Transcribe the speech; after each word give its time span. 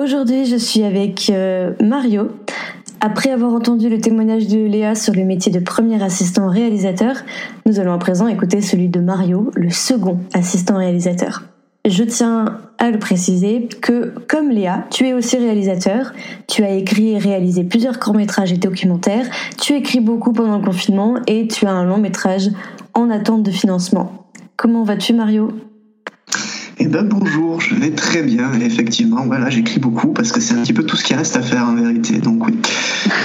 Aujourd'hui, 0.00 0.44
je 0.44 0.54
suis 0.54 0.84
avec 0.84 1.28
euh, 1.28 1.72
Mario. 1.82 2.28
Après 3.00 3.30
avoir 3.30 3.52
entendu 3.52 3.88
le 3.88 4.00
témoignage 4.00 4.46
de 4.46 4.64
Léa 4.64 4.94
sur 4.94 5.12
le 5.12 5.24
métier 5.24 5.50
de 5.50 5.58
premier 5.58 6.00
assistant 6.00 6.48
réalisateur, 6.48 7.16
nous 7.66 7.80
allons 7.80 7.92
à 7.92 7.98
présent 7.98 8.28
écouter 8.28 8.60
celui 8.60 8.88
de 8.88 9.00
Mario, 9.00 9.50
le 9.56 9.70
second 9.70 10.20
assistant 10.34 10.76
réalisateur. 10.76 11.42
Je 11.84 12.04
tiens 12.04 12.60
à 12.78 12.92
le 12.92 13.00
préciser 13.00 13.68
que, 13.80 14.14
comme 14.28 14.50
Léa, 14.50 14.84
tu 14.90 15.04
es 15.04 15.14
aussi 15.14 15.36
réalisateur. 15.36 16.12
Tu 16.46 16.62
as 16.62 16.70
écrit 16.70 17.14
et 17.14 17.18
réalisé 17.18 17.64
plusieurs 17.64 17.98
courts-métrages 17.98 18.52
et 18.52 18.56
documentaires. 18.56 19.26
Tu 19.60 19.72
écris 19.72 20.00
beaucoup 20.00 20.32
pendant 20.32 20.58
le 20.58 20.64
confinement 20.64 21.16
et 21.26 21.48
tu 21.48 21.66
as 21.66 21.72
un 21.72 21.84
long 21.84 21.98
métrage 21.98 22.50
en 22.94 23.10
attente 23.10 23.42
de 23.42 23.50
financement. 23.50 24.28
Comment 24.56 24.84
vas-tu, 24.84 25.12
Mario? 25.12 25.50
Eh 26.80 26.86
ben 26.86 27.02
bonjour, 27.02 27.60
je 27.60 27.74
vais 27.74 27.90
très 27.90 28.22
bien. 28.22 28.52
effectivement, 28.60 29.24
voilà, 29.26 29.50
j'écris 29.50 29.80
beaucoup 29.80 30.12
parce 30.12 30.32
que 30.32 30.40
c'est 30.40 30.54
un 30.54 30.62
petit 30.62 30.72
peu 30.72 30.84
tout 30.84 30.96
ce 30.96 31.04
qui 31.04 31.14
reste 31.14 31.36
à 31.36 31.42
faire 31.42 31.64
en 31.64 31.74
vérité. 31.74 32.18
Donc 32.18 32.46
oui. 32.46 32.58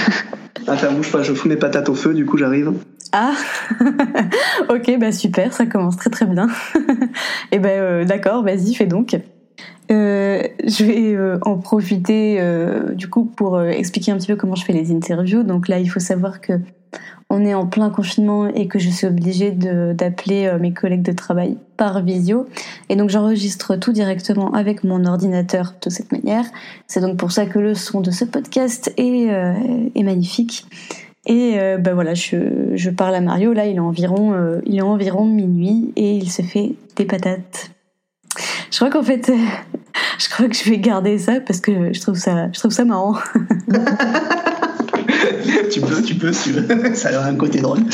Attends, 0.66 0.92
bouge 0.92 1.12
pas, 1.12 1.22
je 1.22 1.32
fous 1.34 1.48
mes 1.48 1.56
patates 1.56 1.88
au 1.88 1.94
feu, 1.94 2.14
du 2.14 2.24
coup 2.26 2.38
j'arrive. 2.38 2.72
Ah, 3.12 3.34
ok, 4.68 4.98
bah 4.98 5.12
super, 5.12 5.52
ça 5.52 5.66
commence 5.66 5.96
très 5.96 6.10
très 6.10 6.26
bien. 6.26 6.48
Et 6.76 6.78
eh 7.52 7.58
ben 7.58 7.80
euh, 7.80 8.04
d'accord, 8.04 8.42
vas-y, 8.42 8.74
fais 8.74 8.86
donc. 8.86 9.16
Euh, 9.92 10.42
je 10.66 10.84
vais 10.84 11.14
euh, 11.14 11.38
en 11.42 11.58
profiter 11.58 12.40
du 12.94 13.08
coup 13.08 13.24
pour 13.24 13.60
expliquer 13.62 14.10
un 14.12 14.16
petit 14.16 14.28
peu 14.28 14.36
comment 14.36 14.56
je 14.56 14.64
fais 14.64 14.72
les 14.72 14.90
interviews. 14.90 15.42
Donc 15.44 15.68
là, 15.68 15.78
il 15.78 15.86
faut 15.86 16.00
savoir 16.00 16.40
que 16.40 16.54
on 17.34 17.44
est 17.44 17.54
en 17.54 17.66
plein 17.66 17.90
confinement 17.90 18.46
et 18.46 18.68
que 18.68 18.78
je 18.78 18.88
suis 18.88 19.06
obligée 19.06 19.50
d'appeler 19.50 20.46
euh, 20.46 20.58
mes 20.58 20.72
collègues 20.72 21.02
de 21.02 21.12
travail 21.12 21.58
par 21.76 22.02
visio. 22.02 22.46
Et 22.88 22.96
donc 22.96 23.10
j'enregistre 23.10 23.76
tout 23.76 23.92
directement 23.92 24.52
avec 24.52 24.84
mon 24.84 25.04
ordinateur 25.04 25.74
de 25.82 25.90
cette 25.90 26.12
manière. 26.12 26.44
C'est 26.86 27.00
donc 27.00 27.16
pour 27.16 27.32
ça 27.32 27.46
que 27.46 27.58
le 27.58 27.74
son 27.74 28.00
de 28.00 28.10
ce 28.10 28.24
podcast 28.24 28.92
est, 28.96 29.30
euh, 29.30 29.52
est 29.94 30.02
magnifique. 30.02 30.66
Et 31.26 31.56
ben 31.80 31.94
voilà, 31.94 32.12
je, 32.12 32.36
je, 32.74 32.90
parle 32.90 33.14
à 33.14 33.22
Mario. 33.22 33.54
Là, 33.54 33.64
il 33.64 33.76
est 33.76 33.80
environ, 33.80 34.60
il 34.66 34.76
est 34.76 34.82
environ 34.82 35.24
minuit 35.24 35.90
et 35.96 36.16
il 36.16 36.30
se 36.30 36.42
fait 36.42 36.74
des 36.96 37.06
patates. 37.06 37.70
Je 38.70 38.76
crois 38.76 38.90
qu'en 38.90 39.02
fait, 39.02 39.32
je 40.18 40.28
crois 40.28 40.48
que 40.48 40.54
je 40.54 40.68
vais 40.68 40.76
garder 40.76 41.18
ça 41.18 41.40
parce 41.40 41.60
que 41.60 41.94
je 41.94 42.00
trouve 42.02 42.16
ça, 42.16 42.52
je 42.52 42.58
trouve 42.58 42.72
ça 42.72 42.84
marrant. 42.84 43.14
tu 45.70 45.80
peux, 45.80 46.02
tu 46.02 46.14
peux, 46.14 46.30
tu 46.30 46.50
veux. 46.50 46.94
Ça 46.94 47.20
a 47.20 47.26
un 47.26 47.34
côté 47.34 47.60
drôle. 47.60 47.80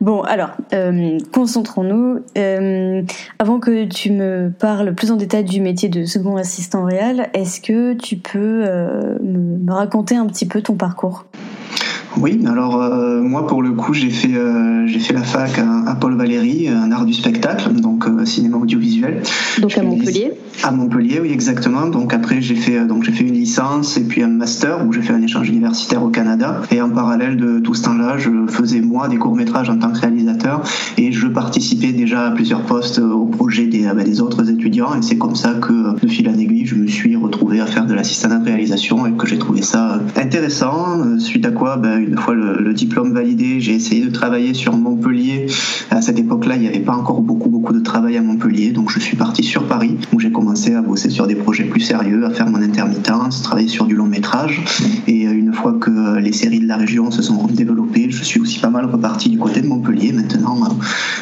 Bon, 0.00 0.22
alors, 0.22 0.52
euh, 0.72 1.18
concentrons-nous. 1.30 2.20
Euh, 2.38 3.02
avant 3.38 3.60
que 3.60 3.84
tu 3.84 4.10
me 4.10 4.50
parles 4.58 4.94
plus 4.94 5.10
en 5.10 5.16
détail 5.16 5.44
du 5.44 5.60
métier 5.60 5.90
de 5.90 6.06
second 6.06 6.36
assistant 6.36 6.84
réel, 6.84 7.28
est-ce 7.34 7.60
que 7.60 7.92
tu 7.92 8.16
peux 8.16 8.64
euh, 8.66 9.18
me 9.20 9.70
raconter 9.70 10.16
un 10.16 10.26
petit 10.26 10.46
peu 10.46 10.62
ton 10.62 10.74
parcours? 10.74 11.26
Oui, 12.16 12.40
alors 12.46 12.82
euh, 12.82 13.22
moi 13.22 13.46
pour 13.46 13.62
le 13.62 13.70
coup 13.72 13.94
j'ai 13.94 14.10
fait 14.10 14.34
euh, 14.34 14.86
j'ai 14.86 14.98
fait 14.98 15.12
la 15.12 15.22
fac 15.22 15.58
à, 15.58 15.94
Paul 15.94 16.16
Valéry, 16.16 16.68
un 16.68 16.90
art 16.90 17.04
du 17.04 17.14
spectacle, 17.14 17.72
donc 17.74 18.06
euh, 18.06 18.24
cinéma 18.24 18.56
audiovisuel. 18.56 19.22
Donc 19.60 19.78
à 19.78 19.82
Montpellier. 19.82 20.32
À 20.64 20.72
Montpellier, 20.72 21.20
oui 21.20 21.30
exactement. 21.32 21.86
Donc 21.86 22.12
après 22.12 22.40
j'ai 22.40 22.56
fait 22.56 22.84
donc 22.84 23.04
j'ai 23.04 23.12
fait 23.12 23.24
une 23.24 23.34
licence 23.34 23.96
et 23.96 24.02
puis 24.02 24.24
un 24.24 24.28
master 24.28 24.84
où 24.86 24.92
j'ai 24.92 25.02
fait 25.02 25.12
un 25.12 25.22
échange 25.22 25.48
universitaire 25.48 26.02
au 26.02 26.08
Canada. 26.08 26.62
Et 26.72 26.80
en 26.80 26.90
parallèle 26.90 27.36
de 27.36 27.60
tout 27.60 27.74
ce 27.74 27.84
temps-là, 27.84 28.18
je 28.18 28.30
faisais 28.48 28.80
moi 28.80 29.08
des 29.08 29.16
courts 29.16 29.36
métrages 29.36 29.70
en 29.70 29.78
tant 29.78 29.92
que 29.92 30.00
réalisateur 30.00 30.62
et 30.98 31.12
je 31.12 31.28
participais 31.28 31.92
déjà 31.92 32.26
à 32.26 32.30
plusieurs 32.32 32.62
postes 32.62 32.98
au 32.98 33.26
projet 33.26 33.66
des, 33.66 33.84
bah, 33.84 34.02
des 34.02 34.20
autres 34.20 34.50
étudiants. 34.50 34.94
Et 34.98 35.02
c'est 35.02 35.16
comme 35.16 35.36
ça 35.36 35.54
que 35.54 36.00
de 36.00 36.08
fil 36.08 36.28
en 36.28 36.36
aiguille, 36.36 36.66
je 36.66 36.74
me 36.74 36.88
suis 36.88 37.14
retrouvé 37.14 37.60
à 37.60 37.66
faire 37.66 37.86
de 37.86 37.94
l'assistant 37.94 38.36
de 38.36 38.44
réalisation 38.44 39.06
et 39.06 39.12
que 39.12 39.26
j'ai 39.26 39.38
trouvé 39.38 39.62
ça 39.62 40.00
intéressant. 40.16 41.18
Suite 41.18 41.46
à 41.46 41.52
quoi, 41.52 41.76
bah, 41.76 41.99
une 42.00 42.16
fois 42.16 42.34
le, 42.34 42.72
diplôme 42.74 43.12
validé, 43.12 43.60
j'ai 43.60 43.74
essayé 43.74 44.04
de 44.04 44.10
travailler 44.10 44.54
sur 44.54 44.76
Montpellier. 44.76 45.46
À 45.90 46.00
cette 46.00 46.18
époque-là, 46.18 46.56
il 46.56 46.62
n'y 46.62 46.68
avait 46.68 46.80
pas 46.80 46.94
encore 46.94 47.20
beaucoup, 47.20 47.48
beaucoup 47.48 47.72
de 47.72 47.80
travail 47.80 48.16
à 48.16 48.22
Montpellier. 48.22 48.70
Donc, 48.70 48.90
je 48.90 48.98
suis 48.98 49.16
parti 49.16 49.42
sur 49.42 49.66
Paris, 49.66 49.98
où 50.12 50.20
j'ai 50.20 50.32
commencé 50.32 50.74
à 50.74 50.82
bosser 50.82 51.10
sur 51.10 51.26
des 51.26 51.34
projets 51.34 51.64
plus 51.64 51.80
sérieux, 51.80 52.24
à 52.24 52.30
faire 52.30 52.48
mon 52.48 52.62
intermittence, 52.62 53.42
travailler 53.42 53.68
sur 53.68 53.86
du 53.86 53.94
long 53.94 54.06
métrage. 54.06 54.62
Et 55.06 55.26
euh, 55.26 55.32
une 55.32 55.52
fois 55.52 55.74
que 55.74 56.18
les 56.18 56.32
séries 56.32 56.60
de 56.60 56.68
la 56.68 56.76
région 56.76 57.10
se 57.10 57.22
sont 57.22 57.46
développées, 57.46 58.10
je 58.10 58.22
suis 58.22 58.40
aussi 58.40 58.60
pas 58.60 58.70
mal 58.70 58.86
reparti 58.86 59.28
du 59.28 59.38
côté 59.38 59.60
de 59.60 59.66
Montpellier. 59.66 60.12
Maintenant, 60.12 60.56
euh, 60.64 60.68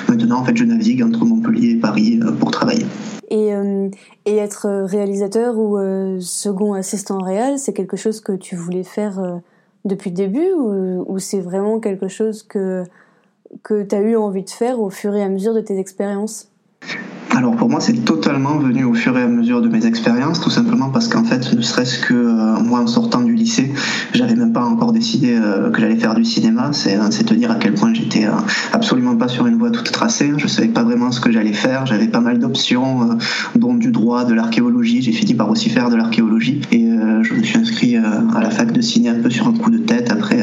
maintenant 0.08 0.40
en 0.40 0.44
fait, 0.44 0.56
je 0.56 0.64
navigue 0.64 1.02
entre 1.02 1.24
Montpellier 1.24 1.70
et 1.70 1.76
Paris 1.76 2.20
euh, 2.22 2.32
pour 2.32 2.50
travailler. 2.50 2.86
Et, 3.30 3.52
être 4.26 4.84
réalisateur 4.84 5.58
ou 5.58 5.76
second 6.20 6.74
assistant 6.74 7.18
réel, 7.18 7.58
c'est 7.58 7.72
quelque 7.72 7.96
chose 7.96 8.20
que 8.20 8.32
tu 8.32 8.56
voulais 8.56 8.84
faire 8.84 9.20
depuis 9.88 10.10
le 10.10 10.16
début 10.16 10.52
ou, 10.52 11.18
c'est 11.18 11.40
vraiment 11.40 11.80
quelque 11.80 12.08
chose 12.08 12.42
que, 12.42 12.84
que 13.62 13.82
tu 13.82 13.94
as 13.94 14.00
eu 14.00 14.16
envie 14.16 14.44
de 14.44 14.50
faire 14.50 14.80
au 14.80 14.90
fur 14.90 15.14
et 15.16 15.22
à 15.22 15.28
mesure 15.28 15.54
de 15.54 15.60
tes 15.60 15.78
expériences? 15.78 16.48
Alors 17.36 17.56
pour 17.56 17.68
moi, 17.68 17.80
c'est 17.80 18.04
totalement 18.04 18.58
venu 18.58 18.84
au 18.84 18.94
fur 18.94 19.18
et 19.18 19.22
à 19.22 19.26
mesure 19.26 19.60
de 19.60 19.68
mes 19.68 19.84
expériences, 19.86 20.40
tout 20.40 20.50
simplement 20.50 20.90
parce 20.90 21.08
qu'en 21.08 21.24
fait, 21.24 21.52
ne 21.52 21.60
serait-ce 21.60 21.98
que 21.98 22.14
euh, 22.14 22.60
moi, 22.62 22.80
en 22.80 22.86
sortant 22.86 23.20
j'avais 24.14 24.34
même 24.34 24.52
pas 24.52 24.64
encore 24.64 24.92
décidé 24.92 25.34
euh, 25.34 25.70
que 25.70 25.80
j'allais 25.80 25.96
faire 25.96 26.14
du 26.14 26.24
cinéma. 26.24 26.70
C'est 26.72 26.98
te 27.24 27.34
dire 27.34 27.50
à 27.50 27.56
quel 27.56 27.74
point 27.74 27.92
j'étais 27.92 28.26
euh, 28.26 28.32
absolument 28.72 29.16
pas 29.16 29.28
sur 29.28 29.46
une 29.46 29.56
voie 29.56 29.70
toute 29.70 29.90
tracée. 29.90 30.32
Je 30.36 30.46
savais 30.46 30.68
pas 30.68 30.82
vraiment 30.82 31.10
ce 31.10 31.20
que 31.20 31.30
j'allais 31.30 31.52
faire. 31.52 31.86
J'avais 31.86 32.08
pas 32.08 32.20
mal 32.20 32.38
d'options, 32.38 33.18
dont 33.54 33.74
du 33.74 33.90
droit, 33.90 34.24
de 34.24 34.34
l'archéologie. 34.34 35.02
J'ai 35.02 35.12
fini 35.12 35.34
par 35.34 35.50
aussi 35.50 35.70
faire 35.70 35.90
de 35.90 35.96
l'archéologie 35.96 36.60
et 36.72 36.86
je 37.22 37.34
me 37.34 37.42
suis 37.42 37.58
inscrit 37.58 37.96
à 37.96 38.40
la 38.40 38.50
fac 38.50 38.72
de 38.72 38.80
ciné 38.80 39.10
un 39.10 39.20
peu 39.20 39.30
sur 39.30 39.46
un 39.48 39.52
coup 39.52 39.70
de 39.70 39.78
tête 39.78 40.10
après 40.10 40.42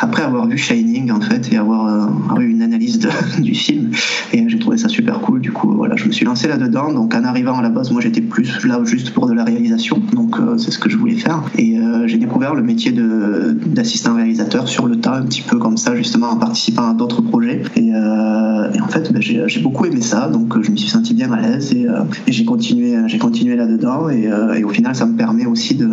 après 0.00 0.22
avoir 0.22 0.46
vu 0.46 0.58
Shining 0.58 1.10
en 1.10 1.20
fait 1.20 1.52
et 1.52 1.56
avoir 1.56 2.38
eu 2.40 2.48
une 2.48 2.62
analyse 2.62 2.98
du 3.38 3.54
film. 3.54 3.90
Et 4.32 4.48
j'ai 4.48 4.58
trouvé 4.58 4.76
ça 4.76 4.88
super 4.88 5.20
cool. 5.20 5.40
Du 5.40 5.52
coup, 5.52 5.72
voilà, 5.72 5.96
je 5.96 6.06
me 6.06 6.12
suis 6.12 6.24
lancé 6.24 6.48
là-dedans. 6.48 6.92
Donc 6.92 7.14
en 7.14 7.24
arrivant 7.24 7.58
à 7.58 7.62
la 7.62 7.68
base, 7.68 7.90
moi 7.90 8.00
j'étais 8.00 8.20
plus 8.20 8.64
là 8.64 8.80
juste 8.84 9.10
pour 9.10 9.26
de 9.26 9.34
la 9.34 9.44
réalisation. 9.44 10.00
Donc 10.12 10.38
euh, 10.38 10.58
c'est 10.58 10.70
ce 10.70 10.78
que 10.78 10.88
je 10.88 10.96
voulais 10.96 11.16
faire. 11.16 11.42
Et 11.56 11.78
euh, 11.78 12.06
j'ai 12.06 12.18
découvert 12.26 12.54
le 12.54 12.62
métier 12.62 12.92
d'assistant 12.92 14.16
réalisateur 14.16 14.68
sur 14.68 14.86
le 14.86 14.96
tas, 14.96 15.14
un 15.14 15.22
petit 15.22 15.42
peu 15.42 15.58
comme 15.58 15.76
ça, 15.76 15.94
justement 15.94 16.28
en 16.28 16.36
participant 16.36 16.90
à 16.90 16.94
d'autres 16.94 17.22
projets. 17.22 17.62
Et, 17.76 17.94
euh, 17.94 18.72
en 18.82 18.88
fait, 18.88 19.12
ben, 19.12 19.22
j'ai 19.22 19.60
beaucoup 19.60 19.86
aimé 19.86 20.02
ça. 20.02 20.28
Donc 20.28 20.60
je 20.60 20.70
me 20.70 20.76
suis 20.76 20.90
senti 20.90 21.14
bien 21.14 21.30
à 21.32 21.40
l'aise 21.40 21.72
et, 21.72 21.86
j'ai 22.26 22.44
continué, 22.44 22.96
j'ai 23.06 23.18
continué 23.18 23.56
là-dedans. 23.56 24.08
Et, 24.10 24.64
au 24.64 24.70
final, 24.70 24.94
ça 24.94 25.06
me 25.06 25.16
permet 25.16 25.46
aussi 25.46 25.74
de, 25.74 25.88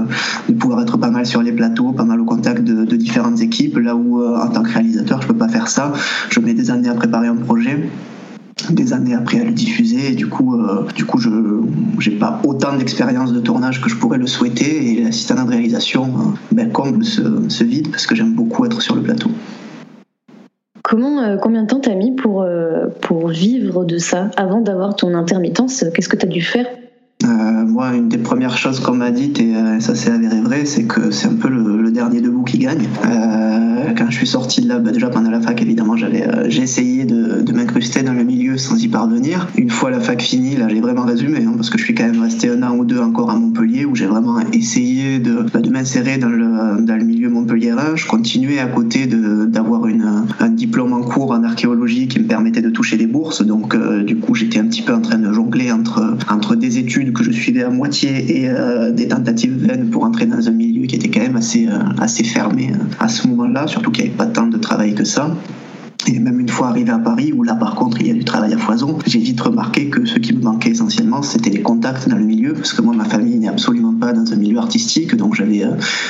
pouvoir 0.57 0.81
être 0.81 0.97
pas 0.97 1.09
mal 1.09 1.25
sur 1.25 1.41
les 1.41 1.51
plateaux, 1.51 1.91
pas 1.91 2.05
mal 2.05 2.19
au 2.19 2.25
contact 2.25 2.63
de, 2.63 2.83
de 2.85 2.95
différentes 2.95 3.41
équipes. 3.41 3.77
Là 3.77 3.95
où 3.95 4.23
en 4.23 4.47
tant 4.47 4.63
que 4.63 4.73
réalisateur, 4.73 5.21
je 5.21 5.27
peux 5.27 5.37
pas 5.37 5.49
faire 5.49 5.67
ça. 5.67 5.93
Je 6.29 6.39
mets 6.39 6.53
des 6.53 6.71
années 6.71 6.89
à 6.89 6.95
préparer 6.95 7.27
un 7.27 7.35
projet 7.35 7.89
des 8.71 8.93
années 8.93 9.13
après 9.13 9.39
à 9.39 9.43
le 9.43 9.51
diffuser. 9.51 10.11
Et 10.11 10.15
du 10.15 10.27
coup 10.27 10.59
euh, 10.59 10.85
du 10.95 11.05
coup 11.05 11.19
je 11.19 11.29
j'ai 11.99 12.11
pas 12.11 12.41
autant 12.45 12.75
d'expérience 12.77 13.33
de 13.33 13.39
tournage 13.39 13.81
que 13.81 13.89
je 13.89 13.95
pourrais 13.95 14.17
le 14.17 14.27
souhaiter. 14.27 14.91
Et 14.91 15.03
l'assistant 15.03 15.43
de 15.43 15.49
réalisation 15.49 16.05
euh, 16.05 16.55
ben, 16.55 16.71
comble 16.71 17.03
ce, 17.03 17.63
vide 17.63 17.89
parce 17.91 18.07
que 18.07 18.15
j'aime 18.15 18.33
beaucoup 18.33 18.65
être 18.65 18.81
sur 18.81 18.95
le 18.95 19.01
plateau. 19.01 19.29
Comment, 20.83 21.21
euh, 21.21 21.37
combien 21.37 21.63
de 21.63 21.67
temps 21.67 21.79
t'as 21.79 21.95
mis 21.95 22.13
pour, 22.13 22.45
pour 23.01 23.29
vivre 23.29 23.85
de 23.85 23.97
ça 23.97 24.29
avant 24.35 24.61
d'avoir 24.61 24.95
ton 24.95 25.13
intermittence? 25.13 25.85
Qu'est-ce 25.93 26.09
que 26.09 26.17
tu 26.17 26.25
as 26.25 26.29
dû 26.29 26.41
faire? 26.41 26.65
Moi, 27.23 27.95
une 27.95 28.09
des 28.09 28.17
premières 28.17 28.57
choses 28.57 28.81
qu'on 28.81 28.95
m'a 28.95 29.09
dites, 29.09 29.39
et 29.39 29.53
ça 29.79 29.95
s'est 29.95 30.11
avéré 30.11 30.41
vrai, 30.41 30.65
c'est 30.65 30.83
que 30.83 31.09
c'est 31.09 31.27
un 31.27 31.35
peu 31.35 31.47
le, 31.47 31.89
dernier 31.89 32.19
debout 32.19 32.43
qui 32.43 32.59
gagne. 32.59 32.83
quand 33.97 34.09
je 34.09 34.15
suis 34.15 34.27
sorti 34.27 34.61
de 34.61 34.67
là, 34.67 34.79
bah, 34.79 34.91
déjà 34.91 35.09
pendant 35.09 35.31
la 35.31 35.39
fac, 35.39 35.59
évidemment, 35.61 35.95
j'avais, 35.95 36.27
j'ai 36.49 36.61
essayé 36.61 37.05
de, 37.05 37.22
de 37.41 37.53
m'incruster 37.53 38.03
dans 38.03 38.13
le 38.13 38.23
milieu 38.23 38.57
sans 38.57 38.81
y 38.81 38.87
parvenir. 38.87 39.47
Une 39.57 39.69
fois 39.69 39.91
la 39.91 39.99
fac 39.99 40.21
finie, 40.21 40.55
là 40.55 40.67
j'ai 40.69 40.81
vraiment 40.81 41.05
résumé, 41.05 41.39
hein, 41.45 41.53
parce 41.55 41.69
que 41.69 41.77
je 41.77 41.83
suis 41.83 41.95
quand 41.95 42.05
même 42.05 42.21
resté 42.21 42.49
un 42.49 42.63
an 42.63 42.75
ou 42.75 42.85
deux 42.85 42.99
encore 42.99 43.31
à 43.31 43.35
Montpellier, 43.35 43.85
où 43.85 43.95
j'ai 43.95 44.05
vraiment 44.05 44.39
essayé 44.51 45.19
de, 45.19 45.45
bah, 45.53 45.59
m'insérer 45.69 46.17
dans 46.17 46.29
le, 46.29 46.81
dans 46.81 46.95
le 46.95 47.03
milieu 47.03 47.29
montpelliérain. 47.29 47.95
Je 47.95 48.05
continuais 48.07 48.59
à 48.59 48.67
côté 48.67 49.07
d'avoir 49.07 49.83
un 50.39 50.49
diplôme 50.49 50.93
en 50.93 51.01
cours 51.01 51.31
en 51.31 51.43
archéologie 51.43 52.07
qui 52.07 52.19
me 52.19 52.25
permettait 52.25 52.61
de 52.61 52.69
toucher 52.69 52.97
des 52.97 53.07
bourses. 53.07 53.45
Donc 53.45 53.75
euh, 53.75 54.03
du 54.03 54.17
coup 54.17 54.35
j'étais 54.35 54.59
un 54.59 54.65
petit 54.65 54.81
peu 54.81 54.93
en 54.93 55.01
train 55.01 55.17
de 55.17 55.31
jongler 55.31 55.71
entre, 55.71 56.17
entre 56.29 56.55
des 56.55 56.77
études 56.77 57.13
que 57.13 57.23
je 57.23 57.31
suivais 57.31 57.63
à 57.63 57.69
moitié 57.69 58.41
et 58.41 58.49
euh, 58.49 58.91
des 58.91 59.07
tentatives 59.07 59.55
vaines 59.55 59.89
pour 59.89 60.03
entrer 60.03 60.25
dans 60.25 60.47
un 60.47 60.51
milieu 60.51 60.85
qui 60.85 60.95
était 60.95 61.09
quand 61.09 61.21
même 61.21 61.35
assez, 61.35 61.67
euh, 61.67 61.79
assez 61.99 62.23
fermé 62.23 62.71
à 62.99 63.07
ce 63.07 63.27
moment-là, 63.27 63.67
surtout 63.67 63.91
qu'il 63.91 64.05
n'y 64.05 64.09
avait 64.09 64.17
pas 64.17 64.25
tant 64.25 64.47
de 64.47 64.57
travail 64.57 64.93
que 64.93 65.03
ça. 65.03 65.35
Et 66.07 66.19
même 66.19 66.39
une 66.39 66.49
fois 66.49 66.67
arrivé 66.67 66.91
à 66.91 66.99
Paris, 66.99 67.31
où 67.33 67.43
là 67.43 67.55
par 67.55 67.75
contre 67.75 68.01
il 68.01 68.07
y 68.07 68.11
a 68.11 68.13
du 68.13 68.25
travail 68.25 68.53
à 68.53 68.57
foison, 68.57 68.97
j'ai 69.05 69.19
vite 69.19 69.39
remarqué 69.39 69.89
que 69.89 70.05
ce 70.05 70.19
qui 70.19 70.33
me 70.33 70.41
manquait 70.41 70.71
essentiellement, 70.71 71.21
c'était 71.21 71.49
les 71.49 71.61
contacts 71.61 72.09
dans 72.09 72.17
le 72.17 72.25
milieu, 72.25 72.53
parce 72.53 72.73
que 72.73 72.81
moi 72.81 72.93
ma 72.93 73.05
famille 73.05 73.37
n'est 73.37 73.47
absolument 73.47 73.93
pas 73.93 74.11
dans 74.11 74.33
un 74.33 74.35
milieu 74.35 74.57
artistique, 74.57 75.15
donc 75.15 75.35
j'avais 75.35 75.63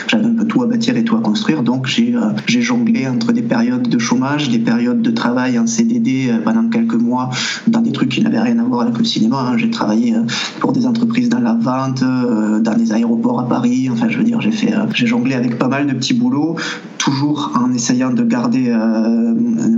j'avais 0.07 0.25
un 0.25 0.33
peu 0.33 0.45
tout 0.45 0.63
à 0.63 0.67
bâtir 0.67 0.97
et 0.97 1.03
tout 1.03 1.15
à 1.15 1.21
construire, 1.21 1.61
donc 1.63 1.85
j'ai 1.85 2.15
j'ai 2.47 2.61
jonglé 2.61 3.07
entre 3.07 3.33
des 3.33 3.43
périodes 3.43 3.87
de 3.87 3.99
chômage, 3.99 4.49
des 4.49 4.59
périodes 4.59 5.01
de 5.01 5.11
travail 5.11 5.59
en 5.59 5.67
CDD 5.67 6.33
pendant 6.43 6.67
quelques 6.69 6.95
mois 6.95 7.29
dans 7.67 7.81
des 7.81 7.91
trucs 7.91 8.09
qui 8.09 8.21
n'avaient 8.21 8.39
rien 8.39 8.57
à 8.59 8.63
voir 8.63 8.81
avec 8.81 8.97
le 8.97 9.05
cinéma. 9.05 9.47
Hein. 9.47 9.57
J'ai 9.57 9.69
travaillé 9.69 10.15
pour 10.59 10.71
des 10.71 10.87
entreprises 10.87 11.29
dans 11.29 11.39
la 11.39 11.53
vente, 11.53 12.03
dans 12.03 12.75
des 12.75 12.93
aéroports 12.93 13.39
à 13.41 13.47
Paris, 13.47 13.89
enfin 13.91 14.09
je 14.09 14.17
veux 14.17 14.23
dire 14.23 14.41
j'ai 14.41 14.51
fait 14.51 14.73
j'ai 14.93 15.07
jonglé 15.07 15.35
avec 15.35 15.59
pas 15.59 15.67
mal 15.67 15.85
de 15.85 15.93
petits 15.93 16.15
boulots, 16.15 16.55
toujours 16.97 17.53
en 17.59 17.71
essayant 17.73 18.11
de 18.11 18.23
garder 18.23 18.73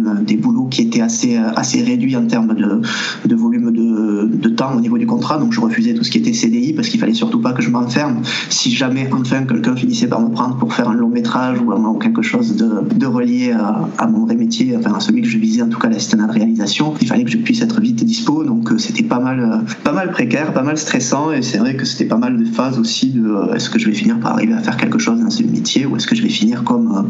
euh, 0.06 0.22
des 0.22 0.38
boulots 0.38 0.66
qui 0.66 0.82
étaient 0.82 1.02
assez, 1.02 1.38
assez 1.38 1.82
réduits 1.82 2.16
en 2.16 2.26
termes 2.28 2.56
de, 2.56 2.82
de 3.26 3.36
volume 3.36 3.72
de, 3.72 4.30
de, 4.32 4.50
temps 4.50 4.76
au 4.76 4.80
niveau 4.80 4.98
du 4.98 5.06
contrat. 5.06 5.38
Donc 5.38 5.54
je 5.54 5.60
refusais 5.60 5.94
tout 5.94 6.04
ce 6.04 6.12
qui 6.12 6.18
était 6.18 6.34
CDI 6.34 6.74
parce 6.74 6.90
qu'il 6.90 7.00
fallait 7.00 7.14
surtout 7.14 7.40
pas 7.40 7.54
que 7.54 7.62
je 7.62 7.70
m'enferme. 7.70 8.22
Si 8.50 8.72
jamais 8.72 9.08
enfin 9.12 9.44
quelqu'un 9.44 9.76
finissait 9.76 10.08
par 10.08 10.22
me 10.22 10.30
prendre 10.30 10.58
pour 10.58 10.74
faire 10.74 10.90
un 10.90 10.96
long 10.96 11.10
métrage 11.10 11.60
ou, 11.60 11.94
quelque 11.96 12.22
chose 12.22 12.56
de, 12.56 12.84
de 12.96 13.06
relié 13.06 13.52
à, 13.98 14.08
mon 14.08 14.26
vrai 14.26 14.36
métier, 14.36 14.76
enfin 14.78 14.94
à 14.96 15.00
celui 15.00 15.22
que 15.22 15.28
je 15.28 15.38
visais 15.38 15.62
en 15.62 15.70
tout 15.70 15.80
cas 15.80 15.90
l'assistant 15.90 16.18
de 16.18 16.32
réalisation, 16.32 16.94
il 17.02 17.08
fallait 17.08 17.24
que 17.24 17.32
je 17.32 17.38
puisse 17.38 17.62
être 17.62 17.80
vite 17.82 18.04
dispo. 18.04 18.44
Donc 18.44 18.72
euh, 18.72 18.78
c'était 18.78 19.04
pas 19.04 19.20
mal, 19.20 19.40
euh, 19.40 19.58
pas 19.84 19.92
mal 19.92 20.12
précaire, 20.12 20.54
pas 20.54 20.64
mal 20.64 20.78
stressant 20.78 21.32
et 21.32 21.42
c'est 21.42 21.58
vrai 21.58 21.76
que 21.76 21.86
c'était 21.86 22.06
pas 22.06 22.18
mal 22.18 22.38
de 22.38 22.46
phases 22.46 22.80
aussi 22.80 23.10
de 23.10 23.54
est-ce 23.56 23.70
que 23.70 23.80
je 23.80 23.88
vais 23.88 23.96
finir 23.96 24.20
par 24.20 24.34
arriver 24.34 24.54
à 24.54 24.60
faire 24.60 24.78
quelque 24.78 25.00
chose 25.00 25.20
dans 25.20 25.30
ce 25.30 25.44
métier 25.44 25.86
ou 25.86 25.96
est-ce 25.96 26.08
que 26.08 26.16
je 26.16 26.22
vais 26.22 26.30
finir 26.30 26.64
comme, 26.64 27.08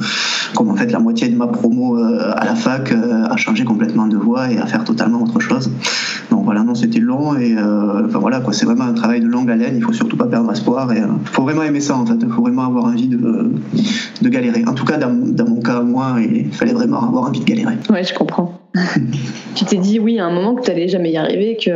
comme 0.55 0.69
en 0.69 0.75
fait 0.75 0.91
la 0.91 0.99
moitié 0.99 1.29
de 1.29 1.35
ma 1.35 1.47
promo 1.47 1.97
à 1.97 2.45
la 2.45 2.55
fac 2.55 2.84
à 2.91 3.35
changer 3.37 3.63
complètement 3.63 4.07
de 4.07 4.17
voie 4.17 4.51
et 4.51 4.57
à 4.57 4.65
faire 4.65 4.83
totalement 4.83 5.23
autre 5.23 5.39
chose. 5.39 5.71
Donc 6.31 6.43
voilà, 6.45 6.63
non, 6.63 6.75
c'était 6.75 6.99
long 6.99 7.37
et 7.37 7.55
euh, 7.57 8.05
enfin 8.05 8.19
voilà 8.19 8.39
quoi, 8.39 8.53
c'est 8.53 8.65
vraiment 8.65 8.85
un 8.85 8.93
travail 8.93 9.21
de 9.21 9.27
longue 9.27 9.49
haleine. 9.49 9.75
Il 9.75 9.83
faut 9.83 9.93
surtout 9.93 10.17
pas 10.17 10.25
perdre 10.27 10.51
espoir 10.51 10.91
et 10.91 10.97
il 10.97 11.03
euh, 11.03 11.07
faut 11.25 11.43
vraiment 11.43 11.63
aimer 11.63 11.81
ça 11.81 11.95
en 11.95 12.05
fait. 12.05 12.15
Il 12.21 12.29
faut 12.29 12.41
vraiment 12.41 12.65
avoir 12.65 12.85
envie 12.85 13.07
de, 13.07 13.51
de 14.21 14.29
galérer. 14.29 14.63
En 14.67 14.73
tout 14.73 14.85
cas, 14.85 14.97
dans, 14.97 15.13
dans 15.13 15.47
mon 15.47 15.61
cas, 15.61 15.81
moi, 15.81 16.17
il 16.19 16.51
fallait 16.51 16.73
vraiment 16.73 17.07
avoir 17.07 17.25
envie 17.25 17.39
de 17.39 17.45
galérer. 17.45 17.75
Ouais, 17.89 18.03
je 18.03 18.13
comprends. 18.13 18.59
tu 19.55 19.65
t'es 19.65 19.77
dit 19.77 19.99
oui 19.99 20.19
à 20.19 20.25
un 20.25 20.33
moment 20.33 20.55
que 20.55 20.61
tu 20.63 20.69
n'allais 20.69 20.87
jamais 20.87 21.11
y 21.11 21.17
arriver, 21.17 21.57
que 21.63 21.69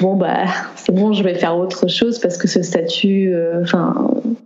bon 0.00 0.16
bah 0.16 0.44
c'est 0.76 0.94
bon, 0.94 1.12
je 1.12 1.22
vais 1.22 1.34
faire 1.34 1.56
autre 1.56 1.88
chose 1.88 2.18
parce 2.18 2.36
que 2.36 2.48
ce 2.48 2.62
statut, 2.62 3.32
euh, 3.32 3.62
enfin 3.62 3.94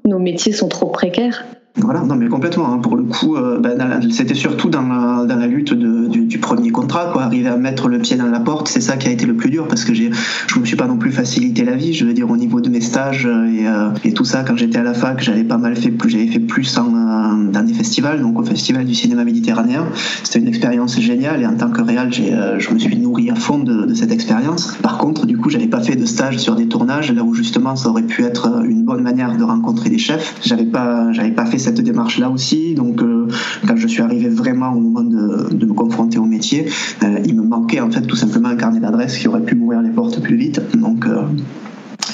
nos 0.04 0.18
métiers 0.18 0.52
sont 0.52 0.68
trop 0.68 0.88
précaires. 0.88 1.44
Voilà, 1.76 2.00
non 2.00 2.16
mais 2.16 2.28
complètement. 2.28 2.70
Hein. 2.70 2.78
Pour 2.78 2.96
le 2.96 3.04
coup, 3.04 3.34
euh, 3.36 3.58
ben, 3.58 4.00
c'était 4.10 4.34
surtout 4.34 4.68
dans 4.68 4.82
la, 4.82 5.46
lutte 5.46 5.72
du, 5.72 6.38
premier 6.38 6.70
contrat, 6.70 7.10
quoi. 7.12 7.22
Arriver 7.22 7.48
à 7.48 7.56
mettre 7.56 7.88
le 7.88 7.98
pied 7.98 8.16
dans 8.16 8.26
la 8.26 8.40
porte, 8.40 8.68
c'est 8.68 8.80
ça 8.80 8.96
qui 8.96 9.08
a 9.08 9.10
été 9.10 9.24
le 9.24 9.34
plus 9.34 9.48
dur 9.48 9.68
parce 9.68 9.84
que 9.84 9.94
j'ai, 9.94 10.10
je 10.48 10.58
me 10.58 10.66
suis 10.66 10.76
pas 10.76 10.86
non 10.86 10.98
plus 10.98 11.10
facilité 11.10 11.64
la 11.64 11.74
vie. 11.74 11.94
Je 11.94 12.04
veux 12.04 12.12
dire 12.12 12.30
au 12.30 12.36
niveau 12.36 12.60
de 12.60 12.68
mes 12.68 12.82
stages 12.82 13.26
euh, 13.26 13.46
et, 13.46 13.66
euh, 13.66 13.88
et 14.04 14.12
tout 14.12 14.24
ça, 14.24 14.44
quand 14.46 14.56
j'étais 14.56 14.78
à 14.78 14.82
la 14.82 14.92
fac, 14.92 15.22
j'avais 15.22 15.44
pas 15.44 15.56
mal 15.56 15.74
fait 15.74 15.90
plus, 15.90 16.10
j'avais 16.10 16.26
fait 16.26 16.40
plus 16.40 16.74
dans 16.74 17.62
des 17.64 17.74
festivals, 17.74 18.20
donc 18.20 18.38
au 18.38 18.44
festival 18.44 18.84
du 18.84 18.94
cinéma 18.94 19.24
méditerranéen. 19.24 19.86
C'était 20.24 20.40
une 20.40 20.48
expérience 20.48 21.00
géniale 21.00 21.40
et 21.40 21.46
en 21.46 21.56
tant 21.56 21.70
que 21.70 21.80
réal, 21.80 22.12
j'ai, 22.12 22.36
je 22.58 22.70
me 22.70 22.78
suis 22.78 22.96
nourri 22.98 23.30
à 23.30 23.34
fond 23.34 23.58
de, 23.58 23.86
de 23.86 23.94
cette 23.94 24.12
expérience. 24.12 24.76
Par 24.82 24.98
contre, 24.98 25.26
du 25.26 25.38
coup, 25.38 25.48
j'avais 25.48 25.68
pas 25.68 25.80
fait 25.80 25.96
de 25.96 26.04
stage 26.04 26.36
sur 26.38 26.54
des 26.54 26.68
tournages 26.68 27.12
là 27.12 27.22
où 27.22 27.32
justement 27.32 27.76
ça 27.76 27.88
aurait 27.88 28.02
pu 28.02 28.24
être 28.24 28.62
une 28.64 28.82
bonne 28.82 29.02
manière 29.02 29.36
de 29.36 29.42
rencontrer 29.42 29.88
des 29.88 29.98
chefs. 29.98 30.34
J'avais 30.44 30.66
pas, 30.66 31.12
j'avais 31.12 31.30
pas 31.30 31.46
fait 31.46 31.61
cette 31.62 31.80
démarche-là 31.80 32.30
aussi. 32.30 32.74
Donc, 32.74 33.02
euh, 33.02 33.28
quand 33.66 33.76
je 33.76 33.86
suis 33.86 34.02
arrivé 34.02 34.28
vraiment 34.28 34.72
au 34.72 34.80
moment 34.80 35.02
de, 35.02 35.64
me 35.64 35.72
confronter 35.72 36.18
au 36.18 36.24
métier, 36.24 36.66
euh, 37.02 37.18
il 37.24 37.36
me 37.36 37.42
manquait 37.42 37.80
en 37.80 37.90
fait 37.90 38.02
tout 38.02 38.16
simplement 38.16 38.48
un 38.48 38.56
carnet 38.56 38.80
d'adresses 38.80 39.18
qui 39.18 39.28
aurait 39.28 39.42
pu 39.42 39.54
m'ouvrir 39.54 39.82
les 39.82 39.90
portes 39.90 40.20
plus 40.20 40.36
vite. 40.36 40.60
Donc, 40.78 41.06
euh, 41.06 41.22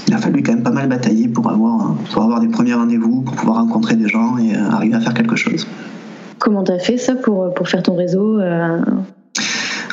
il 0.06 0.14
a 0.14 0.18
fallu 0.18 0.42
quand 0.42 0.52
même 0.52 0.62
pas 0.62 0.70
mal 0.70 0.88
batailler 0.88 1.28
pour 1.28 1.50
avoir, 1.50 1.94
pour 2.12 2.22
avoir 2.22 2.40
des 2.40 2.48
premiers 2.48 2.74
rendez-vous, 2.74 3.22
pour 3.22 3.34
pouvoir 3.34 3.58
rencontrer 3.58 3.96
des 3.96 4.08
gens 4.08 4.38
et 4.38 4.54
arriver 4.54 4.94
à 4.94 5.00
faire 5.00 5.14
quelque 5.14 5.36
chose. 5.36 5.66
Comment 6.38 6.62
tu 6.62 6.72
as 6.72 6.78
fait 6.78 6.98
ça 6.98 7.14
pour, 7.14 7.52
pour 7.54 7.68
faire 7.68 7.82
ton 7.82 7.96
réseau 7.96 8.38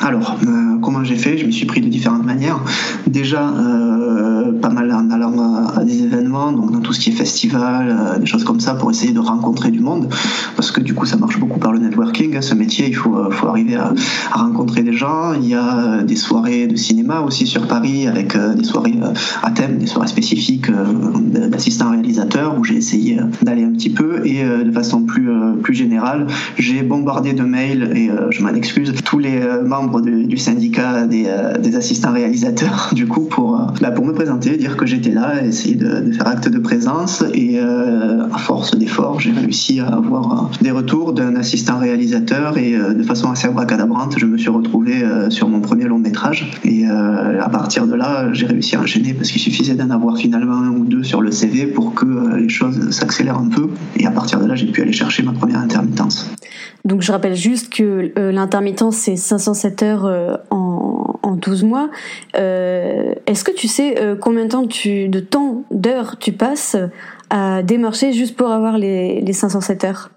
alors, 0.02 0.36
euh, 0.46 0.78
comment 0.82 1.04
j'ai 1.04 1.16
fait? 1.16 1.38
Je 1.38 1.46
me 1.46 1.50
suis 1.50 1.66
pris 1.66 1.80
de 1.80 1.88
différentes 1.88 2.24
manières. 2.24 2.60
Déjà, 3.06 3.48
euh, 3.48 4.52
pas 4.60 4.68
mal 4.68 4.92
en 4.92 5.10
allant 5.10 5.66
à, 5.74 5.84
des 5.84 6.02
événements, 6.02 6.52
donc 6.52 6.72
dans 6.72 6.80
tout 6.80 6.92
ce 6.92 7.00
qui 7.00 7.10
est 7.10 7.12
festival, 7.12 7.88
euh, 7.88 8.18
des 8.18 8.26
choses 8.26 8.44
comme 8.44 8.60
ça, 8.60 8.74
pour 8.74 8.90
essayer 8.90 9.12
de 9.12 9.20
rencontrer 9.20 9.70
du 9.70 9.80
monde, 9.80 10.08
parce 10.54 10.70
que 10.70 10.80
du 10.80 10.94
coup, 10.94 11.06
ça 11.06 11.16
marche 11.16 11.38
beaucoup 11.38 11.58
par 11.58 11.72
le 11.72 11.78
networking. 11.78 12.36
Hein, 12.36 12.42
ce 12.42 12.54
métier, 12.54 12.88
il 12.88 12.94
faut, 12.94 13.16
arriver 13.48 13.76
à, 13.76 13.94
à, 14.32 14.42
rencontrer 14.42 14.82
des 14.82 14.92
gens. 14.92 15.32
Il 15.34 15.48
y 15.48 15.54
a 15.54 16.02
des 16.02 16.16
soirées 16.16 16.66
de 16.66 16.76
cinéma 16.76 17.20
aussi 17.20 17.46
sur 17.46 17.66
Paris, 17.66 18.06
avec 18.06 18.36
des 18.36 18.64
soirées 18.64 18.98
à 19.42 19.50
thème, 19.50 19.78
des 19.78 19.86
soirées 19.86 20.08
spécifiques 20.08 20.70
d'assistants 20.70 21.90
réalisateurs, 21.90 22.58
où 22.58 22.64
j'ai 22.64 22.76
essayé 22.76 23.18
d'aller 23.42 23.64
un 23.64 23.72
petit 23.72 23.90
peu, 23.90 24.26
et 24.26 24.44
de 24.44 24.72
façon 24.72 25.02
plus, 25.02 25.28
plus 25.62 25.74
générale, 25.74 26.26
j'ai 26.58 26.82
bombardé 26.82 27.32
de 27.32 27.42
mails, 27.42 27.92
et 27.94 28.10
je 28.30 28.42
m'en 28.42 28.54
excuse, 28.54 28.92
tous 29.04 29.18
les 29.18 29.40
membres 29.64 29.85
du, 30.00 30.36
syndicat 30.36 31.06
des, 31.06 31.26
euh, 31.26 31.76
assistants 31.76 32.12
réalisateurs, 32.12 32.90
du 32.94 33.06
coup, 33.06 33.22
pour, 33.22 33.60
euh, 33.60 33.64
bah, 33.80 33.90
pour 33.90 34.04
me 34.04 34.12
présenter, 34.12 34.56
dire 34.56 34.76
que 34.76 34.86
j'étais 34.86 35.10
là, 35.10 35.44
essayer 35.44 35.74
de, 35.74 36.12
faire 36.12 36.28
acte 36.28 36.48
de 36.48 36.58
présence. 36.58 37.24
Et 37.34 37.58
euh, 37.58 38.26
à 38.32 38.38
force 38.38 38.76
d'efforts, 38.76 39.20
j'ai 39.20 39.32
réussi 39.32 39.80
à 39.80 39.88
avoir 39.88 40.50
des 40.60 40.70
retours 40.70 41.12
d'un 41.12 41.36
assistant 41.36 41.78
réalisateur 41.78 42.58
et 42.58 42.72
de 42.72 43.02
façon 43.02 43.30
assez 43.30 43.48
abracadabrante, 43.48 44.18
je 44.18 44.26
me 44.26 44.38
suis 44.38 44.50
retrouvé 44.50 45.04
sur 45.28 45.48
mon 45.48 45.60
premier 45.60 45.84
long 45.84 45.98
métrage. 45.98 46.50
Et 46.64 46.86
à 46.86 47.48
partir 47.48 47.86
de 47.86 47.94
là, 47.94 48.32
j'ai 48.32 48.46
réussi 48.46 48.76
à 48.76 48.80
enchaîner 48.80 49.14
parce 49.14 49.30
qu'il 49.30 49.40
suffisait 49.40 49.74
d'en 49.74 49.90
avoir 49.90 50.16
finalement 50.16 50.56
un 50.56 50.70
ou 50.70 50.84
deux 50.84 51.02
sur 51.02 51.22
le 51.22 51.30
CV 51.30 51.66
pour 51.66 51.94
que 51.94 52.36
les 52.36 52.48
choses 52.48 52.90
s'accélèrent 52.90 53.38
un 53.38 53.48
peu. 53.48 53.68
Et 53.96 54.06
à 54.06 54.10
partir 54.10 54.40
de 54.40 54.46
là, 54.46 54.54
j'ai 54.54 54.66
pu 54.66 54.82
aller 54.82 54.92
chercher 54.92 55.22
ma 55.22 55.32
première 55.32 55.60
intermittence. 55.60 56.30
Donc 56.84 57.02
je 57.02 57.10
rappelle 57.10 57.34
juste 57.34 57.72
que 57.72 58.12
l'intermittence, 58.30 58.96
c'est 58.96 59.16
507 59.16 59.75
euh, 59.82 60.36
en, 60.50 61.18
en 61.22 61.32
12 61.32 61.64
mois. 61.64 61.90
Euh, 62.36 63.14
est-ce 63.26 63.44
que 63.44 63.52
tu 63.52 63.68
sais 63.68 64.00
euh, 64.00 64.16
combien 64.16 64.44
de 64.44 64.50
temps, 64.50 64.66
tu, 64.66 65.08
de 65.08 65.20
temps, 65.20 65.62
d'heures 65.70 66.16
tu 66.18 66.32
passes 66.32 66.76
à 67.30 67.62
démarcher 67.62 68.12
juste 68.12 68.36
pour 68.36 68.50
avoir 68.50 68.78
les, 68.78 69.20
les 69.20 69.32
507 69.32 69.84
heures? 69.84 70.10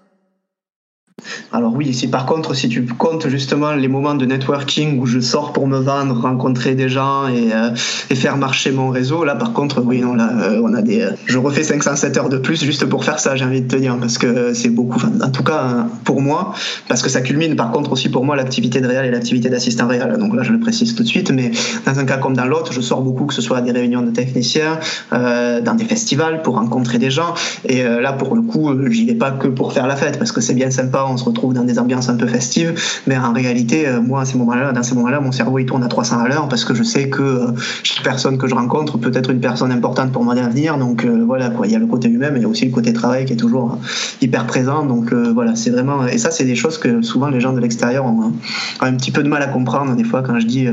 Alors 1.52 1.74
oui, 1.74 1.92
si 1.92 2.08
par 2.08 2.26
contre, 2.26 2.54
si 2.54 2.68
tu 2.68 2.84
comptes 2.86 3.28
justement 3.28 3.72
les 3.72 3.88
moments 3.88 4.14
de 4.14 4.24
networking 4.24 5.00
où 5.00 5.06
je 5.06 5.20
sors 5.20 5.52
pour 5.52 5.66
me 5.66 5.78
vendre, 5.78 6.20
rencontrer 6.20 6.74
des 6.74 6.88
gens 6.88 7.28
et, 7.28 7.52
euh, 7.52 7.74
faire 8.14 8.36
marcher 8.36 8.70
mon 8.70 8.90
réseau, 8.90 9.24
là 9.24 9.34
par 9.34 9.52
contre, 9.52 9.82
oui, 9.82 10.00
non, 10.00 10.14
là, 10.14 10.30
euh, 10.42 10.60
on 10.62 10.74
a 10.74 10.82
des, 10.82 11.00
euh, 11.00 11.10
je 11.26 11.38
refais 11.38 11.62
507 11.62 12.16
heures 12.18 12.28
de 12.28 12.38
plus 12.38 12.62
juste 12.62 12.86
pour 12.86 13.04
faire 13.04 13.18
ça, 13.18 13.36
j'ai 13.36 13.44
envie 13.44 13.62
de 13.62 13.68
te 13.68 13.76
dire, 13.76 13.96
parce 13.98 14.18
que 14.18 14.54
c'est 14.54 14.68
beaucoup, 14.68 15.00
en 15.22 15.30
tout 15.30 15.42
cas 15.42 15.86
pour 16.04 16.20
moi, 16.20 16.54
parce 16.88 17.02
que 17.02 17.08
ça 17.08 17.20
culmine 17.20 17.56
par 17.56 17.70
contre 17.72 17.92
aussi 17.92 18.08
pour 18.08 18.24
moi 18.24 18.36
l'activité 18.36 18.80
de 18.80 18.86
réal 18.86 19.06
et 19.06 19.10
l'activité 19.10 19.48
d'assistant 19.48 19.86
réal. 19.86 20.18
Donc 20.18 20.34
là, 20.34 20.42
je 20.42 20.52
le 20.52 20.60
précise 20.60 20.94
tout 20.94 21.02
de 21.02 21.08
suite, 21.08 21.30
mais 21.30 21.50
dans 21.86 21.98
un 21.98 22.04
cas 22.04 22.18
comme 22.18 22.34
dans 22.34 22.46
l'autre, 22.46 22.72
je 22.72 22.80
sors 22.80 23.02
beaucoup, 23.02 23.26
que 23.26 23.34
ce 23.34 23.42
soit 23.42 23.58
à 23.58 23.60
des 23.60 23.72
réunions 23.72 24.02
de 24.02 24.10
techniciens, 24.10 24.78
dans 25.10 25.74
des 25.76 25.84
festivals 25.84 26.42
pour 26.42 26.54
rencontrer 26.56 26.98
des 26.98 27.10
gens, 27.10 27.34
et 27.68 27.82
là 27.82 28.12
pour 28.12 28.34
le 28.34 28.42
coup, 28.42 28.70
j'y 28.90 29.06
vais 29.06 29.14
pas 29.14 29.30
que 29.30 29.48
pour 29.48 29.72
faire 29.72 29.86
la 29.86 29.96
fête, 29.96 30.18
parce 30.18 30.32
que 30.32 30.40
c'est 30.40 30.54
bien 30.54 30.70
sympa 30.70 31.04
on 31.10 31.16
se 31.16 31.24
retrouve 31.24 31.54
dans 31.54 31.64
des 31.64 31.78
ambiances 31.78 32.08
un 32.08 32.16
peu 32.16 32.26
festives, 32.26 32.74
mais 33.06 33.16
en 33.16 33.32
réalité, 33.32 33.86
euh, 33.86 34.00
moi, 34.00 34.22
à 34.22 34.24
ces 34.24 34.38
moments-là, 34.38 34.72
dans 34.72 34.82
ces 34.82 34.94
moments-là, 34.94 35.20
mon 35.20 35.32
cerveau 35.32 35.58
il 35.58 35.66
tourne 35.66 35.82
à 35.82 35.88
300 35.88 36.18
à 36.20 36.28
l'heure 36.28 36.48
parce 36.48 36.64
que 36.64 36.74
je 36.74 36.82
sais 36.82 37.08
que 37.08 37.22
euh, 37.22 37.46
chaque 37.82 38.04
personne 38.04 38.38
que 38.38 38.46
je 38.46 38.54
rencontre 38.54 38.98
peut 38.98 39.12
être 39.14 39.30
une 39.30 39.40
personne 39.40 39.72
importante 39.72 40.12
pour 40.12 40.24
moi 40.24 40.34
d'avenir. 40.34 40.78
Donc 40.78 41.04
euh, 41.04 41.22
voilà. 41.26 41.50
Il 41.64 41.70
y 41.70 41.76
a 41.76 41.78
le 41.78 41.86
côté 41.86 42.08
humain, 42.08 42.30
mais 42.32 42.38
il 42.40 42.42
y 42.42 42.46
a 42.46 42.48
aussi 42.48 42.64
le 42.64 42.72
côté 42.72 42.92
travail 42.92 43.24
qui 43.24 43.32
est 43.32 43.36
toujours 43.36 43.78
hyper 44.20 44.46
présent. 44.46 44.84
Donc 44.84 45.12
voilà, 45.12 45.54
c'est 45.56 45.70
vraiment. 45.70 46.06
Et 46.06 46.18
ça, 46.18 46.30
c'est 46.30 46.44
des 46.44 46.54
choses 46.54 46.78
que 46.78 47.02
souvent 47.02 47.28
les 47.28 47.40
gens 47.40 47.52
de 47.52 47.60
l'extérieur 47.60 48.06
ont, 48.06 48.32
un 48.80 48.94
petit 48.94 49.10
peu 49.10 49.22
de 49.22 49.28
mal 49.28 49.42
à 49.42 49.48
comprendre. 49.48 49.94
Des 49.94 50.04
fois, 50.04 50.22
quand 50.22 50.38
je 50.38 50.46
dis, 50.46 50.66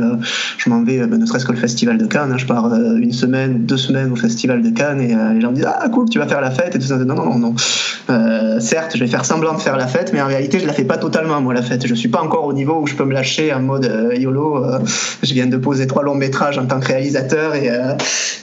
je 0.58 0.70
m'en 0.70 0.84
vais, 0.84 1.06
ben, 1.08 1.20
ne 1.20 1.26
serait-ce 1.26 1.46
que 1.46 1.52
le 1.52 1.58
festival 1.58 1.98
de 1.98 2.06
Cannes, 2.06 2.32
hein, 2.32 2.38
je 2.38 2.46
pars 2.46 2.74
une 2.74 3.12
semaine, 3.12 3.66
deux 3.66 3.78
semaines 3.78 4.12
au 4.12 4.16
festival 4.16 4.62
de 4.62 4.70
Cannes 4.70 5.02
et 5.02 5.16
les 5.34 5.42
gens 5.42 5.52
me 5.52 5.56
disent 5.56 5.68
ah 5.68 5.90
cool, 5.90 6.10
tu 6.10 6.20
vas 6.20 6.28
faire 6.28 6.42
la 6.42 6.52
fête 6.52 6.76
et 6.76 6.80
tout 6.80 6.88
ça. 6.88 6.98
Non 6.98 7.16
non 7.16 7.38
non 7.38 7.40
non. 7.40 8.60
certes, 8.60 8.94
je 8.96 9.00
vais 9.00 9.08
faire 9.08 9.26
semblant 9.26 9.54
de 9.54 9.62
faire 9.62 9.78
la 9.78 9.88
fête, 9.88 10.12
mais 10.14 10.20
en 10.28 10.30
réalité, 10.30 10.60
je 10.60 10.68
la 10.68 10.74
fais 10.74 10.84
pas 10.84 10.98
totalement, 10.98 11.40
moi, 11.40 11.54
la 11.54 11.62
fête. 11.62 11.88
Je 11.88 11.96
suis 11.96 12.10
pas 12.10 12.22
encore 12.22 12.44
au 12.44 12.52
niveau 12.52 12.82
où 12.82 12.86
je 12.86 12.96
peux 12.96 13.06
me 13.06 13.14
lâcher 13.14 13.54
en 13.54 13.62
mode 13.62 13.86
euh, 13.86 14.14
YOLO. 14.14 14.66
Euh, 14.66 14.80
je 15.24 15.34
viens 15.34 15.48
de 15.48 15.56
poser 15.56 15.88
trois 15.88 16.04
longs 16.04 16.16
métrages 16.16 16.58
en 16.58 16.66
tant 16.66 16.82
que 16.82 16.88
réalisateur 16.88 17.56
et, 17.56 17.70
euh, 17.70 17.94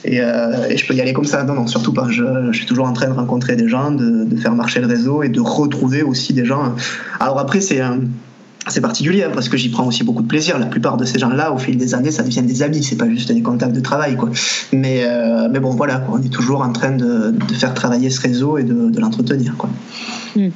et, 0.03 0.77
je 0.77 0.87
peux 0.87 0.95
y 0.95 1.01
aller 1.01 1.13
comme 1.13 1.25
ça. 1.25 1.43
Non, 1.43 1.53
non, 1.53 1.67
surtout 1.67 1.93
pas. 1.93 2.07
Je, 2.09 2.23
je, 2.51 2.57
suis 2.57 2.65
toujours 2.65 2.87
en 2.87 2.93
train 2.93 3.07
de 3.07 3.13
rencontrer 3.13 3.55
des 3.55 3.67
gens, 3.67 3.91
de, 3.91 4.35
faire 4.35 4.53
marcher 4.53 4.79
le 4.79 4.87
réseau 4.87 5.21
et 5.21 5.29
de 5.29 5.39
retrouver 5.39 6.01
aussi 6.01 6.33
des 6.33 6.43
gens. 6.43 6.73
Alors 7.19 7.37
après, 7.37 7.61
c'est 7.61 7.81
c'est 8.67 8.81
particulier 8.81 9.21
hein, 9.21 9.31
parce 9.31 9.47
que 9.47 9.57
j'y 9.57 9.69
prends 9.69 9.85
aussi 9.85 10.03
beaucoup 10.03 10.23
de 10.23 10.27
plaisir. 10.27 10.57
La 10.57 10.65
plupart 10.65 10.97
de 10.97 11.05
ces 11.05 11.19
gens-là, 11.19 11.51
au 11.51 11.59
fil 11.59 11.77
des 11.77 11.93
années, 11.93 12.09
ça 12.09 12.23
devient 12.23 12.41
des 12.41 12.63
amis. 12.63 12.81
C'est 12.81 12.97
pas 12.97 13.07
juste 13.07 13.31
des 13.31 13.43
contacts 13.43 13.75
de 13.75 13.79
travail, 13.79 14.15
quoi. 14.15 14.31
Mais, 14.73 15.07
mais 15.51 15.59
bon, 15.59 15.69
voilà, 15.69 16.03
on 16.11 16.19
est 16.19 16.33
toujours 16.33 16.61
en 16.61 16.71
train 16.71 16.91
de, 16.91 17.35
faire 17.53 17.75
travailler 17.75 18.09
ce 18.09 18.21
réseau 18.21 18.57
et 18.57 18.63
de, 18.63 18.89
de 18.89 18.99
l'entretenir, 18.99 19.53
quoi. 19.55 19.69
Hmm. 20.35 20.49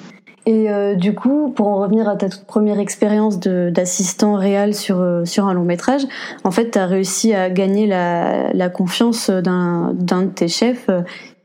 Et 0.50 0.72
euh, 0.72 0.96
du 0.96 1.13
coup, 1.13 1.53
pour 1.56 1.68
en 1.68 1.79
revenir 1.79 2.10
à 2.10 2.15
ta 2.15 2.27
toute 2.27 2.46
première 2.46 2.79
expérience 2.79 3.39
d'assistant 3.39 4.34
réel 4.34 4.74
sur, 4.74 5.00
euh, 5.00 5.24
sur 5.24 5.46
un 5.46 5.53
long 5.53 5.63
métrage, 5.63 6.01
en 6.44 6.50
fait, 6.50 6.72
tu 6.72 6.79
as 6.79 6.88
réussi 6.88 7.36
à 7.36 7.51
gagner 7.51 7.86
la, 7.86 8.51
la 8.53 8.70
confiance 8.70 9.29
d'un 9.29 9.94
de 9.94 10.25
tes 10.25 10.48
chefs 10.48 10.89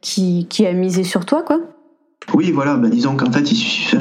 qui, 0.00 0.46
qui 0.48 0.66
a 0.66 0.72
misé 0.72 1.04
sur 1.04 1.26
toi, 1.26 1.42
quoi 1.42 1.60
oui, 2.32 2.50
voilà, 2.52 2.76
bah, 2.76 2.88
disons 2.88 3.16
qu'en 3.16 3.30
fait, 3.30 3.46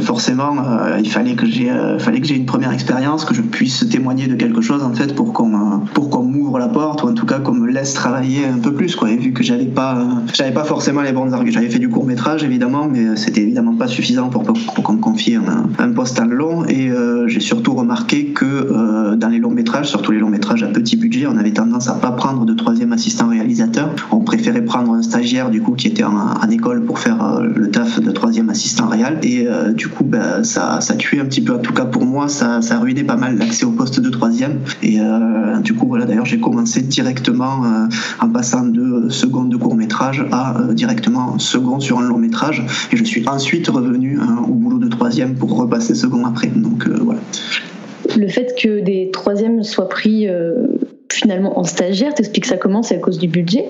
forcément, 0.01 0.55
euh, 0.57 0.97
il 1.03 1.09
fallait 1.09 1.35
que 1.35 1.45
j'ai, 1.45 1.69
euh, 1.69 1.99
fallait 1.99 2.21
que 2.21 2.27
j'ai 2.27 2.35
une 2.35 2.45
première 2.45 2.71
expérience, 2.71 3.25
que 3.25 3.33
je 3.33 3.41
puisse 3.41 3.87
témoigner 3.89 4.27
de 4.27 4.35
quelque 4.35 4.61
chose 4.61 4.81
en 4.81 4.93
fait 4.93 5.13
pour 5.13 5.33
qu'on, 5.33 5.53
euh, 5.53 5.77
pour 5.93 6.09
qu'on 6.09 6.23
m'ouvre 6.23 6.57
la 6.57 6.69
porte 6.69 7.03
ou 7.03 7.09
en 7.09 7.13
tout 7.13 7.25
cas 7.25 7.39
qu'on 7.39 7.53
me 7.53 7.69
laisse 7.69 7.93
travailler 7.93 8.45
un 8.45 8.59
peu 8.59 8.73
plus, 8.73 8.95
quoi. 8.95 9.11
Et 9.11 9.17
vu 9.17 9.33
que 9.33 9.43
j'avais 9.43 9.65
pas, 9.65 9.97
j'avais 10.33 10.53
pas 10.53 10.63
forcément 10.63 11.01
les 11.01 11.11
bons 11.11 11.33
arguments, 11.33 11.51
j'avais 11.51 11.69
fait 11.69 11.79
du 11.79 11.89
court 11.89 12.05
métrage 12.05 12.43
évidemment, 12.43 12.87
mais 12.89 13.15
c'était 13.17 13.41
évidemment 13.41 13.75
pas 13.75 13.87
suffisant 13.87 14.29
pour, 14.29 14.43
qu'on 14.43 14.93
me 14.93 14.99
confie 14.99 15.35
un, 15.35 15.69
un 15.77 15.91
poste 15.91 16.19
en 16.19 16.25
long. 16.25 16.65
Et 16.65 16.91
j'ai 17.27 17.39
surtout 17.39 17.73
remarqué 17.73 18.27
que 18.27 19.15
dans 19.15 19.29
les 19.29 19.39
longs 19.39 19.51
métrages, 19.51 19.89
surtout 19.89 20.11
les 20.11 20.19
longs 20.19 20.29
métrages 20.29 20.63
à 20.63 20.67
petit 20.67 20.95
budget, 20.95 21.27
on 21.27 21.37
avait 21.37 21.51
tendance 21.51 21.89
à 21.89 21.93
pas 21.93 22.11
prendre 22.11 22.45
de 22.45 22.53
troisième 22.53 22.93
assistant 22.93 23.27
réalisateur. 23.27 23.93
On 24.11 24.19
préférait 24.19 24.63
prendre 24.63 24.93
un 24.93 25.01
stagiaire 25.01 25.49
du 25.49 25.61
coup 25.61 25.73
qui 25.73 25.87
était 25.87 26.03
en, 26.03 26.15
en 26.15 26.49
école 26.49 26.83
pour 26.85 26.99
faire 26.99 27.41
le 27.41 27.69
taf 27.69 27.99
de 27.99 28.12
troisième 28.13 28.49
assistant 28.49 28.87
réel. 28.87 29.19
Et 29.23 29.47
euh, 29.47 29.71
du 29.71 29.87
coup, 29.87 30.03
bah, 30.03 30.43
ça, 30.43 30.81
ça 30.81 30.95
tuait 30.95 31.19
un 31.19 31.25
petit 31.25 31.41
peu, 31.41 31.53
en 31.53 31.59
tout 31.59 31.73
cas 31.73 31.85
pour 31.85 32.05
moi, 32.05 32.27
ça, 32.27 32.61
ça 32.61 32.79
ruinait 32.79 33.03
pas 33.03 33.15
mal 33.15 33.37
l'accès 33.37 33.65
au 33.65 33.71
poste 33.71 33.99
de 33.99 34.09
troisième. 34.09 34.59
Et 34.81 34.99
euh, 34.99 35.59
du 35.59 35.73
coup, 35.73 35.87
voilà, 35.87 36.05
d'ailleurs, 36.05 36.25
j'ai 36.25 36.39
commencé 36.39 36.81
directement 36.81 37.65
euh, 37.65 37.87
en 38.19 38.29
passant 38.29 38.65
de 38.65 39.09
seconde 39.09 39.49
de 39.49 39.57
court 39.57 39.75
métrage 39.75 40.25
à 40.31 40.55
directement 40.71 41.39
second 41.39 41.79
sur 41.79 41.99
un 41.99 42.07
long 42.07 42.17
métrage. 42.17 42.63
Et 42.91 42.97
je 42.97 43.03
suis 43.03 43.27
ensuite 43.27 43.67
revenu 43.67 44.19
hein, 44.21 44.43
au 44.47 44.53
boulot 44.53 44.77
de 44.77 44.87
troisième 44.87 45.35
pour 45.35 45.57
repasser 45.57 45.95
second 45.95 46.25
après. 46.25 46.47
Donc 46.47 46.87
voilà. 46.87 47.19
Le 48.17 48.27
fait 48.27 48.53
que 48.61 48.81
des 48.83 49.09
troisièmes 49.11 49.63
soient 49.63 49.89
pris 49.89 50.27
finalement 51.13 51.59
en 51.59 51.63
stagiaire 51.63 52.13
T'expliques 52.15 52.45
ça 52.45 52.57
comment? 52.57 52.83
C'est 52.83 52.95
à 52.95 52.99
cause 52.99 53.17
du 53.17 53.27
budget? 53.27 53.65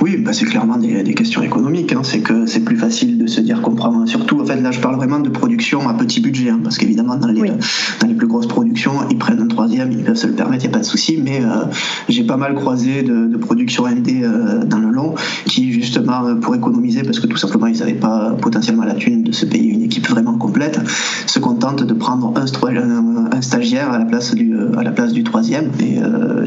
Oui, 0.00 0.16
bah 0.16 0.32
c'est 0.32 0.44
clairement 0.44 0.76
des, 0.76 1.14
questions 1.14 1.42
économiques. 1.42 1.92
Hein. 1.92 2.02
C'est 2.02 2.20
que 2.20 2.46
c'est 2.46 2.60
plus 2.60 2.76
facile 2.76 3.18
de 3.18 3.26
se 3.26 3.40
dire 3.40 3.62
qu'on 3.62 3.74
prend. 3.74 4.06
Surtout, 4.06 4.40
en 4.40 4.44
fait, 4.44 4.60
là, 4.60 4.70
je 4.70 4.80
parle 4.80 4.96
vraiment 4.96 5.20
de 5.20 5.30
production 5.30 5.88
à 5.88 5.94
petit 5.94 6.20
budget, 6.20 6.50
hein, 6.50 6.60
parce 6.62 6.78
qu'évidemment, 6.78 7.16
dans 7.16 7.28
les, 7.28 7.50
dans 8.00 8.06
les 8.06 8.14
plus 8.14 8.26
grosses 8.26 8.46
productions, 8.46 8.92
ils 9.10 9.18
prennent 9.18 9.40
un 9.40 9.46
troisième, 9.46 9.92
ils 9.92 10.04
peuvent 10.04 10.16
se 10.16 10.26
le 10.26 10.34
permettre, 10.34 10.64
il 10.64 10.68
n'y 10.68 10.74
a 10.74 10.78
pas 10.78 10.82
de 10.82 10.88
souci. 10.88 11.18
Mais 11.22 11.40
euh, 11.42 11.64
j'ai 12.08 12.24
pas 12.24 12.36
mal 12.36 12.54
croisé 12.54 13.02
de, 13.02 13.26
de 13.26 13.36
productions 13.36 13.86
ND 13.86 14.22
euh, 14.22 14.64
dans 14.64 14.78
le 14.78 14.90
long 14.90 15.14
qui, 15.46 15.72
justement, 15.72 16.26
euh, 16.26 16.34
pour 16.34 16.54
économiser, 16.54 17.02
parce 17.02 17.20
que 17.20 17.26
tout 17.26 17.36
simplement, 17.36 17.66
ils 17.66 17.78
n'avaient 17.78 17.94
pas 17.94 18.36
potentiellement 18.40 18.84
la 18.84 18.94
thune 18.94 19.22
de 19.22 19.32
se 19.32 19.46
payer 19.46 19.70
une 19.70 19.82
équipe 19.82 20.08
vraiment 20.08 20.36
complète, 20.36 20.80
se 21.26 21.38
contentent 21.38 21.84
de 21.84 21.94
prendre 21.94 22.32
un, 22.36 23.30
un 23.32 23.42
stagiaire 23.42 23.90
à 23.90 23.98
la 23.98 24.04
place 24.04 24.34
du, 24.34 24.54
à 24.76 24.82
la 24.82 24.90
place 24.90 25.12
du 25.12 25.24
troisième. 25.24 25.70
Et 25.80 25.98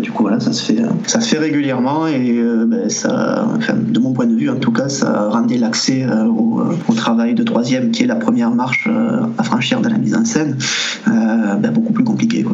du 0.02 0.12
coup, 0.12 0.24
voilà, 0.24 0.39
ça 0.40 0.54
se 0.54 0.64
fait, 0.64 0.82
ça 1.06 1.22
se 1.22 1.30
fait 1.30 1.38
régulièrement 1.38 2.08
et 2.08 2.38
euh, 2.38 2.66
ben, 2.66 2.90
ça, 2.90 3.48
de 3.74 4.00
mon 4.00 4.14
point 4.14 4.26
de 4.26 4.36
vue 4.36 4.50
en 4.50 4.58
tout 4.58 4.72
cas, 4.72 4.90
ça 4.90 5.30
rendait 5.30 5.58
l'accès 5.58 6.04
euh, 6.04 6.26
euh, 6.26 6.74
au, 6.88 6.94
travail 6.94 7.34
de 7.34 7.44
troisième, 7.44 7.92
qui 7.92 8.04
est 8.04 8.08
la 8.08 8.16
première 8.16 8.52
marche 8.52 8.90
à 9.38 9.44
franchir 9.44 9.80
dans 9.82 9.90
la 9.90 9.98
mise 9.98 10.16
en 10.16 10.26
scène, 10.26 10.58
ben, 11.06 11.72
beaucoup 11.72 11.94
plus 11.94 12.04
compliqué. 12.04 12.46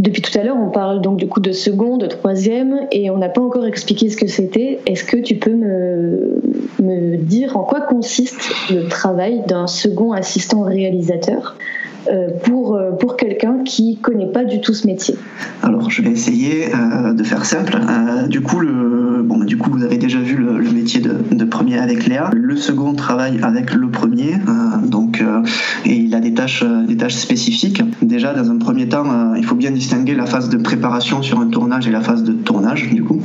Depuis 0.00 0.22
tout 0.22 0.36
à 0.38 0.42
l'heure, 0.42 0.56
on 0.60 0.70
parle 0.70 1.00
donc 1.00 1.18
du 1.18 1.28
coup 1.28 1.40
de 1.40 1.52
second, 1.52 1.96
de 1.96 2.06
troisième, 2.06 2.80
et 2.90 3.10
on 3.10 3.18
n'a 3.18 3.28
pas 3.28 3.40
encore 3.40 3.64
expliqué 3.64 4.10
ce 4.10 4.16
que 4.16 4.26
c'était. 4.26 4.80
Est-ce 4.86 5.04
que 5.04 5.16
tu 5.16 5.36
peux 5.36 5.54
me, 5.54 7.16
dire 7.16 7.56
en 7.56 7.62
quoi 7.62 7.80
consiste 7.80 8.52
le 8.70 8.88
travail 8.88 9.44
d'un 9.46 9.66
second 9.66 10.12
assistant 10.12 10.62
réalisateur? 10.62 11.56
Pour, 12.44 12.76
euh, 12.76 12.92
pour 12.92 13.16
quelqu'un 13.16 13.58
qui 13.64 13.98
connaît 13.98 14.30
pas 14.30 14.44
du 14.44 14.60
tout 14.60 14.74
ce 14.74 14.86
métier 14.86 15.14
Alors, 15.62 15.90
je 15.90 16.02
vais 16.02 16.10
essayer 16.10 16.74
euh, 16.74 17.12
de 17.12 17.22
faire 17.22 17.44
simple. 17.44 17.78
du, 18.28 18.40
coup, 18.40 18.60
le, 18.60 19.22
bon, 19.22 19.38
du 19.38 19.56
coup, 19.56 19.70
vous 19.70 19.82
avez 19.84 19.98
déjà 19.98 20.18
vu 20.18 20.36
le, 20.36 20.70
métier 20.70 21.00
de, 21.00 21.44
premier 21.44 21.78
avec 21.78 22.06
Léa. 22.06 22.30
Le 22.34 22.56
second 22.56 22.94
travaille 22.94 23.38
avec 23.42 23.74
le 23.74 23.88
premier, 23.88 24.34
donc, 24.82 25.22
et 25.84 25.94
il 25.94 26.14
a 26.14 26.20
des 26.20 26.34
tâches, 26.34 26.64
des 26.88 26.96
tâches 26.96 27.14
spécifiques. 27.14 27.82
Déjà, 28.02 28.32
dans 28.32 28.50
un 28.50 28.58
premier 28.58 28.88
temps, 28.88 29.34
il 29.36 29.44
faut 29.44 29.54
bien 29.54 29.70
distinguer 29.70 30.14
la 30.14 30.26
phase 30.26 30.48
de 30.48 30.56
préparation 30.56 31.22
sur 31.22 31.40
un 31.40 31.48
tournage 31.48 31.86
et 31.86 31.90
la 31.90 32.00
phase 32.00 32.24
de 32.24 32.32
tournage, 32.32 32.90
du 32.90 33.04
coup. 33.04 33.20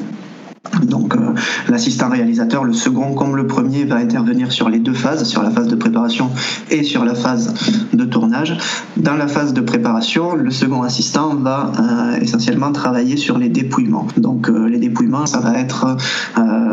Donc 0.83 1.15
euh, 1.15 1.28
l'assistant 1.67 2.09
réalisateur, 2.09 2.63
le 2.63 2.73
second 2.73 3.13
comme 3.13 3.35
le 3.35 3.47
premier, 3.47 3.85
va 3.85 3.95
intervenir 3.95 4.51
sur 4.51 4.69
les 4.69 4.79
deux 4.79 4.93
phases, 4.93 5.23
sur 5.23 5.43
la 5.43 5.51
phase 5.51 5.67
de 5.67 5.75
préparation 5.75 6.29
et 6.71 6.83
sur 6.83 7.05
la 7.05 7.15
phase 7.15 7.53
de 7.93 8.05
tournage. 8.05 8.57
Dans 8.97 9.15
la 9.15 9.27
phase 9.27 9.53
de 9.53 9.61
préparation, 9.61 10.35
le 10.35 10.51
second 10.51 10.83
assistant 10.83 11.35
va 11.35 11.71
euh, 11.79 12.19
essentiellement 12.21 12.71
travailler 12.71 13.17
sur 13.17 13.37
les 13.37 13.49
dépouillements. 13.49 14.07
Donc 14.17 14.49
euh, 14.49 14.67
les 14.67 14.79
dépouillements, 14.79 15.25
ça 15.25 15.39
va 15.39 15.59
être 15.59 15.97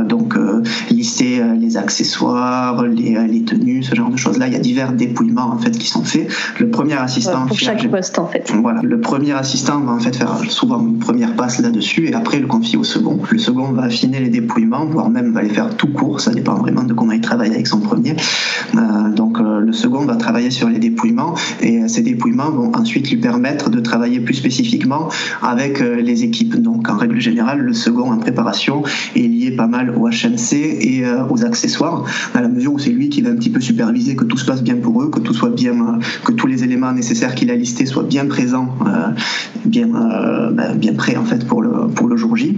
donc 0.06 0.34
lister 0.90 1.42
les 1.58 1.76
accessoires, 1.76 2.82
les, 2.84 3.42
tenues, 3.44 3.82
ce 3.82 3.94
genre 3.94 4.10
de 4.10 4.16
choses-là. 4.16 4.46
Il 4.46 4.52
y 4.52 4.56
a 4.56 4.60
divers 4.60 4.92
dépouillements 4.92 5.50
en 5.52 5.58
fait 5.58 5.70
qui 5.70 5.88
sont 5.88 6.04
faits. 6.04 6.28
Le 6.60 6.70
premier 6.70 6.94
assistant 6.94 7.46
pour 7.46 7.58
chaque 7.58 7.88
poste 7.90 8.18
en 8.18 8.26
fait. 8.26 8.52
Voilà, 8.60 8.80
le 8.82 9.00
premier 9.00 9.32
assistant 9.32 9.80
va 9.80 9.92
en 9.92 9.98
fait 9.98 10.14
faire 10.14 10.38
souvent 10.48 10.80
une 10.80 10.98
première 10.98 11.34
passe 11.34 11.60
là-dessus 11.60 12.08
et 12.08 12.14
après 12.14 12.38
le 12.38 12.46
confier 12.46 12.78
au 12.78 12.84
second. 12.84 13.18
Le 13.30 13.38
second 13.38 13.72
va 13.72 13.84
affiner 13.84 14.20
les 14.20 14.28
dépouillements, 14.28 14.55
voire 14.64 15.10
même 15.10 15.32
va 15.32 15.42
les 15.42 15.50
faire 15.50 15.76
tout 15.76 15.88
court, 15.88 16.20
ça 16.20 16.32
dépend 16.32 16.54
vraiment 16.54 16.84
de 16.84 16.94
comment 16.94 17.12
il 17.12 17.20
travaille 17.20 17.50
avec 17.50 17.66
son 17.66 17.80
premier. 17.80 18.16
Euh, 18.74 19.12
donc 19.14 19.38
euh, 19.38 19.60
le 19.60 19.72
second 19.72 20.04
va 20.04 20.16
travailler 20.16 20.50
sur 20.50 20.68
les 20.68 20.78
dépouillements 20.78 21.34
et 21.60 21.86
ces 21.88 22.02
dépouillements 22.02 22.50
vont 22.50 22.72
ensuite 22.74 23.10
lui 23.10 23.16
permettre 23.16 23.70
de 23.70 23.80
travailler 23.80 24.20
plus 24.20 24.34
spécifiquement 24.34 25.08
avec 25.42 25.80
euh, 25.80 25.96
les 25.96 26.24
équipes. 26.24 26.56
Donc 26.56 26.88
en 26.88 26.96
règle 26.96 27.20
générale, 27.20 27.60
le 27.60 27.72
second 27.72 28.12
en 28.12 28.18
préparation 28.18 28.82
est 29.14 29.20
lié 29.20 29.50
pas 29.50 29.66
mal 29.66 29.90
au 29.90 30.08
HMC 30.08 30.54
et 30.54 31.04
aux 31.30 31.44
accessoires, 31.44 32.04
à 32.34 32.40
la 32.40 32.48
mesure 32.48 32.74
où 32.74 32.78
c'est 32.78 32.90
lui 32.90 33.08
qui 33.08 33.22
va 33.22 33.30
un 33.30 33.36
petit 33.36 33.50
peu 33.50 33.60
superviser 33.60 34.16
que 34.16 34.24
tout 34.24 34.36
se 34.36 34.44
passe 34.44 34.62
bien 34.62 34.76
pour 34.76 35.02
eux, 35.02 35.10
que 35.10 35.20
tout 35.20 35.34
soit 35.34 35.50
bien, 35.50 35.98
que 36.24 36.32
tous 36.32 36.46
les 36.46 36.64
éléments 36.64 36.92
nécessaires 36.92 37.34
qu'il 37.34 37.50
a 37.50 37.56
listés 37.56 37.86
soient 37.86 38.02
bien 38.02 38.26
présents, 38.26 38.68
bien, 39.64 39.88
ben, 40.52 40.74
bien 40.76 40.94
prêts 40.94 41.16
en 41.16 41.24
fait 41.24 41.46
pour 41.46 41.62
le, 41.62 41.88
pour 41.88 42.08
le 42.08 42.16
jour 42.16 42.36
J. 42.36 42.56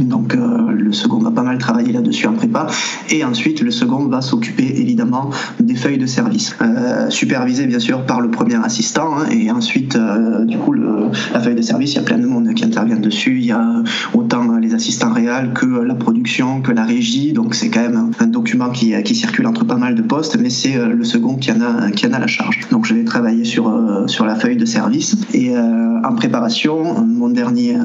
Donc 0.00 0.34
euh, 0.34 0.70
le 0.70 0.92
second 0.92 1.18
va 1.18 1.30
pas 1.30 1.42
mal 1.42 1.58
travailler 1.58 1.92
là-dessus 1.92 2.26
en 2.26 2.34
prépa. 2.34 2.66
Et 3.10 3.24
ensuite, 3.24 3.60
le 3.62 3.70
second 3.70 4.06
va 4.06 4.20
s'occuper 4.20 4.80
évidemment 4.80 5.30
des 5.60 5.74
feuilles 5.74 5.98
de 5.98 6.06
service, 6.06 6.56
euh, 6.60 7.10
supervisé 7.10 7.66
bien 7.66 7.78
sûr 7.78 8.04
par 8.04 8.20
le 8.20 8.30
premier 8.30 8.56
assistant. 8.56 9.18
Hein, 9.18 9.26
et 9.30 9.50
ensuite, 9.50 9.96
euh, 9.96 10.44
du 10.44 10.58
coup, 10.58 10.72
le, 10.72 11.10
la 11.32 11.40
feuille 11.40 11.54
de 11.54 11.62
service, 11.62 11.92
il 11.92 11.96
y 11.96 12.00
a 12.00 12.02
plein 12.02 12.18
de 12.18 12.26
monde 12.26 12.52
qui 12.54 12.64
intervient 12.64 12.96
dessus. 12.96 13.38
Il 13.38 13.46
y 13.46 13.52
a 13.52 13.82
autant 14.14 14.56
les 14.56 14.74
assistants 14.74 15.12
réels 15.12 15.52
que 15.54 15.66
la 15.66 15.94
production, 15.94 16.60
que 16.60 16.72
la 16.72 16.84
régie. 16.84 17.32
Donc 17.32 17.54
c'est 17.54 17.70
quand 17.70 17.82
même 17.82 18.10
un 18.18 18.26
document 18.26 18.70
qui, 18.70 18.92
qui, 19.02 19.14
circule 19.14 19.46
entre 19.46 19.64
pas 19.64 19.76
mal 19.76 19.94
de 19.94 20.02
postes, 20.02 20.36
mais 20.38 20.50
c'est 20.50 20.76
le 20.76 21.04
second 21.04 21.36
qui 21.36 21.50
en, 21.50 21.60
a, 21.62 21.90
qui 21.90 22.06
en 22.06 22.12
a 22.12 22.18
la 22.18 22.26
charge. 22.26 22.60
Donc 22.70 22.84
je 22.84 22.92
vais 22.92 23.04
travailler 23.04 23.44
sur, 23.44 23.72
sur 24.06 24.26
la 24.26 24.34
feuille 24.34 24.58
de 24.58 24.66
service. 24.66 25.16
Et 25.32 25.56
en 25.56 26.14
préparation, 26.14 27.02
mon 27.02 27.28
dernier, 27.30 27.76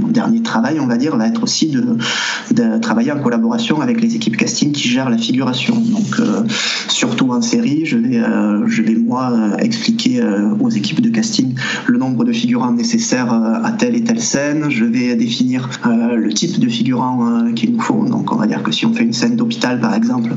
mon 0.00 0.08
dernier 0.08 0.42
travail, 0.42 0.78
on 0.78 0.86
va 0.86 0.96
dire, 0.96 1.16
va 1.16 1.31
aussi 1.42 1.68
de, 1.68 2.78
travailler 2.80 3.12
en 3.12 3.20
collaboration 3.20 3.80
avec 3.80 4.00
les 4.00 4.16
équipes 4.16 4.36
casting 4.36 4.72
qui 4.72 4.88
gèrent 4.88 5.10
la 5.10 5.18
figuration. 5.18 5.74
Donc, 5.74 6.20
euh, 6.20 6.42
surtout 6.88 7.30
en 7.30 7.40
série, 7.42 7.86
je 7.86 7.96
vais, 7.96 8.18
euh, 8.18 8.66
je 8.66 8.82
vais 8.82 8.94
moi 8.94 9.32
euh, 9.32 9.56
expliquer 9.58 10.20
aux 10.60 10.70
équipes 10.70 11.00
de 11.00 11.10
casting 11.10 11.54
le 11.86 11.98
nombre 11.98 12.24
de 12.24 12.32
figurants 12.32 12.72
nécessaires 12.72 13.32
à 13.32 13.72
telle 13.72 13.94
et 13.94 14.02
telle 14.02 14.20
scène. 14.20 14.66
Je 14.68 14.84
vais 14.84 15.14
définir 15.16 15.68
le 15.86 16.32
type 16.32 16.58
de 16.58 16.68
figurant 16.68 17.52
qu'il 17.54 17.72
nous 17.72 17.80
faut. 17.80 18.04
Donc, 18.04 18.32
on 18.32 18.36
va 18.36 18.46
dire 18.46 18.62
que 18.62 18.72
si 18.72 18.86
on 18.86 18.92
fait 18.92 19.04
une 19.04 19.12
scène 19.12 19.36
d'hôpital, 19.36 19.80
par 19.80 19.94
exemple, 19.94 20.34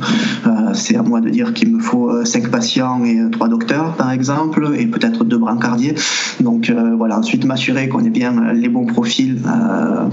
c'est 0.74 0.96
à 0.96 1.04
moi 1.04 1.22
de 1.22 1.30
dire 1.30 1.54
qu'il 1.54 1.72
me 1.74 1.80
faut 1.80 2.26
cinq 2.26 2.50
patients 2.50 3.04
et 3.04 3.20
trois 3.32 3.48
docteurs, 3.48 3.96
par 3.96 4.12
exemple, 4.12 4.72
et 4.78 4.88
peut-être 4.88 5.24
deux 5.24 5.38
brancardiers. 5.38 5.96
Donc, 6.40 6.72
voilà. 6.98 7.20
Ensuite, 7.20 7.46
m'assurer 7.46 7.90
qu'on 7.90 8.04
ait 8.04 8.10
bien 8.10 8.54
les 8.54 8.70
bons 8.70 8.86
profils 8.86 9.40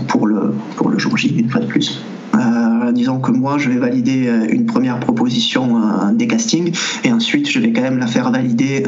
pour 0.08 0.26
le 0.26 0.54
pour 0.76 0.88
le 0.88 0.98
jour 0.98 1.16
J, 1.16 1.34
une 1.38 1.48
fois 1.48 1.60
de 1.60 1.66
plus. 1.66 2.02
Euh, 2.34 2.92
disons 2.92 3.20
que 3.20 3.30
moi, 3.30 3.58
je 3.58 3.68
vais 3.68 3.76
valider 3.76 4.26
euh, 4.26 4.46
une 4.50 4.66
première 4.66 4.98
proposition 5.00 5.76
euh, 5.76 6.12
des 6.12 6.26
castings 6.26 6.72
et 7.04 7.12
ensuite, 7.12 7.48
je 7.48 7.58
vais 7.58 7.72
quand 7.72 7.82
même 7.82 7.98
la 7.98 8.06
faire 8.06 8.30
valider 8.30 8.84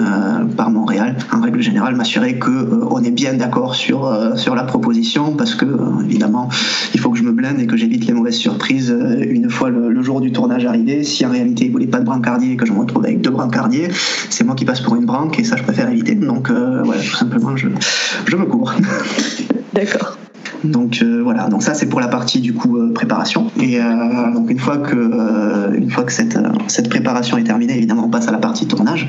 par 0.57 0.71
Montréal. 0.71 1.17
En 1.33 1.41
règle 1.41 1.61
générale, 1.61 1.95
m'assurer 1.95 2.39
qu'on 2.39 3.03
est 3.03 3.11
bien 3.11 3.35
d'accord 3.35 3.75
sur, 3.75 4.13
sur 4.37 4.55
la 4.55 4.65
proposition 4.65 5.35
parce 5.37 5.55
que, 5.55 5.67
évidemment, 6.05 6.49
il 6.95 7.01
faut 7.01 7.11
que 7.11 7.19
je 7.19 7.23
me 7.23 7.33
blinde 7.33 7.61
et 7.61 7.67
que 7.67 7.77
j'évite 7.77 8.07
les 8.07 8.13
mauvaises 8.13 8.37
surprises 8.37 8.95
une 9.21 9.51
fois 9.51 9.71
le, 9.71 10.03
jour 10.03 10.21
du 10.21 10.33
tournage 10.33 10.67
arrivé. 10.67 11.03
Si 11.03 11.25
en 11.25 11.31
réalité, 11.31 11.67
il 11.67 11.73
voulait 11.73 11.87
pas 11.87 12.01
de 12.01 12.05
brancardier 12.05 12.53
et 12.53 12.57
que 12.57 12.67
je 12.67 12.73
me 12.73 12.81
retrouve 12.81 13.05
avec 13.05 13.21
deux 13.21 13.31
brancardiers, 13.31 13.89
c'est 14.31 14.45
moi 14.45 14.55
qui 14.55 14.65
passe 14.65 14.81
pour 14.81 14.97
une 14.97 15.07
branque 15.07 15.39
et 15.39 15.45
ça, 15.45 15.57
je 15.57 15.63
préfère 15.63 15.89
éviter. 15.89 16.15
Donc, 16.15 16.51
voilà, 16.51 17.01
tout 17.03 17.17
simplement, 17.17 17.57
je, 17.57 17.69
je 18.27 18.37
me 18.37 18.45
couvre. 18.45 18.75
D'accord. 19.73 20.19
Donc 20.65 21.01
euh, 21.03 21.21
voilà, 21.23 21.49
donc 21.49 21.63
ça 21.63 21.75
c'est 21.75 21.87
pour 21.87 22.01
la 22.01 22.09
partie 22.09 22.41
du 22.41 22.55
coup 22.55 22.79
euh, 22.79 22.93
préparation. 22.93 23.51
Et 23.61 23.79
euh, 23.79 23.85
une 24.49 24.59
fois 24.59 24.79
que 24.79 25.77
une 25.77 25.91
fois 25.91 26.05
que 26.05 26.13
cette 26.13 26.39
cette 26.69 26.89
préparation 26.89 27.37
est 27.37 27.45
terminée, 27.45 27.77
évidemment 27.77 28.05
on 28.07 28.11
passe 28.11 28.29
à 28.29 28.33
la 28.33 28.39
partie 28.39 28.67
tournage. 28.67 29.09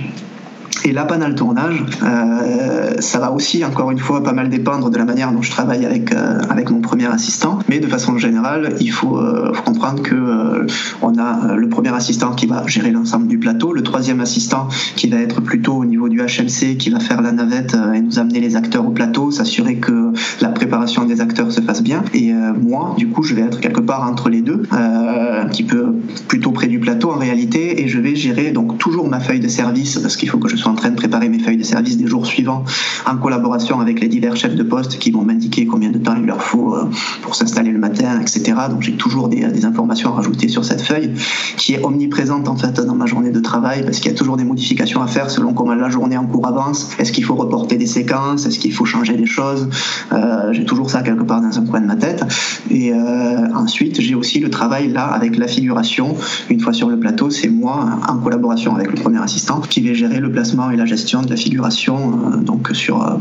Et 0.83 0.91
là, 0.91 1.05
pendant 1.05 1.27
le 1.27 1.35
tournage, 1.35 1.83
euh, 2.03 2.95
ça 2.99 3.19
va 3.19 3.31
aussi, 3.31 3.63
encore 3.63 3.91
une 3.91 3.97
fois, 3.97 4.23
pas 4.23 4.33
mal 4.33 4.49
dépendre 4.49 4.89
de 4.89 4.97
la 4.97 5.05
manière 5.05 5.31
dont 5.31 5.41
je 5.41 5.49
travaille 5.49 5.85
avec, 5.85 6.11
euh, 6.11 6.39
avec 6.49 6.69
mon 6.69 6.79
premier 6.79 7.07
assistant. 7.07 7.59
Mais 7.69 7.79
de 7.79 7.87
façon 7.87 8.17
générale, 8.17 8.75
il 8.79 8.91
faut, 8.91 9.17
euh, 9.17 9.51
comprendre 9.65 10.03
que 10.03 10.67
on 11.01 11.17
a 11.17 11.55
le 11.55 11.69
premier 11.69 11.93
assistant 11.93 12.31
qui 12.33 12.45
va 12.45 12.65
gérer 12.67 12.91
l'ensemble 12.91 13.27
du 13.27 13.39
plateau, 13.39 13.73
le 13.73 13.83
troisième 13.83 14.19
assistant 14.19 14.67
qui 14.95 15.07
va 15.07 15.17
être 15.17 15.41
plutôt 15.41 15.73
au 15.73 15.85
niveau 15.85 16.09
du 16.09 16.19
HMC, 16.19 16.77
qui 16.77 16.89
va 16.89 16.99
faire 16.99 17.21
la 17.21 17.31
navette 17.31 17.75
et 17.93 18.01
nous 18.01 18.19
amener 18.19 18.39
les 18.39 18.55
acteurs 18.55 18.85
au 18.85 18.91
plateau, 18.91 19.31
s'assurer 19.31 19.77
que 19.77 20.11
la 20.41 20.49
préparation 20.49 21.05
des 21.05 21.21
acteurs 21.21 21.51
se 21.51 21.61
fasse 21.61 21.81
bien. 21.81 22.03
Et 22.13 22.33
moi, 22.33 22.95
du 22.97 23.07
coup, 23.09 23.23
je 23.23 23.33
vais 23.33 23.41
être 23.41 23.59
quelque 23.59 23.81
part 23.81 24.07
entre 24.09 24.29
les 24.29 24.41
deux, 24.41 24.63
un 24.71 25.45
petit 25.47 25.63
peu 25.63 25.95
plutôt 26.27 26.51
près 26.51 26.67
du 26.67 26.79
plateau 26.79 27.11
en 27.11 27.17
réalité, 27.17 27.81
et 27.81 27.87
je 27.87 27.99
vais 27.99 28.15
gérer 28.15 28.51
donc 28.51 28.77
toujours 28.77 29.07
ma 29.07 29.19
feuille 29.19 29.39
de 29.39 29.47
service 29.47 29.97
parce 29.99 30.15
qu'il 30.17 30.29
faut 30.29 30.37
que 30.37 30.49
je 30.49 30.55
sois 30.55 30.64
en 30.67 30.75
train 30.75 30.89
de 30.89 30.95
préparer 30.95 31.29
mes 31.29 31.39
feuilles 31.39 31.57
de 31.57 31.63
service 31.63 31.97
des 31.97 32.07
jours 32.07 32.25
suivants 32.25 32.63
en 33.05 33.17
collaboration 33.17 33.79
avec 33.79 33.99
les 33.99 34.07
divers 34.07 34.35
chefs 34.35 34.55
de 34.55 34.63
poste 34.63 34.99
qui 34.99 35.11
vont 35.11 35.23
m'indiquer 35.23 35.65
combien 35.65 35.91
de 35.91 35.97
temps 35.97 36.15
il 36.17 36.25
leur 36.25 36.41
faut 36.41 36.75
euh, 36.75 36.89
pour 37.21 37.35
s'installer 37.35 37.71
le 37.71 37.79
matin, 37.79 38.19
etc. 38.21 38.53
Donc 38.69 38.81
j'ai 38.81 38.93
toujours 38.93 39.27
des, 39.29 39.65
informations 39.65 40.11
à 40.11 40.17
rajouter 40.17 40.47
sur 40.47 40.65
cette 40.65 40.81
feuille 40.81 41.11
qui 41.57 41.73
est 41.73 41.83
omniprésente 41.83 42.47
en 42.47 42.55
fait 42.55 42.79
dans 42.79 42.95
ma 42.95 43.05
journée 43.05 43.31
de 43.31 43.39
travail 43.39 43.83
parce 43.83 43.99
qu'il 43.99 44.11
y 44.11 44.13
a 44.13 44.17
toujours 44.17 44.37
des 44.37 44.43
modifications 44.43 45.01
à 45.01 45.07
faire 45.07 45.29
selon 45.29 45.53
comment 45.53 45.73
la 45.73 45.89
journée 45.89 46.17
en 46.17 46.25
cours 46.25 46.45
avance. 46.47 46.89
Est-ce 46.99 47.11
qu'il 47.11 47.23
faut 47.23 47.35
reporter 47.35 47.77
des 47.77 47.87
séquences? 47.87 48.45
Est-ce 48.45 48.59
qu'il 48.59 48.73
faut 48.73 48.85
changer 48.85 49.15
des 49.15 49.25
choses? 49.25 49.69
Euh, 50.11 50.51
J'ai 50.51 50.65
toujours 50.65 50.89
ça 50.89 51.01
quelque 51.01 51.23
part 51.23 51.41
dans 51.41 51.57
un 51.57 51.65
coin 51.65 51.81
de 51.81 51.85
ma 51.85 51.95
tête. 51.95 52.23
Et 52.69 52.91
euh, 52.91 53.47
ensuite 53.55 54.01
j'ai 54.01 54.15
aussi 54.15 54.39
le 54.39 54.49
travail 54.49 54.89
là 54.89 55.05
avec 55.05 55.37
la 55.37 55.47
figuration. 55.47 56.15
Une 56.49 56.59
fois 56.59 56.73
sur 56.73 56.89
le 56.89 56.99
plateau, 56.99 57.29
c'est 57.29 57.49
moi 57.49 57.99
en 58.07 58.17
collaboration 58.17 58.75
avec 58.75 58.91
le 58.91 58.95
premier 58.95 59.21
assistant 59.21 59.61
qui 59.61 59.81
va 59.81 59.93
gérer 59.93 60.19
le 60.19 60.31
placement 60.31 60.54
et 60.71 60.77
la 60.77 60.85
gestion 60.85 61.21
de 61.21 61.29
la 61.29 61.35
figuration 61.35 61.97
euh, 61.97 62.37
donc 62.37 62.69
sur 62.73 63.03
euh, 63.03 63.17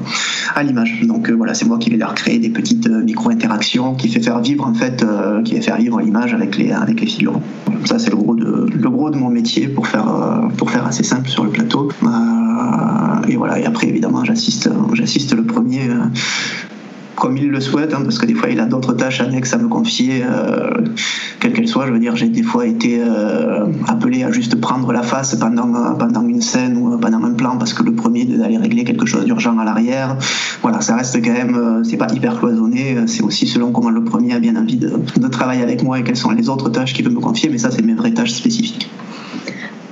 à 0.55 0.63
l'image. 0.63 1.01
Donc 1.03 1.29
euh, 1.29 1.35
voilà, 1.35 1.55
c'est 1.55 1.65
moi 1.65 1.79
qui 1.79 1.91
vais 1.91 1.97
leur 1.97 2.15
créer 2.15 2.39
des 2.39 2.51
petites 2.51 2.89
micro-interactions 2.89 3.95
qui 3.95 4.09
fait 4.09 4.21
faire 4.21 4.41
vivre 4.41 4.67
en 4.67 4.75
fait, 4.75 5.05
qui 5.45 5.55
fait 5.57 5.63
faire 5.63 5.77
vivre 5.77 6.01
l'image 6.01 6.33
avec 6.35 6.57
les 6.57 6.71
avec 6.73 7.01
les 7.01 7.07
figurants. 7.07 7.43
Ça 7.85 7.99
c'est 7.99 8.11
le 8.11 8.17
gros 8.17 8.35
de 8.35 8.67
le 8.73 8.91
gros 8.91 9.11
de 9.11 9.17
mon 9.17 9.31
métier 9.31 9.69
pour 9.69 9.87
faire 9.87 10.07
pour 10.57 10.71
faire 10.71 10.87
assez 10.87 11.03
simple 11.03 11.29
sur 11.29 11.45
le 11.45 11.51
plateau. 11.51 11.91
et 13.29 13.37
voilà, 13.37 13.59
et 13.59 13.67
après 13.67 13.89
évidemment 13.89 14.25
j'assiste 14.25 14.71
j'assiste 14.95 15.35
le 15.35 15.45
premier 15.45 15.89
comme 17.17 17.37
il 17.37 17.49
le 17.49 17.61
souhaite, 17.61 17.95
hein, 17.95 18.01
parce 18.03 18.19
que 18.19 18.27
des 18.27 18.35
fois 18.35 18.51
il 18.51 18.61
a 18.61 18.67
d'autres 18.67 18.93
tâches 18.93 19.21
annexes 19.21 19.53
à 19.53 19.59
me 19.59 19.69
confier, 19.69 20.23
euh, 20.25 20.71
quelles 21.41 21.53
qu'elles 21.53 21.69
soient. 21.69 21.87
Je 21.87 21.93
veux 21.93 21.99
dire, 21.99 22.17
j'ai 22.17 22.29
des 22.29 22.43
fois 22.43 22.67
été 22.67 23.01
euh, 23.01 23.67
appelé 23.87 24.25
à 24.25 24.31
juste 24.31 24.61
prendre 24.61 24.93
la 24.93 25.03
face 25.03 25.35
pendant, 25.37 25.95
pendant 25.97 26.27
une 26.27 26.41
scène 26.41 26.77
ou 26.77 26.99
pendant 26.99 27.23
un 27.23 27.33
plan, 27.33 27.57
parce 27.57 27.75
que 27.75 27.83
le 27.83 27.93
premier 27.93 28.25
d'aller 28.25 28.59
régler 28.59 28.85
quelque 28.85 29.07
chose 29.07 29.25
d'urgent 29.25 29.59
à 29.59 29.65
l'arrière. 29.65 30.17
Voilà, 30.63 30.81
ça 30.81 30.97
reste 30.97 31.23
quand 31.25 31.33
même, 31.33 31.57
euh, 31.57 31.85
c'est 31.85 31.97
pas 31.97 32.09
hyper 32.13 32.39
cloisonné, 32.39 32.97
c'est 33.07 33.23
aussi 33.23 33.47
selon 33.47 33.73
comment 33.73 33.91
le 33.91 34.05
premier 34.05 34.35
a 34.35 34.41
bien 34.41 34.57
envie 34.57 34.77
de, 34.77 34.93
de 35.17 35.29
travailler 35.29 35.63
avec 35.63 35.83
moi 35.83 35.99
et 35.99 36.03
quelles 36.03 36.17
sont 36.17 36.31
les 36.31 36.49
autres 36.49 36.71
tâches 36.71 36.95
qu'il 36.95 37.05
veut 37.05 37.15
me 37.15 37.21
confier, 37.21 37.49
mais 37.51 37.59
ça 37.59 37.71
c'est 37.71 37.83
mes 37.83 37.95
vraies 37.95 38.15
tâches 38.15 38.33
spécifiques 38.33 38.89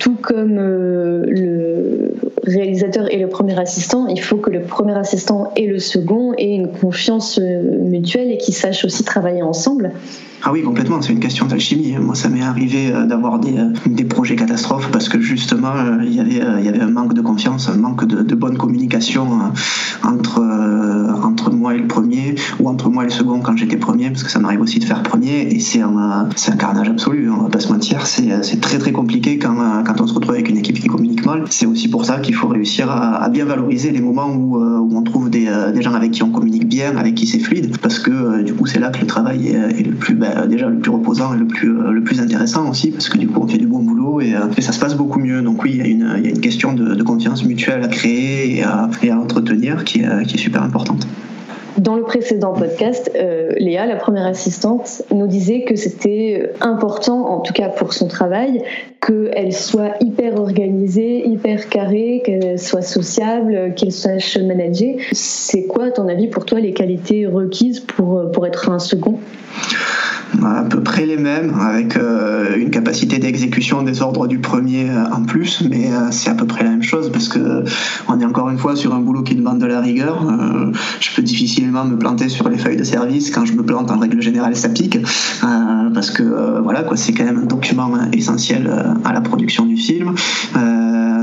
tout 0.02 0.17
comme 0.21 0.59
euh, 0.59 1.23
le 1.29 2.01
réalisateur 2.44 3.12
et 3.12 3.18
le 3.18 3.28
premier 3.28 3.58
assistant, 3.58 4.06
il 4.08 4.20
faut 4.20 4.37
que 4.37 4.50
le 4.50 4.62
premier 4.62 4.96
assistant 4.96 5.52
et 5.56 5.66
le 5.66 5.78
second 5.78 6.32
aient 6.34 6.54
une 6.54 6.72
confiance 6.72 7.38
euh, 7.38 7.62
mutuelle 7.62 8.30
et 8.32 8.38
qu'ils 8.38 8.54
sachent 8.54 8.84
aussi 8.84 9.04
travailler 9.04 9.42
ensemble. 9.42 9.92
Ah 10.44 10.50
oui, 10.50 10.62
complètement, 10.62 11.00
c'est 11.00 11.12
une 11.12 11.20
question 11.20 11.46
d'alchimie. 11.46 11.94
Moi, 12.00 12.16
ça 12.16 12.28
m'est 12.28 12.42
arrivé 12.42 12.90
euh, 12.92 13.06
d'avoir 13.06 13.38
des, 13.38 13.56
euh, 13.56 13.68
des, 13.87 14.04
projets 14.04 14.34
catastrophes 14.34 14.90
parce 14.90 15.08
que 15.08 15.20
justement, 15.20 15.70
euh, 15.76 15.99
il 16.02 16.12
y 16.12 16.18
avait, 16.18 16.42
il 16.58 16.64
y 16.64 16.68
avait 16.68 16.80
un 16.80 16.90
manque 16.90 17.14
de 17.14 17.20
confiance, 17.20 17.68
un 17.68 17.76
manque 17.76 18.04
de, 18.06 18.22
de 18.22 18.34
bonne 18.34 18.58
communication 18.58 19.28
entre, 20.02 20.42
entre 21.25 21.52
moi 21.52 21.75
et 21.75 21.78
le 21.78 21.87
premier 21.87 22.34
ou 22.58 22.68
entre 22.68 22.90
moi 22.90 23.04
et 23.04 23.06
le 23.06 23.12
second 23.12 23.38
quand 23.38 23.56
j'étais 23.56 23.76
premier, 23.76 24.11
parce 24.11 24.25
que 24.25 24.30
ça 24.30 24.40
m'arrive 24.40 24.61
aussi 24.61 24.80
de 24.80 24.84
faire 24.84 25.04
premier 25.04 25.42
et 25.42 25.61
c'est 25.61 25.80
un, 25.80 26.28
un 26.28 26.56
carnage 26.56 26.88
absolu, 26.88 27.30
on 27.30 27.44
va 27.44 27.49
pas 27.49 27.61
se 27.61 27.72
mentir. 27.72 28.06
C'est 28.06 28.61
très 28.61 28.78
très 28.78 28.90
compliqué 28.90 29.38
quand, 29.38 29.84
quand 29.84 30.00
on 30.00 30.06
se 30.08 30.14
retrouve 30.14 30.34
avec 30.34 30.49
une 30.49 30.58
équipe 30.58 30.80
qui 30.80 30.88
communique 30.88 31.25
mal. 31.25 31.44
C'est 31.50 31.66
aussi 31.66 31.88
pour 31.88 32.04
ça 32.04 32.18
qu'il 32.18 32.34
faut 32.34 32.49
réussir 32.49 32.90
à, 32.90 33.28
bien 33.28 33.44
valoriser 33.44 33.92
les 33.92 34.00
moments 34.00 34.34
où, 34.34 34.58
où 34.58 34.96
on 34.96 35.02
trouve 35.02 35.30
des, 35.30 35.49
des, 35.72 35.82
gens 35.82 35.94
avec 35.94 36.11
qui 36.11 36.25
on 36.25 36.30
communique 36.30 36.66
bien, 36.66 36.96
avec 36.96 37.14
qui 37.14 37.26
c'est 37.26 37.38
fluide, 37.38 37.76
parce 37.80 38.00
que 38.00 38.42
du 38.42 38.54
coup, 38.54 38.66
c'est 38.66 38.80
là 38.80 38.90
que 38.90 39.00
le 39.00 39.06
travail 39.06 39.49
est, 39.49 39.80
est 39.80 39.87
le 39.87 39.94
plus 39.94 40.14
bel 40.14 40.32
euh, 40.37 40.47
déjà 40.47 40.69
le 40.69 40.79
plus 40.79 40.91
reposant 40.91 41.35
et 41.35 41.39
le 41.39 41.47
plus, 41.47 41.71
euh, 41.71 41.91
le 41.91 42.03
plus 42.03 42.21
intéressant 42.21 42.69
aussi, 42.71 42.91
parce 42.91 43.09
que 43.09 43.19
du 43.19 43.29
coup 43.29 43.41
on 43.43 43.47
fait 43.47 43.59
du 43.59 43.67
bon 43.67 43.81
boulot 43.81 44.21
et, 44.21 44.35
euh, 44.35 44.61
ça 44.61 44.73
se 44.73 44.81
passe 44.81 44.95
beaucoup 44.95 45.19
mieux. 45.19 45.43
Donc 45.43 45.62
oui, 45.62 45.73
il 45.75 45.79
y 45.79 45.83
a 45.83 45.87
une, 45.87 46.15
il 46.19 46.25
y 46.25 46.27
a 46.29 46.31
une 46.31 46.41
question 46.41 46.73
de, 46.73 47.03
confiance 47.03 47.45
mutuelle 47.45 47.83
à 47.83 47.88
créer 47.88 48.59
et 48.59 48.62
à, 48.62 48.88
et 49.03 49.11
à 49.11 49.18
entretenir 49.18 49.83
qui 49.83 50.03
est, 50.03 50.27
qui 50.27 50.37
est 50.37 50.38
super 50.38 50.62
importante. 50.62 51.05
Dans 51.79 51.97
le 51.97 52.05
précédent 52.05 52.53
podcast, 52.53 53.11
Léa, 53.59 53.87
la 53.87 53.97
première 53.97 54.27
assistante, 54.27 55.03
nous 55.12 55.27
disait 55.27 55.64
que 55.64 55.75
c'était 55.75 56.53
important, 56.61 57.27
en 57.27 57.40
tout 57.40 57.53
cas 57.53 57.71
pour 57.71 57.92
son 57.92 58.07
travail, 58.07 58.62
qu'elle 59.05 59.53
soit 59.53 59.95
hyper 60.01 60.38
organisée, 60.38 61.27
hyper 61.27 61.68
carrée, 61.68 62.23
qu'elle 62.25 62.59
soit 62.59 62.83
sociable, 62.83 63.73
qu'elle 63.75 63.90
sache 63.90 64.38
manager. 64.38 64.95
C'est 65.11 65.64
quoi, 65.64 65.87
à 65.87 65.90
ton 65.90 66.07
avis, 66.09 66.29
pour 66.29 66.45
toi, 66.45 66.61
les 66.61 66.73
qualités 66.73 67.27
requises 67.27 67.81
pour, 67.81 68.31
pour 68.31 68.47
être 68.47 68.71
un 68.71 68.79
second? 68.79 69.18
À 70.45 70.64
peu 70.64 70.83
près 70.83 71.07
les 71.07 71.16
mêmes, 71.16 71.55
avec 71.61 71.97
euh, 71.97 72.57
une 72.57 72.71
capacité 72.71 73.18
d'exécution 73.18 73.83
des 73.83 74.03
ordres 74.03 74.27
du 74.27 74.38
premier 74.38 74.88
euh, 74.88 75.05
en 75.12 75.25
plus, 75.25 75.62
mais 75.68 75.92
euh, 75.92 76.11
c'est 76.11 76.31
à 76.31 76.35
peu 76.35 76.47
près 76.47 76.64
la 76.64 76.71
même 76.71 76.83
chose 76.83 77.11
parce 77.12 77.29
que 77.29 77.64
on 78.09 78.21
est 78.21 78.25
encore 78.25 78.51
une 78.51 78.59
fois 78.59 78.77
sur 78.77 78.95
un 78.95 79.01
boulot 79.01 79.23
qui 79.23 79.35
demande 79.35 79.59
de 79.59 79.66
la 79.66 79.81
rigueur. 79.81 80.27
je 81.01 81.14
peux 81.14 81.23
difficilement 81.23 81.85
me 81.85 81.97
planter 81.97 82.29
sur 82.29 82.49
les 82.49 82.59
feuilles 82.59 82.77
de 82.77 82.85
service. 82.85 83.31
Quand 83.31 83.45
je 83.45 83.53
me 83.53 83.62
plante, 83.62 83.90
en 83.90 83.99
règle 83.99 84.21
générale, 84.21 84.57
ça 84.57 84.68
pique 84.68 84.99
parce 85.95 86.11
que 86.11 86.61
voilà 86.62 86.83
quoi, 86.83 86.97
c'est 86.97 87.12
quand 87.12 87.25
même 87.25 87.38
un 87.38 87.47
document 87.47 87.90
essentiel 88.12 88.71
à 89.05 89.12
la 89.12 89.21
production 89.21 89.66
du 89.66 89.77
film 89.77 90.14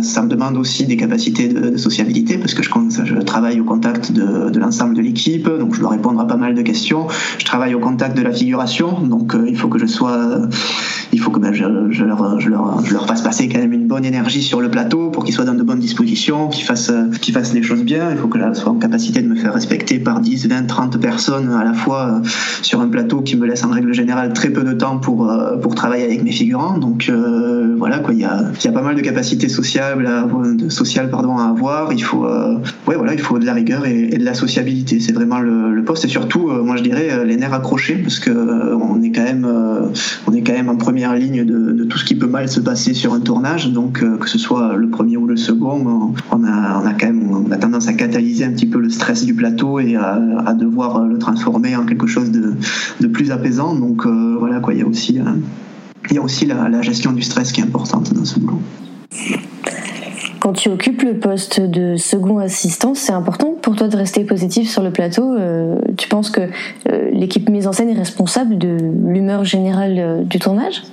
ça 0.01 0.21
me 0.21 0.27
demande 0.27 0.57
aussi 0.57 0.85
des 0.85 0.97
capacités 0.97 1.47
de, 1.47 1.77
sociabilité 1.77 2.37
parce 2.37 2.53
que 2.53 2.63
je, 2.63 2.69
je, 3.05 3.15
travaille 3.21 3.59
au 3.59 3.63
contact 3.63 4.11
de, 4.11 4.49
de 4.49 4.59
l'ensemble 4.59 4.95
de 4.95 5.01
l'équipe, 5.01 5.47
donc 5.47 5.75
je 5.75 5.79
dois 5.79 5.91
répondre 5.91 6.19
à 6.19 6.27
pas 6.27 6.35
mal 6.35 6.55
de 6.55 6.61
questions. 6.61 7.07
Je 7.37 7.45
travaille 7.45 7.75
au 7.75 7.79
contact 7.79 8.17
de 8.17 8.21
la 8.21 8.31
figuration, 8.31 8.98
donc 9.07 9.35
euh, 9.35 9.45
il 9.47 9.57
faut 9.57 9.67
que 9.67 9.79
je 9.79 9.85
sois, 9.85 10.41
il 11.11 11.19
faut 11.19 11.31
que 11.31 11.39
ben, 11.39 11.53
je, 11.53 11.63
leur, 11.63 11.91
je, 11.91 12.05
leur, 12.49 12.83
je, 12.83 12.93
leur, 12.93 13.07
fasse 13.07 13.21
passer 13.21 13.47
quand 13.49 13.59
même 13.59 13.73
une 13.73 13.87
bonne 13.87 14.05
énergie 14.05 14.41
sur 14.41 14.61
le 14.61 14.69
plateau 14.69 15.09
pour 15.09 15.23
qu'ils 15.23 15.33
soient 15.33 15.45
dans 15.45 15.53
de 15.53 15.63
bonnes 15.63 15.79
dispositions, 15.79 16.47
qu'ils 16.49 16.65
fassent, 16.65 16.91
qu'ils 17.21 17.33
fassent 17.33 17.53
les 17.53 17.63
choses 17.63 17.83
bien. 17.83 18.11
Il 18.11 18.17
faut 18.17 18.27
que 18.27 18.39
je 18.39 18.53
sois 18.59 18.71
en 18.71 18.75
capacité 18.75 19.21
de 19.21 19.27
me 19.27 19.35
faire 19.35 19.53
respecter 19.53 19.99
par 19.99 20.19
10, 20.19 20.47
20, 20.47 20.67
30 20.67 20.99
personnes 20.99 21.51
à 21.51 21.63
la 21.63 21.73
fois 21.73 22.21
euh, 22.23 22.27
sur 22.61 22.81
un 22.81 22.87
plateau 22.87 23.21
qui 23.21 23.35
me 23.35 23.45
laisse 23.45 23.63
en 23.63 23.69
règle 23.69 23.93
générale 23.93 24.33
très 24.33 24.49
peu 24.49 24.63
de 24.63 24.73
temps 24.73 24.97
pour, 24.97 25.29
euh, 25.29 25.57
pour 25.57 25.75
travailler 25.75 26.05
avec 26.05 26.23
mes 26.23 26.31
figurants. 26.31 26.77
Donc 26.77 27.11
voilà, 27.77 27.99
quoi, 27.99 28.13
il 28.13 28.19
y 28.19 28.25
a, 28.25 28.43
y 28.63 28.67
a 28.67 28.71
pas 28.71 28.81
mal 28.81 28.95
de 28.95 29.01
capacités 29.01 29.49
sociales 29.49 30.05
à 30.05 31.49
avoir. 31.49 31.93
Il 31.93 32.03
faut, 32.03 32.25
ouais, 32.25 32.95
voilà, 32.95 33.13
il 33.13 33.19
faut 33.19 33.39
de 33.39 33.45
la 33.45 33.53
rigueur 33.53 33.85
et, 33.85 34.17
de 34.17 34.25
la 34.25 34.33
sociabilité. 34.33 34.99
C'est 34.99 35.13
vraiment 35.13 35.39
le, 35.39 35.83
poste. 35.83 36.05
Et 36.05 36.07
surtout, 36.09 36.49
moi 36.49 36.75
je 36.75 36.83
dirais, 36.83 37.25
les 37.25 37.37
nerfs 37.37 37.53
accrochés, 37.53 37.95
parce 37.95 38.19
que 38.19 38.29
on 38.89 39.01
est 39.01 39.11
quand 39.11 39.23
même, 39.23 39.47
on 40.27 40.33
est 40.33 40.41
quand 40.41 40.53
même 40.53 40.69
en 40.69 40.75
première 40.75 41.15
ligne 41.15 41.45
de, 41.45 41.83
tout 41.85 41.97
ce 41.97 42.05
qui 42.05 42.15
peut 42.15 42.27
mal 42.27 42.49
se 42.49 42.59
passer 42.59 42.93
sur 42.93 43.13
un 43.13 43.19
tournage. 43.19 43.71
Donc 43.71 43.99
que 43.99 44.29
ce 44.29 44.37
soit 44.37 44.75
le 44.75 44.89
premier 44.89 45.17
ou 45.17 45.27
le 45.27 45.37
second, 45.37 46.13
on 46.31 46.43
a, 46.43 46.93
quand 46.99 47.07
même, 47.07 47.31
on 47.31 47.57
tendance 47.57 47.87
à 47.87 47.93
catalyser 47.93 48.45
un 48.45 48.51
petit 48.51 48.67
peu 48.67 48.79
le 48.79 48.89
stress 48.89 49.25
du 49.25 49.33
plateau 49.33 49.79
et 49.79 49.95
à, 49.95 50.53
devoir 50.53 51.05
le 51.05 51.17
transformer 51.17 51.75
en 51.75 51.85
quelque 51.85 52.07
chose 52.07 52.31
de, 52.31 53.07
plus 53.07 53.31
apaisant. 53.31 53.75
Donc 53.75 54.05
voilà 54.05 54.59
quoi, 54.59 54.73
il 54.73 54.79
y 54.79 54.83
a 54.83 54.87
aussi 54.87 55.19
il 56.09 56.15
y 56.15 56.17
a 56.17 56.21
aussi 56.21 56.45
la, 56.45 56.69
la, 56.69 56.81
gestion 56.81 57.11
du 57.11 57.21
stress 57.21 57.51
qui 57.51 57.61
est 57.61 57.63
importante 57.63 58.13
dans 58.13 58.25
ce 58.25 58.39
boulot. 58.39 58.61
Quand 60.39 60.53
tu 60.53 60.69
occupes 60.69 61.01
le 61.01 61.19
poste 61.19 61.59
de 61.59 61.97
second 61.97 62.37
assistant, 62.37 62.93
c'est 62.95 63.11
important 63.11 63.55
pour 63.61 63.75
toi 63.75 63.87
de 63.87 63.97
rester 63.97 64.23
positif 64.23 64.69
sur 64.69 64.81
le 64.81 64.91
plateau. 64.91 65.33
Euh, 65.33 65.77
tu 65.97 66.07
penses 66.07 66.29
que 66.29 66.41
euh, 66.41 67.09
l'équipe 67.11 67.49
mise 67.49 67.67
en 67.67 67.73
scène 67.73 67.89
est 67.89 67.97
responsable 67.97 68.57
de 68.57 68.77
l'humeur 69.05 69.43
générale 69.43 69.95
euh, 69.97 70.23
du 70.23 70.39
tournage? 70.39 70.83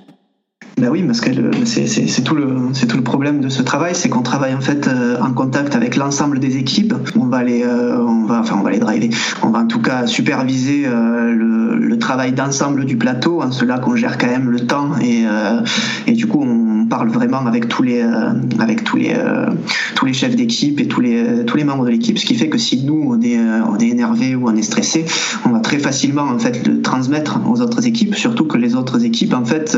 Ben 0.78 0.90
oui, 0.90 1.02
parce 1.04 1.20
que 1.20 1.30
c'est 1.64 2.22
tout 2.22 2.34
le 2.34 3.02
problème 3.02 3.40
de 3.40 3.48
ce 3.48 3.62
travail, 3.62 3.94
c'est 3.94 4.10
qu'on 4.10 4.22
travaille 4.22 4.54
en 4.54 4.60
fait 4.60 4.90
en 5.22 5.32
contact 5.32 5.74
avec 5.74 5.96
l'ensemble 5.96 6.38
des 6.38 6.58
équipes. 6.58 6.92
On 7.18 7.24
va 7.26 7.42
les 7.42 7.64
on 7.64 8.26
va 8.26 8.40
enfin 8.40 8.56
on 8.60 8.62
va 8.62 8.72
les 8.72 8.78
driver. 8.78 9.08
On 9.42 9.48
va 9.48 9.60
en 9.60 9.66
tout 9.66 9.80
cas 9.80 10.06
superviser 10.06 10.84
le, 10.86 11.96
travail 11.98 12.32
d'ensemble 12.32 12.84
du 12.84 12.98
plateau, 12.98 13.40
en 13.40 13.52
cela 13.52 13.78
qu'on 13.78 13.96
gère 13.96 14.18
quand 14.18 14.26
même 14.26 14.50
le 14.50 14.66
temps 14.66 14.90
et 15.00 16.12
du 16.12 16.26
coup 16.26 16.44
parle 16.88 17.08
vraiment 17.08 17.46
avec 17.46 17.68
tous 17.68 17.82
les 17.82 18.02
euh, 18.02 18.32
avec 18.58 18.84
tous 18.84 18.96
les 18.96 19.14
euh, 19.14 19.46
tous 19.94 20.06
les 20.06 20.12
chefs 20.12 20.36
d'équipe 20.36 20.80
et 20.80 20.86
tous 20.86 21.00
les 21.00 21.44
tous 21.46 21.56
les 21.56 21.64
membres 21.64 21.84
de 21.84 21.90
l'équipe, 21.90 22.18
ce 22.18 22.26
qui 22.26 22.34
fait 22.34 22.48
que 22.48 22.58
si 22.58 22.84
nous 22.84 23.08
on 23.08 23.20
est 23.20 23.38
euh, 23.38 23.60
on 23.68 23.78
est 23.78 23.88
énervé 23.88 24.34
ou 24.34 24.48
on 24.48 24.54
est 24.54 24.62
stressé, 24.62 25.04
on 25.44 25.50
va 25.50 25.60
très 25.60 25.78
facilement 25.78 26.22
en 26.22 26.38
fait 26.38 26.66
le 26.66 26.82
transmettre 26.82 27.40
aux 27.48 27.60
autres 27.60 27.86
équipes, 27.86 28.14
surtout 28.14 28.46
que 28.46 28.58
les 28.58 28.74
autres 28.74 29.04
équipes 29.04 29.34
en 29.34 29.44
fait 29.44 29.76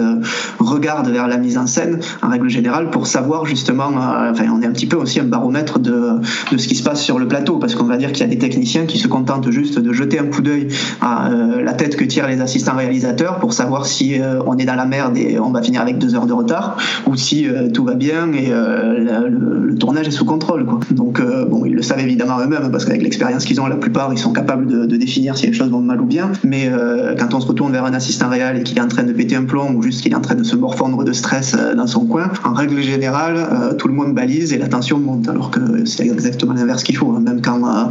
regarde 0.58 1.08
vers 1.08 1.28
la 1.28 1.38
mise 1.38 1.58
en 1.58 1.66
scène 1.66 2.00
en 2.22 2.28
règle 2.28 2.48
générale 2.48 2.90
pour 2.90 3.06
savoir 3.06 3.46
justement, 3.46 3.90
enfin 3.94 4.44
on 4.52 4.62
est 4.62 4.66
un 4.66 4.72
petit 4.72 4.86
peu 4.86 4.96
aussi 4.96 5.20
un 5.20 5.24
baromètre 5.24 5.78
de, 5.78 6.20
de 6.52 6.58
ce 6.58 6.68
qui 6.68 6.74
se 6.74 6.82
passe 6.82 7.02
sur 7.02 7.18
le 7.18 7.28
plateau 7.28 7.58
parce 7.58 7.74
qu'on 7.74 7.84
va 7.84 7.96
dire 7.96 8.12
qu'il 8.12 8.20
y 8.20 8.24
a 8.24 8.32
des 8.32 8.38
techniciens 8.38 8.86
qui 8.86 8.98
se 8.98 9.08
contentent 9.08 9.50
juste 9.50 9.78
de 9.78 9.92
jeter 9.92 10.18
un 10.18 10.26
coup 10.26 10.42
d'œil 10.42 10.68
à 11.00 11.30
la 11.62 11.72
tête 11.72 11.96
que 11.96 12.04
tirent 12.04 12.28
les 12.28 12.40
assistants 12.40 12.76
réalisateurs 12.76 13.38
pour 13.38 13.52
savoir 13.52 13.86
si 13.86 14.20
on 14.46 14.56
est 14.58 14.64
dans 14.64 14.74
la 14.74 14.86
merde 14.86 15.16
et 15.16 15.38
on 15.38 15.50
va 15.50 15.62
finir 15.62 15.80
avec 15.80 15.98
deux 15.98 16.14
heures 16.14 16.26
de 16.26 16.32
retard 16.32 16.76
ou 17.06 17.16
si 17.16 17.46
tout 17.72 17.84
va 17.84 17.94
bien 17.94 18.32
et 18.32 18.50
le, 18.50 19.74
tournage 19.78 20.08
est 20.08 20.12
sous 20.12 20.24
contrôle. 20.24 20.64
Quoi. 20.64 20.80
Donc 20.90 21.22
bon, 21.48 21.64
ils 21.64 21.74
le 21.74 21.82
savent 21.82 22.00
évidemment 22.00 22.40
eux-mêmes 22.40 22.70
parce 22.70 22.84
qu'avec 22.84 23.02
l'expérience 23.02 23.44
qu'ils 23.44 23.60
ont, 23.60 23.66
la 23.66 23.76
plupart 23.76 24.12
ils 24.12 24.18
sont 24.18 24.32
capables 24.32 24.66
de, 24.66 24.96
définir 24.96 25.36
si 25.36 25.46
les 25.46 25.52
choses 25.52 25.70
vont 25.70 25.80
mal 25.80 26.00
ou 26.00 26.06
bien. 26.06 26.32
Mais 26.44 26.70
quand 27.18 27.34
on 27.34 27.40
se 27.40 27.46
retourne 27.46 27.72
vers 27.72 27.84
un 27.84 27.94
assistant 27.94 28.28
réel 28.28 28.58
et 28.58 28.62
qu'il 28.62 28.78
est 28.78 28.82
en 28.82 28.88
train 28.88 29.04
de 29.04 29.12
péter 29.12 29.36
un 29.36 29.44
plomb 29.44 29.74
ou 29.74 29.82
juste 29.82 30.02
qu'il 30.02 30.12
est 30.12 30.16
en 30.16 30.20
train 30.20 30.34
de 30.34 30.42
se 30.42 30.56
morfondre 30.56 31.04
de 31.04 31.12
stress 31.12 31.54
euh, 31.54 31.74
dans 31.74 31.86
son 31.86 32.06
coin, 32.06 32.30
en 32.44 32.52
règle 32.52 32.80
générale, 32.80 33.36
euh, 33.36 33.74
tout 33.74 33.88
le 33.88 33.94
monde 33.94 34.14
balise 34.14 34.52
et 34.52 34.58
la 34.58 34.68
tension 34.68 34.98
monte. 34.98 35.28
Alors 35.28 35.50
que 35.50 35.84
c'est 35.84 36.06
exactement 36.06 36.54
l'inverse 36.54 36.82
qu'il 36.82 36.96
faut. 36.96 37.12
Hein. 37.12 37.20
Même 37.20 37.40
quand, 37.42 37.64
euh, 37.64 37.84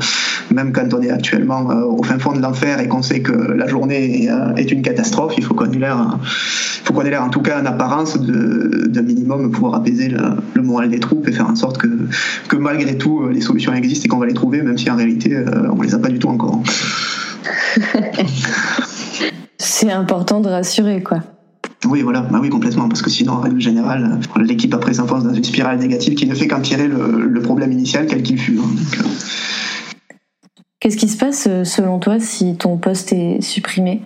même 0.53 0.71
quand 0.71 0.93
on 0.93 1.01
est 1.01 1.09
actuellement 1.09 1.65
au 1.65 2.03
fin 2.03 2.19
fond 2.19 2.33
de 2.33 2.41
l'enfer 2.41 2.79
et 2.79 2.87
qu'on 2.87 3.01
sait 3.01 3.21
que 3.21 3.31
la 3.31 3.67
journée 3.67 4.29
est 4.57 4.71
une 4.71 4.81
catastrophe, 4.81 5.33
il 5.37 5.43
faut 5.43 5.53
qu'on 5.53 5.71
ait 5.71 5.79
l'air, 5.79 6.17
faut 6.83 6.93
qu'on 6.93 7.01
ait 7.01 7.09
l'air 7.09 7.23
en 7.23 7.29
tout 7.29 7.41
cas 7.41 7.61
en 7.61 7.65
apparence 7.65 8.19
de, 8.19 8.96
minimum 9.01 9.51
pouvoir 9.51 9.75
apaiser 9.75 10.09
le, 10.09 10.61
moral 10.61 10.89
des 10.89 10.99
troupes 10.99 11.27
et 11.27 11.31
faire 11.31 11.49
en 11.49 11.55
sorte 11.55 11.77
que, 11.77 11.87
que 12.47 12.55
malgré 12.57 12.97
tout 12.97 13.27
les 13.29 13.41
solutions 13.41 13.73
existent 13.73 14.05
et 14.05 14.07
qu'on 14.09 14.19
va 14.19 14.25
les 14.25 14.33
trouver, 14.33 14.61
même 14.61 14.77
si 14.77 14.89
en 14.89 14.95
réalité 14.95 15.37
on 15.71 15.81
les 15.81 15.95
a 15.95 15.99
pas 15.99 16.09
du 16.09 16.19
tout 16.19 16.29
encore. 16.29 16.61
c'est 19.57 19.91
important 19.91 20.41
de 20.41 20.49
rassurer, 20.49 21.01
quoi. 21.03 21.23
Oui, 21.85 22.01
voilà, 22.01 22.21
bah 22.21 22.39
oui, 22.41 22.49
complètement, 22.49 22.89
parce 22.89 23.01
que 23.01 23.09
sinon, 23.09 23.33
en 23.33 23.41
règle 23.41 23.59
générale, 23.59 24.19
l'équipe 24.41 24.73
après 24.73 24.95
s'enfonce 24.95 25.23
dans 25.23 25.33
une 25.33 25.43
spirale 25.43 25.77
négative 25.77 26.15
qui 26.15 26.25
ne 26.25 26.33
fait 26.33 26.47
qu'empirer 26.47 26.87
le, 26.87 27.41
problème 27.41 27.71
initial, 27.71 28.07
quel 28.07 28.23
qu'il 28.23 28.39
fût. 28.39 28.57
Hein, 28.57 28.63
euh. 28.99 29.03
Qu'est-ce 30.79 30.97
qui 30.97 31.07
se 31.07 31.17
passe 31.17 31.47
euh, 31.47 31.63
selon 31.63 31.99
toi 31.99 32.19
si 32.19 32.57
ton 32.57 32.77
poste 32.77 33.13
est 33.13 33.41
supprimé? 33.41 34.01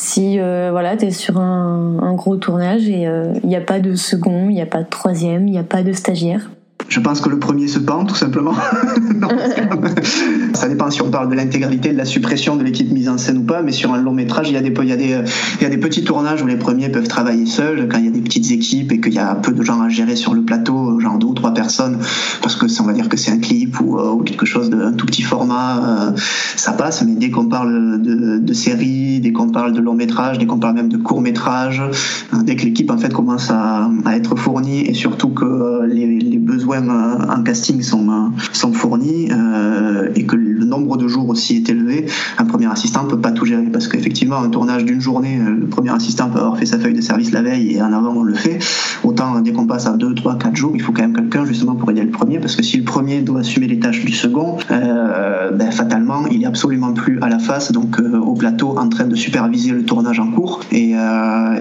Si 0.00 0.38
euh, 0.38 0.68
voilà, 0.70 0.96
tu 0.96 1.06
es 1.06 1.10
sur 1.10 1.38
un, 1.40 2.14
gros 2.14 2.36
tournage 2.36 2.88
et 2.88 3.02
il 3.42 3.48
n'y 3.48 3.56
a 3.56 3.60
pas 3.60 3.80
de 3.80 3.96
second, 3.96 4.48
il 4.48 4.54
n'y 4.54 4.62
a 4.62 4.66
pas 4.66 4.84
de 4.84 4.88
troisième, 4.88 5.48
il 5.48 5.50
n'y 5.50 5.58
a 5.58 5.64
pas 5.64 5.82
de 5.82 5.92
stagiaire 5.92 6.50
je 6.88 7.00
pense 7.00 7.20
que 7.20 7.28
le 7.28 7.38
premier 7.38 7.68
se 7.68 7.78
pend, 7.78 8.06
tout 8.06 8.14
simplement. 8.14 8.54
ça 10.54 10.68
dépend 10.68 10.90
si 10.90 11.02
on 11.02 11.10
parle 11.10 11.28
de 11.28 11.34
l'intégralité 11.34 11.90
de 11.90 11.98
la 11.98 12.06
suppression 12.06 12.56
de 12.56 12.64
l'équipe 12.64 12.90
mise 12.90 13.10
en 13.10 13.18
scène 13.18 13.38
ou 13.38 13.42
pas, 13.42 13.62
mais 13.62 13.72
sur 13.72 13.92
un 13.92 14.00
long 14.00 14.12
métrage, 14.12 14.48
il 14.48 14.54
y, 14.54 14.56
a 14.56 14.62
des, 14.62 15.78
petits 15.78 16.02
tournages 16.02 16.42
où 16.42 16.46
les 16.46 16.56
premiers 16.56 16.88
peuvent 16.88 17.06
travailler 17.06 17.44
seuls, 17.44 17.88
quand 17.88 17.98
il 17.98 18.06
y 18.06 18.08
a 18.08 18.10
des 18.10 18.20
petites 18.20 18.50
équipes 18.50 18.92
et 18.92 19.00
qu'il 19.00 19.12
y 19.12 19.18
a 19.18 19.34
peu 19.34 19.52
de 19.52 19.62
gens 19.62 19.82
à 19.82 19.90
gérer 19.90 20.16
sur 20.16 20.32
le 20.32 20.42
plateau, 20.42 20.98
genre 20.98 21.18
deux 21.18 21.26
ou 21.26 21.34
trois 21.34 21.52
personnes, 21.52 21.98
parce 22.40 22.56
que 22.56 22.66
on 22.80 22.84
va 22.84 22.94
dire 22.94 23.08
que 23.08 23.16
c'est 23.16 23.30
un 23.30 23.38
clip 23.38 23.78
ou, 23.80 23.98
euh, 23.98 24.22
quelque 24.22 24.46
chose 24.46 24.70
d'un 24.70 24.92
tout 24.92 25.06
petit 25.06 25.22
format, 25.22 25.78
euh, 25.78 26.10
ça 26.56 26.72
passe, 26.72 27.04
mais 27.04 27.14
dès 27.14 27.30
qu'on 27.30 27.46
parle 27.46 28.00
de, 28.00 28.38
de 28.38 28.52
séries, 28.54 29.20
dès 29.20 29.32
qu'on 29.32 29.50
parle 29.50 29.72
de 29.72 29.80
long 29.80 29.94
métrage, 29.94 30.38
dès 30.38 30.46
qu'on 30.46 30.58
parle 30.58 30.76
même 30.76 30.88
de 30.88 30.96
court 30.96 31.20
métrage, 31.20 31.82
euh, 31.82 32.42
dès 32.42 32.56
que 32.56 32.64
l'équipe 32.64 32.90
en 32.90 32.98
fait 32.98 33.12
commence 33.12 33.50
à, 33.50 33.90
être 34.14 34.36
fournie 34.36 34.80
et 34.80 34.94
surtout 34.94 35.28
que 35.28 35.84
les 35.84 36.38
besoins 36.38 36.77
en 36.78 37.42
casting 37.42 37.82
sont, 37.82 38.08
euh, 38.08 38.72
fournis 38.72 39.28
euh, 39.30 40.08
et 40.14 40.24
que 40.24 40.36
le 40.36 40.64
nombre 40.64 40.96
de 40.96 41.08
jours 41.08 41.28
aussi 41.28 41.56
est 41.56 41.68
élevé, 41.68 42.06
un 42.36 42.44
premier 42.44 42.66
assistant 42.66 43.04
ne 43.04 43.08
peut 43.08 43.20
pas 43.20 43.32
tout 43.32 43.44
gérer 43.44 43.64
parce 43.64 43.88
qu'effectivement, 43.88 44.36
un 44.36 44.50
tournage 44.50 44.84
d'une 44.84 45.00
journée, 45.00 45.38
euh, 45.40 45.54
le 45.60 45.66
premier 45.66 45.90
assistant 45.90 46.28
peut 46.28 46.38
avoir 46.38 46.58
fait 46.58 46.66
sa 46.66 46.78
feuille 46.78 46.94
de 46.94 47.00
service 47.00 47.32
la 47.32 47.42
veille 47.42 47.72
et 47.72 47.82
en 47.82 47.92
avant 47.92 48.12
on 48.14 48.22
le 48.22 48.34
fait. 48.34 48.58
Autant 49.04 49.40
dès 49.40 49.52
qu'on 49.52 49.66
passe 49.66 49.86
à 49.86 49.92
2, 49.96 50.14
3, 50.14 50.38
4 50.38 50.56
jours, 50.56 50.72
il 50.74 50.82
faut 50.82 50.92
quand 50.92 51.02
même 51.02 51.14
quelqu'un 51.14 51.44
justement 51.44 51.74
pour 51.74 51.90
aider 51.90 52.02
le 52.02 52.10
premier 52.10 52.38
parce 52.38 52.56
que 52.56 52.62
si 52.62 52.76
le 52.76 52.84
premier 52.84 53.20
doit 53.22 53.40
assumer 53.40 53.66
les 53.66 53.78
tâches 53.78 54.04
du 54.04 54.12
second, 54.12 54.58
ben, 54.68 55.70
fatalement, 55.70 56.26
il 56.30 56.42
est 56.42 56.46
absolument 56.46 56.92
plus 56.92 57.18
à 57.22 57.28
la 57.28 57.38
face, 57.38 57.72
donc 57.72 57.98
au 58.00 58.34
plateau 58.34 58.76
en 58.78 58.88
train 58.88 59.06
de 59.06 59.14
superviser 59.14 59.70
le 59.70 59.84
tournage 59.84 60.20
en 60.20 60.30
cours 60.30 60.60
et, 60.72 60.94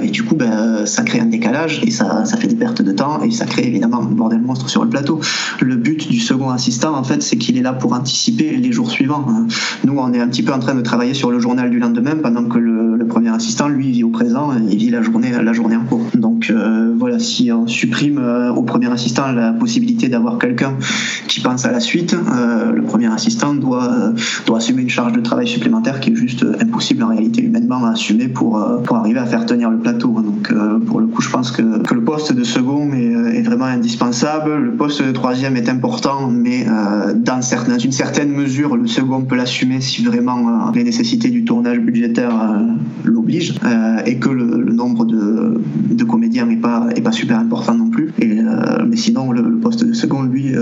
et 0.02 0.10
du 0.10 0.24
coup, 0.24 0.36
ben, 0.36 0.86
ça 0.86 1.04
crée 1.04 1.20
un 1.20 1.26
décalage 1.26 1.82
et 1.86 1.92
ça, 1.92 2.26
ça 2.26 2.38
fait 2.38 2.48
des 2.48 2.56
pertes 2.56 2.82
de 2.82 2.92
temps 2.92 3.22
et 3.22 3.32
ça 3.32 3.46
crée 3.46 3.68
évidemment 3.68 4.02
un 4.02 4.06
bordel 4.06 4.42
monstre 4.42 4.70
sur 4.70 4.84
le 4.84 4.90
plateau. 4.90 5.07
Le 5.62 5.76
but 5.76 6.10
du 6.10 6.20
second 6.20 6.50
assistant, 6.50 6.96
en 6.96 7.04
fait, 7.04 7.22
c'est 7.22 7.38
qu'il 7.38 7.58
est 7.58 7.62
là 7.62 7.74
pour 7.74 7.94
anticiper 7.94 8.56
les 8.58 8.72
jours 8.72 8.92
suivants. 8.92 9.26
Nous, 9.86 9.98
on 9.98 10.14
est 10.14 10.20
un 10.20 10.28
petit 10.28 10.44
peu 10.44 10.54
en 10.54 10.60
train 10.60 10.76
de 10.76 10.82
travailler 10.82 11.14
sur 11.14 11.32
le 11.32 11.40
journal 11.40 11.70
du 11.70 11.80
lendemain, 11.80 12.16
pendant 12.22 12.46
que 12.46 12.58
le, 12.58 13.06
premier 13.08 13.30
assistant, 13.30 13.70
lui, 13.70 13.92
vit 13.92 14.04
au 14.04 14.10
présent 14.10 14.52
et 14.70 14.76
vit 14.76 14.90
la 14.90 15.02
journée, 15.02 15.32
la 15.42 15.54
journée 15.54 15.78
en 15.78 15.86
cours. 15.86 16.06
Donc 16.14 16.50
euh, 16.50 16.94
voilà, 16.98 17.20
si 17.20 17.52
on 17.52 17.68
supprime 17.68 18.20
euh, 18.20 18.52
au 18.52 18.64
premier 18.64 18.92
assistant 18.92 19.32
la 19.32 19.54
possibilité 19.54 20.10
d'avoir 20.10 20.38
quelqu'un 20.38 20.74
qui 21.28 21.40
pense 21.40 21.66
à 21.66 21.72
la 21.72 21.80
suite, 21.80 22.14
euh, 22.14 22.74
le 22.74 22.82
premier 22.84 23.08
assistant 23.08 23.54
doit, 23.54 24.14
doit 24.46 24.58
assumer 24.58 24.82
une 24.82 24.90
charge 24.90 25.14
de 25.14 25.22
travail 25.22 25.48
supplémentaire 25.48 26.00
qui 26.00 26.12
est 26.12 26.16
juste 26.16 26.46
impossible 26.60 27.04
en 27.04 27.08
réalité 27.08 27.42
humainement 27.42 27.86
à 27.86 27.92
assumer 27.92 28.28
pour, 28.28 28.62
pour 28.84 28.98
arriver 28.98 29.20
à 29.20 29.26
faire 29.26 29.46
tenir 29.46 29.70
le 29.70 29.78
plateau. 29.78 30.10
Donc 30.22 30.54
pour 30.86 31.00
le 31.00 31.08
coup, 31.08 31.22
je 31.22 31.30
pense 31.30 31.52
que, 31.52 31.82
que 31.82 31.94
le 31.94 32.04
poste 32.04 32.34
de 32.34 32.44
second 32.44 32.92
est, 32.94 33.38
est 33.38 33.44
vraiment 33.44 33.66
indispensable. 33.66 34.56
Le 34.58 34.72
poste 34.72 34.97
le 35.00 35.14
troisième 35.14 35.56
est 35.58 35.70
important, 35.70 36.30
mais 36.30 36.66
euh, 36.68 37.14
dans, 37.14 37.42
une 37.42 37.92
certaine 37.92 38.32
mesure, 38.32 38.76
le 38.78 38.88
second 38.88 39.22
peut 39.22 39.36
l'assumer 39.36 39.82
si 39.82 40.04
vraiment 40.04 40.48
euh, 40.48 40.72
les 40.76 40.84
nécessités 40.84 41.30
du 41.30 41.46
tournage 41.46 41.80
budgétaire 41.80 42.32
euh, 42.36 42.60
l'obligent, 43.04 43.56
et 44.06 44.18
que 44.18 44.30
le, 44.30 44.74
nombre 44.74 45.06
de, 45.06 46.04
comédiens 46.04 46.46
n'est 46.46 46.58
pas, 46.58 47.12
super 47.12 47.40
important 47.40 47.74
non 47.76 47.90
plus. 47.90 48.14
Mais 48.20 48.96
sinon, 48.96 49.32
le, 49.32 49.58
poste 49.58 49.86
de 49.86 49.94
second, 49.94 50.24
lui, 50.24 50.54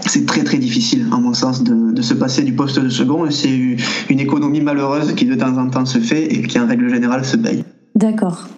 c'est 0.00 0.26
très 0.26 0.44
très 0.44 0.58
difficile, 0.58 1.06
à 1.12 1.18
mon 1.18 1.34
sens, 1.34 1.64
de, 1.64 1.92
de, 1.92 2.02
se 2.02 2.14
passer 2.14 2.42
du 2.42 2.52
poste 2.52 2.78
de 2.78 2.88
second. 2.88 3.30
C'est 3.30 3.76
une 4.10 4.20
économie 4.20 4.60
malheureuse 4.60 5.14
qui 5.14 5.24
de 5.24 5.34
temps 5.34 5.56
en 5.56 5.68
temps 5.68 5.86
se 5.86 5.98
fait 5.98 6.32
et 6.32 6.42
qui 6.42 6.58
en 6.58 6.66
règle 6.66 6.88
générale 6.88 7.24
se 7.24 7.36
paye. 7.36 7.64
D'accord. 7.94 8.48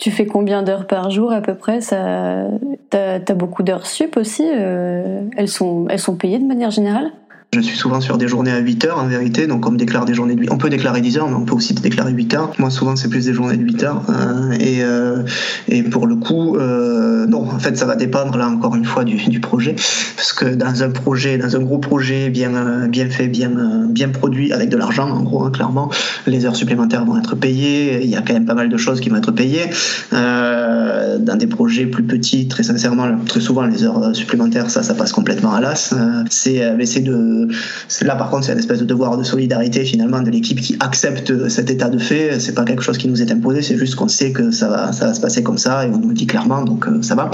Tu 0.00 0.10
fais 0.10 0.24
combien 0.24 0.62
d'heures 0.62 0.86
par 0.86 1.10
jour 1.10 1.30
à 1.30 1.42
peu 1.42 1.54
près? 1.54 1.82
Ça... 1.82 2.46
T'as 2.88 3.16
as 3.16 3.34
beaucoup 3.34 3.62
d'heures 3.62 3.86
sup 3.86 4.16
aussi 4.16 4.44
euh, 4.46 5.22
elles, 5.36 5.48
sont, 5.48 5.86
elles 5.88 5.98
sont 6.00 6.16
payées 6.16 6.38
de 6.38 6.46
manière 6.46 6.70
générale? 6.70 7.12
Je 7.52 7.60
suis 7.62 7.76
souvent 7.76 8.00
sur 8.00 8.16
des 8.16 8.28
journées 8.28 8.52
à 8.52 8.58
8 8.60 8.84
heures 8.84 8.98
en 8.98 9.08
vérité, 9.08 9.48
donc 9.48 9.66
on 9.66 9.72
me 9.72 9.76
déclare 9.76 10.04
des 10.04 10.14
journées 10.14 10.36
de 10.36 10.40
8 10.40 10.52
On 10.52 10.58
peut 10.58 10.70
déclarer 10.70 11.00
10 11.00 11.18
heures, 11.18 11.28
mais 11.28 11.34
on 11.34 11.44
peut 11.44 11.56
aussi 11.56 11.74
déclarer 11.74 12.12
8 12.12 12.34
heures. 12.34 12.52
Moi, 12.58 12.70
souvent, 12.70 12.94
c'est 12.94 13.08
plus 13.08 13.24
des 13.24 13.34
journées 13.34 13.56
de 13.56 13.64
8 13.64 13.82
heures. 13.82 14.02
Euh, 14.08 14.52
et, 14.52 14.84
euh, 14.84 15.24
et 15.66 15.82
pour 15.82 16.06
le 16.06 16.14
coup, 16.14 16.56
euh, 16.56 17.26
non, 17.26 17.42
en 17.50 17.58
fait, 17.58 17.76
ça 17.76 17.86
va 17.86 17.96
dépendre, 17.96 18.38
là, 18.38 18.48
encore 18.48 18.76
une 18.76 18.84
fois, 18.84 19.02
du, 19.02 19.16
du 19.16 19.40
projet. 19.40 19.74
Parce 20.14 20.32
que 20.32 20.54
dans 20.54 20.84
un 20.84 20.90
projet, 20.90 21.38
dans 21.38 21.56
un 21.56 21.60
gros 21.60 21.78
projet 21.78 22.30
bien, 22.30 22.86
bien 22.86 23.10
fait, 23.10 23.26
bien, 23.26 23.50
bien 23.88 24.10
produit, 24.10 24.52
avec 24.52 24.68
de 24.68 24.76
l'argent, 24.76 25.10
en 25.10 25.22
gros, 25.22 25.44
hein, 25.44 25.50
clairement, 25.50 25.90
les 26.28 26.46
heures 26.46 26.56
supplémentaires 26.56 27.04
vont 27.04 27.18
être 27.18 27.34
payées. 27.34 28.00
Il 28.04 28.10
y 28.10 28.14
a 28.16 28.22
quand 28.22 28.34
même 28.34 28.46
pas 28.46 28.54
mal 28.54 28.68
de 28.68 28.76
choses 28.76 29.00
qui 29.00 29.08
vont 29.08 29.16
être 29.16 29.32
payées. 29.32 29.64
Euh, 30.12 31.18
dans 31.18 31.36
des 31.36 31.48
projets 31.48 31.86
plus 31.86 32.04
petits, 32.04 32.46
très 32.46 32.62
sincèrement, 32.62 33.08
très 33.26 33.40
souvent, 33.40 33.62
les 33.62 33.82
heures 33.82 34.14
supplémentaires, 34.14 34.70
ça, 34.70 34.84
ça 34.84 34.94
passe 34.94 35.12
complètement 35.12 35.52
à 35.52 35.60
l'as. 35.60 35.92
c'est, 36.30 36.86
c'est 36.86 37.00
là 38.02 38.16
par 38.16 38.30
contre 38.30 38.46
c'est 38.46 38.52
une 38.52 38.58
espèce 38.58 38.80
de 38.80 38.84
devoir 38.84 39.16
de 39.16 39.22
solidarité 39.22 39.84
finalement 39.84 40.20
de 40.20 40.30
l'équipe 40.30 40.60
qui 40.60 40.76
accepte 40.80 41.48
cet 41.48 41.70
état 41.70 41.88
de 41.88 41.98
fait. 41.98 42.40
C'est 42.40 42.54
pas 42.54 42.64
quelque 42.64 42.82
chose 42.82 42.98
qui 42.98 43.08
nous 43.08 43.22
est 43.22 43.30
imposé, 43.30 43.62
c'est 43.62 43.76
juste 43.76 43.94
qu'on 43.94 44.08
sait 44.08 44.32
que 44.32 44.50
ça 44.50 44.68
va, 44.68 44.92
se 44.92 45.20
passer 45.20 45.42
comme 45.42 45.58
ça 45.58 45.86
et 45.86 45.90
on 45.90 45.98
nous 45.98 46.08
le 46.08 46.14
dit 46.14 46.26
clairement, 46.26 46.62
donc 46.62 46.86
euh, 46.86 47.02
ça 47.02 47.14
va. 47.14 47.30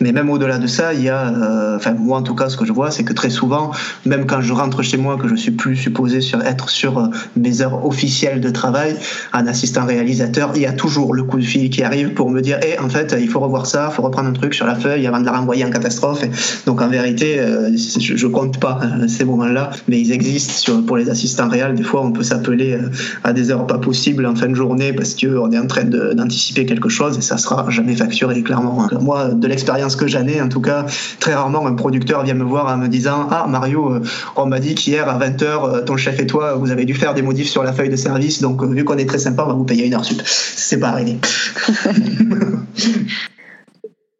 Mais 0.00 0.12
même 0.12 0.30
au-delà 0.30 0.58
de 0.58 0.66
ça, 0.66 0.94
il 0.94 1.02
y 1.02 1.08
a, 1.08 1.28
euh, 1.28 1.76
enfin 1.76 1.92
moi 1.92 2.18
en 2.18 2.22
tout 2.22 2.34
cas 2.34 2.48
ce 2.48 2.56
que 2.56 2.64
je 2.64 2.72
vois, 2.72 2.90
c'est 2.90 3.04
que 3.04 3.12
très 3.12 3.30
souvent, 3.30 3.70
même 4.04 4.26
quand 4.26 4.40
je 4.40 4.52
rentre 4.52 4.82
chez 4.82 4.96
moi, 4.96 5.16
que 5.16 5.28
je 5.28 5.34
suis 5.34 5.50
plus 5.50 5.76
supposé 5.76 6.20
être 6.44 6.70
sur 6.70 6.98
euh, 6.98 7.06
mes 7.36 7.60
heures 7.62 7.84
officielles 7.84 8.40
de 8.40 8.50
travail, 8.50 8.96
un 9.32 9.46
assistant 9.46 9.84
réalisateur, 9.86 10.52
il 10.54 10.62
y 10.62 10.66
a 10.66 10.72
toujours 10.72 11.14
le 11.14 11.24
coup 11.24 11.38
de 11.38 11.44
fil 11.44 11.70
qui 11.70 11.82
arrive 11.82 12.14
pour 12.14 12.30
me 12.30 12.40
dire, 12.40 12.58
eh 12.62 12.78
en 12.78 12.88
fait 12.88 13.16
il 13.18 13.28
faut 13.28 13.40
revoir 13.40 13.66
ça, 13.66 13.88
il 13.90 13.94
faut 13.94 14.02
reprendre 14.02 14.28
un 14.28 14.32
truc 14.32 14.54
sur 14.54 14.66
la 14.66 14.74
feuille 14.74 15.06
avant 15.06 15.20
de 15.20 15.26
la 15.26 15.32
renvoyer 15.32 15.64
en 15.64 15.70
catastrophe. 15.70 16.22
donc 16.66 16.80
en 16.80 16.88
vérité, 16.88 17.40
je, 17.74 18.16
je 18.16 18.26
compte 18.26 18.58
pas 18.60 18.80
ces 19.08 19.24
moments 19.24 19.47
là 19.52 19.70
mais 19.88 20.00
ils 20.00 20.12
existent 20.12 20.82
pour 20.82 20.96
les 20.96 21.08
assistants 21.10 21.48
réels. 21.48 21.74
Des 21.74 21.82
fois, 21.82 22.02
on 22.02 22.12
peut 22.12 22.22
s'appeler 22.22 22.74
euh, 22.74 22.90
à 23.24 23.32
des 23.32 23.50
heures 23.50 23.66
pas 23.66 23.78
possibles 23.78 24.26
en 24.26 24.34
fin 24.34 24.48
de 24.48 24.54
journée 24.54 24.92
parce 24.92 25.14
qu'on 25.14 25.50
est 25.50 25.58
en 25.58 25.66
train 25.66 25.84
d'anticiper 25.84 26.66
quelque 26.66 26.88
chose 26.88 27.18
et 27.18 27.20
ça 27.20 27.38
sera 27.38 27.68
jamais 27.70 27.94
facturé, 27.94 28.42
clairement. 28.42 28.88
Moi, 29.00 29.28
de 29.28 29.46
l'expérience 29.46 29.96
que 29.96 30.06
j'en 30.06 30.26
ai, 30.26 30.40
en 30.40 30.48
tout 30.48 30.60
cas, 30.60 30.86
très 31.20 31.34
rarement, 31.34 31.66
un 31.66 31.74
producteur 31.74 32.24
vient 32.24 32.34
me 32.34 32.44
voir 32.44 32.66
en 32.72 32.76
me 32.76 32.88
disant 32.88 33.28
Ah, 33.30 33.46
Mario, 33.48 33.94
euh, 33.94 34.02
on 34.36 34.46
m'a 34.46 34.60
dit 34.60 34.74
qu'hier 34.74 35.08
à 35.08 35.18
20h, 35.18 35.42
euh, 35.44 35.80
ton 35.82 35.96
chef 35.96 36.20
et 36.20 36.26
toi, 36.26 36.54
vous 36.54 36.70
avez 36.70 36.84
dû 36.84 36.94
faire 36.94 37.14
des 37.14 37.22
modifs 37.22 37.48
sur 37.48 37.62
la 37.62 37.72
feuille 37.72 37.90
de 37.90 37.96
service, 37.96 38.40
donc 38.40 38.62
vu 38.64 38.84
qu'on 38.84 38.98
est 38.98 39.06
très 39.06 39.18
sympa, 39.18 39.44
on 39.44 39.48
va 39.48 39.54
vous 39.54 39.64
payer 39.64 39.86
une 39.86 39.94
heure 39.94 40.04
sup. 40.04 40.22
C'est 40.24 40.78
pas 40.78 40.88
arrivé. 40.88 41.18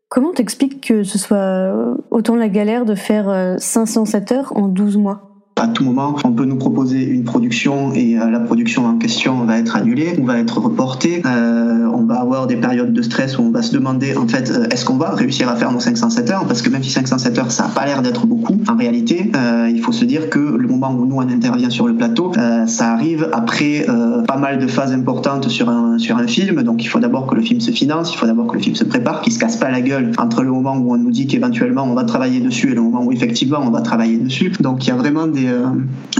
Comment 0.08 0.32
t'expliques 0.32 0.86
que 0.86 1.02
ce 1.02 1.18
soit 1.18 1.96
autant 2.10 2.34
la 2.34 2.48
galère 2.48 2.84
de 2.84 2.94
faire 2.94 3.56
507 3.58 4.32
heures 4.32 4.52
en 4.56 4.68
12 4.68 4.96
mois? 4.96 5.37
À 5.58 5.66
tout 5.66 5.84
moment, 5.84 6.14
on 6.24 6.32
peut 6.32 6.44
nous 6.44 6.56
proposer 6.56 7.04
une 7.04 7.24
production 7.24 7.92
et 7.92 8.14
la 8.14 8.40
production 8.40 8.86
en 8.86 8.96
question 8.96 9.44
va 9.44 9.58
être 9.58 9.76
annulée 9.76 10.14
ou 10.18 10.24
va 10.24 10.38
être 10.38 10.60
reportée. 10.60 11.22
on 11.24 12.04
va 12.04 12.20
avoir 12.20 12.46
des 12.46 12.56
périodes 12.56 12.92
de 12.92 13.02
stress 13.02 13.38
où 13.38 13.42
on 13.42 13.50
va 13.50 13.62
se 13.62 13.72
demander 13.72 14.16
en 14.16 14.28
fait 14.28 14.52
est-ce 14.70 14.84
qu'on 14.84 14.96
va 14.96 15.10
réussir 15.10 15.48
à 15.48 15.56
faire 15.56 15.72
nos 15.72 15.80
507 15.80 16.30
heures? 16.30 16.44
Parce 16.46 16.62
que 16.62 16.70
même 16.70 16.82
si 16.82 16.90
507 16.90 17.38
heures 17.38 17.50
ça 17.50 17.64
n'a 17.64 17.68
pas 17.70 17.86
l'air 17.86 18.02
d'être 18.02 18.26
beaucoup, 18.26 18.56
en 18.68 18.76
réalité 18.76 19.32
il 19.68 19.80
faut 19.80 19.92
se 19.92 20.04
dire 20.04 20.30
que 20.30 20.38
le 20.38 20.68
moment 20.68 20.92
où 20.92 21.06
nous 21.06 21.16
on 21.16 21.20
intervient 21.20 21.70
sur 21.70 21.86
le 21.86 21.94
plateau, 21.94 22.32
ça 22.66 22.92
arrive 22.92 23.28
après 23.32 23.86
pas 24.26 24.36
mal 24.36 24.58
de 24.58 24.66
phases 24.66 24.92
importantes 24.92 25.48
sur 25.48 25.68
un, 25.68 25.98
sur 25.98 26.16
un 26.16 26.26
film. 26.26 26.62
Donc 26.62 26.84
il 26.84 26.88
faut 26.88 27.00
d'abord 27.00 27.26
que 27.26 27.34
le 27.34 27.42
film 27.42 27.60
se 27.60 27.70
finance, 27.70 28.12
il 28.12 28.16
faut 28.16 28.26
d'abord 28.26 28.46
que 28.46 28.54
le 28.54 28.62
film 28.62 28.74
se 28.74 28.84
prépare, 28.84 29.20
qu'il 29.22 29.32
se 29.32 29.38
casse 29.38 29.56
pas 29.56 29.70
la 29.70 29.80
gueule 29.80 30.12
entre 30.18 30.42
le 30.42 30.50
moment 30.50 30.76
où 30.76 30.94
on 30.94 30.98
nous 30.98 31.10
dit 31.10 31.26
qu'éventuellement 31.26 31.84
on 31.84 31.94
va 31.94 32.04
travailler 32.04 32.40
dessus 32.40 32.70
et 32.70 32.74
le 32.74 32.82
moment 32.82 33.04
où 33.04 33.12
effectivement 33.12 33.58
on 33.62 33.70
va 33.70 33.80
travailler 33.80 34.18
dessus. 34.18 34.52
Donc 34.60 34.86
il 34.86 34.88
y 34.88 34.92
a 34.92 34.96
vraiment 34.96 35.26
des, 35.26 35.47
euh, 35.48 35.66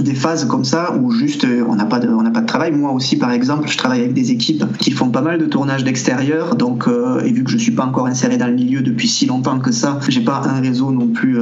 des 0.01 0.15
phases 0.15 0.45
comme 0.45 0.63
ça 0.63 0.95
où 0.95 1.11
juste 1.11 1.45
euh, 1.45 1.63
on 1.67 1.75
n'a 1.75 1.85
pas, 1.85 1.99
de, 1.99 2.07
pas 2.31 2.41
de 2.41 2.45
travail. 2.45 2.71
Moi 2.71 2.91
aussi 2.91 3.17
par 3.17 3.31
exemple, 3.31 3.69
je 3.69 3.77
travaille 3.77 4.01
avec 4.01 4.13
des 4.13 4.31
équipes 4.31 4.65
qui 4.77 4.91
font 4.91 5.09
pas 5.09 5.21
mal 5.21 5.39
de 5.39 5.45
tournages 5.45 5.83
d'extérieur. 5.83 6.55
Donc 6.55 6.87
euh, 6.87 7.21
et 7.21 7.31
vu 7.31 7.43
que 7.43 7.51
je 7.51 7.57
suis 7.57 7.71
pas 7.71 7.85
encore 7.85 8.07
inséré 8.07 8.37
dans 8.37 8.47
le 8.47 8.53
milieu 8.53 8.81
depuis 8.81 9.07
si 9.07 9.25
longtemps 9.25 9.59
que 9.59 9.71
ça, 9.71 9.99
j'ai 10.07 10.21
pas 10.21 10.41
un 10.45 10.61
réseau 10.61 10.91
non 10.91 11.07
plus 11.07 11.39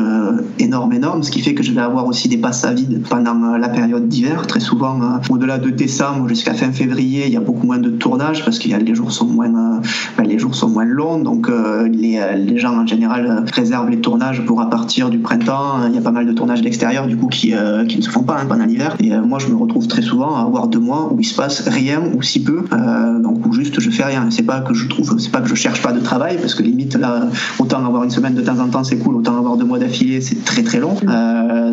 énorme 0.60 0.93
énorme, 0.93 1.23
ce 1.23 1.32
qui 1.32 1.41
fait 1.41 1.54
que 1.54 1.63
je 1.63 1.71
vais 1.71 1.82
avoir 1.82 2.06
aussi 2.08 2.28
des 2.28 2.38
passes 2.38 2.63
à 2.63 2.73
vide 2.73 3.04
pendant 3.10 3.58
la 3.58 3.69
période 3.69 4.08
d'hiver. 4.08 4.45
Très 4.47 4.60
souvent 4.60 5.00
au-delà 5.30 5.58
de 5.58 5.69
décembre 5.69 6.28
jusqu'à 6.28 6.54
fin 6.54 6.71
février, 6.71 7.28
il 7.28 7.34
y 7.34 7.38
a 7.38 7.41
beaucoup 7.41 7.65
moins 7.65 7.78
de 7.78 7.89
tournages 7.89 8.43
parce 8.43 8.60
que 8.60 8.67
les 8.67 8.95
jours 8.95 9.12
sont 9.12 9.28
moins, 9.28 9.82
ben, 10.17 10.23
les 10.23 10.39
jours 10.39 10.56
sont 10.56 10.69
moins 10.69 10.86
longs, 10.86 11.19
donc 11.19 11.50
les, 11.91 12.19
les, 12.36 12.58
gens 12.58 12.76
en 12.78 12.88
général 12.88 13.45
réservent 13.54 13.89
les 13.89 14.02
tournages 14.02 14.43
pour 14.45 14.62
à 14.62 14.69
partir 14.69 15.10
du 15.10 15.19
printemps. 15.19 15.88
Il 15.88 15.95
y 15.95 15.97
a 15.97 16.02
pas 16.02 16.12
mal 16.12 16.26
de 16.26 16.34
tournages 16.34 16.62
d'extérieur 16.62 17.08
du 17.08 17.17
coup 17.17 17.28
qui, 17.28 17.54
qui 17.86 17.98
ne 17.98 18.02
se 18.02 18.10
font 18.10 18.24
pas 18.24 18.44
pendant 18.48 18.66
l'hiver. 18.66 18.96
Et 19.00 19.12
moi, 19.18 19.40
je 19.40 19.48
me 19.48 19.56
retrouve 19.56 19.88
très 19.88 20.02
souvent 20.02 20.36
à 20.36 20.42
avoir 20.42 20.68
deux 20.68 20.80
mois 20.80 21.12
où 21.12 21.20
il 21.20 21.26
se 21.26 21.36
passe 21.36 21.68
rien 21.68 22.02
ou 22.16 22.22
si 22.22 22.44
peu, 22.44 22.66
donc 23.22 23.46
où 23.46 23.54
juste 23.54 23.80
je 23.80 23.90
fais 23.90 24.04
rien. 24.04 24.28
C'est 24.30 24.44
pas 24.44 24.62
que 24.62 24.74
je 24.74 24.88
trouve, 24.88 25.20
c'est 25.20 25.32
pas 25.32 25.42
que 25.42 25.50
je 25.50 25.56
cherche 25.56 25.82
pas 25.82 25.92
de 25.92 26.00
travail 26.00 26.38
parce 26.40 26.56
que 26.56 26.63
limite 26.63 26.96
là, 26.96 27.28
autant 27.60 27.86
avoir 27.86 28.04
une 28.04 28.10
semaine 28.10 28.36
de 28.36 28.42
temps 28.42 28.60
en 28.60 28.68
temps 28.68 28.84
c'est 28.84 28.98
cool, 28.98 29.16
autant 29.16 29.38
avoir 29.38 29.58
deux 29.58 29.66
mois 29.66 29.80
d'affilée 29.80 30.22
c'est 30.22 30.44
très 30.44 30.63
très 30.63 30.80
long. 30.80 30.96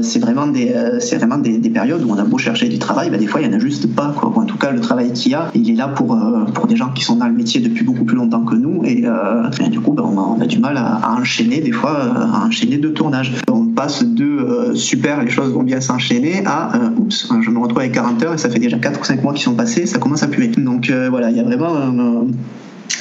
c'est 0.02 0.18
vraiment 0.18 0.46
des, 0.46 0.74
c'est 1.00 1.16
vraiment 1.16 1.38
des, 1.38 1.58
des, 1.58 1.70
périodes 1.70 2.04
où 2.04 2.10
on 2.10 2.18
a 2.18 2.24
beau 2.24 2.38
chercher 2.38 2.68
du 2.68 2.78
travail, 2.78 3.10
ben, 3.10 3.18
des 3.18 3.26
fois 3.26 3.40
il 3.40 3.50
y 3.50 3.50
en 3.50 3.56
a 3.56 3.58
juste 3.58 3.92
pas 3.94 4.14
quoi. 4.16 4.32
en 4.36 4.44
tout 4.44 4.58
cas, 4.58 4.70
le 4.70 4.80
travail 4.80 5.12
qu'il 5.12 5.32
y 5.32 5.34
a, 5.34 5.50
il 5.54 5.70
est 5.70 5.74
là 5.74 5.88
pour 5.88 6.16
pour 6.54 6.66
des 6.66 6.76
gens 6.76 6.90
qui 6.90 7.04
sont 7.04 7.16
dans 7.16 7.26
le 7.26 7.32
métier 7.32 7.60
depuis 7.60 7.84
beaucoup 7.84 8.04
plus 8.04 8.16
longtemps 8.16 8.44
que 8.44 8.54
nous 8.54 8.82
et, 8.84 9.04
euh, 9.04 9.48
du 9.70 9.80
coup 9.80 9.92
ben, 9.92 10.04
on, 10.04 10.40
a, 10.40 10.46
du 10.46 10.58
mal 10.58 10.76
à, 10.76 11.16
enchaîner 11.18 11.60
des 11.60 11.72
fois 11.72 11.96
euh, 11.96 12.32
à 12.32 12.46
enchaîner 12.46 12.78
deux 12.78 12.92
tournages. 12.92 13.32
Passe 13.74 14.04
de 14.04 14.24
euh, 14.24 14.74
super 14.74 15.22
les 15.22 15.30
choses 15.30 15.52
vont 15.52 15.62
bien 15.62 15.80
s'enchaîner 15.80 16.42
à 16.46 16.72
oups 16.96 17.28
je 17.42 17.50
me 17.50 17.58
retrouve 17.58 17.80
avec 17.80 17.92
40 17.92 18.22
heures 18.24 18.34
et 18.34 18.38
ça 18.38 18.48
fait 18.48 18.58
déjà 18.58 18.78
4 18.78 19.00
ou 19.00 19.04
5 19.04 19.22
mois 19.22 19.34
qui 19.34 19.42
sont 19.42 19.54
passés 19.54 19.86
ça 19.86 19.98
commence 19.98 20.22
à 20.22 20.28
puer. 20.28 20.48
Donc 20.48 20.90
voilà 21.10 21.30
il 21.30 21.36
y 21.36 21.40
a 21.40 21.44
vraiment 21.44 22.26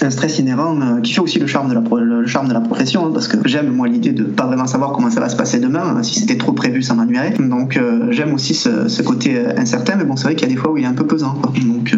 un 0.02 0.10
stress 0.10 0.40
inhérent 0.40 1.00
qui 1.02 1.14
fait 1.14 1.22
aussi 1.22 1.40
le 1.40 1.48
charme 1.48 1.70
de 1.70 1.74
la, 1.76 2.26
charme 2.26 2.48
de 2.48 2.54
la 2.54 2.62
profession, 2.62 3.06
hein, 3.06 3.12
parce 3.14 3.28
que 3.28 3.38
j'aime 3.48 3.70
moi 3.70 3.88
l'idée 3.88 4.12
de 4.12 4.24
pas 4.24 4.48
vraiment 4.48 4.66
savoir 4.66 4.92
comment 4.92 5.10
ça 5.10 5.20
va 5.20 5.30
se 5.30 5.36
passer 5.36 5.60
demain, 5.60 6.02
si 6.04 6.20
c'était 6.20 6.38
trop 6.38 6.54
prévu 6.54 6.82
ça 6.82 6.94
m'ennuierait. 6.94 7.34
Donc 7.40 7.80
j'aime 8.10 8.34
aussi 8.34 8.54
ce, 8.54 9.02
côté 9.02 9.38
incertain, 9.58 9.96
mais 9.96 10.06
bon 10.06 10.16
c'est 10.16 10.24
vrai 10.24 10.36
qu'il 10.36 10.48
y 10.48 10.52
a 10.52 10.54
des 10.54 10.60
fois 10.60 10.72
où 10.72 10.78
il 10.78 10.84
est 10.84 10.88
un 10.88 10.94
peu 10.94 11.06
pesant. 11.06 11.36
Donc 11.66 11.96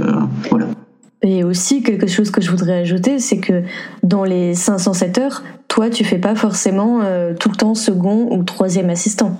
voilà. 0.50 0.68
Et 1.28 1.44
aussi, 1.44 1.82
quelque 1.82 2.06
chose 2.06 2.30
que 2.30 2.40
je 2.40 2.52
voudrais 2.52 2.82
ajouter, 2.82 3.18
c'est 3.18 3.40
que 3.40 3.64
dans 4.04 4.24
les 4.24 4.54
507 4.54 5.18
heures, 5.18 5.44
toi, 5.76 5.90
tu 5.90 6.06
fais 6.06 6.20
pas 6.20 6.36
forcément 6.36 7.02
euh, 7.02 7.34
tout 7.38 7.50
le 7.50 7.58
temps 7.58 7.76
second 7.76 8.30
ou 8.32 8.44
troisième 8.44 8.90
assistant. 8.90 9.36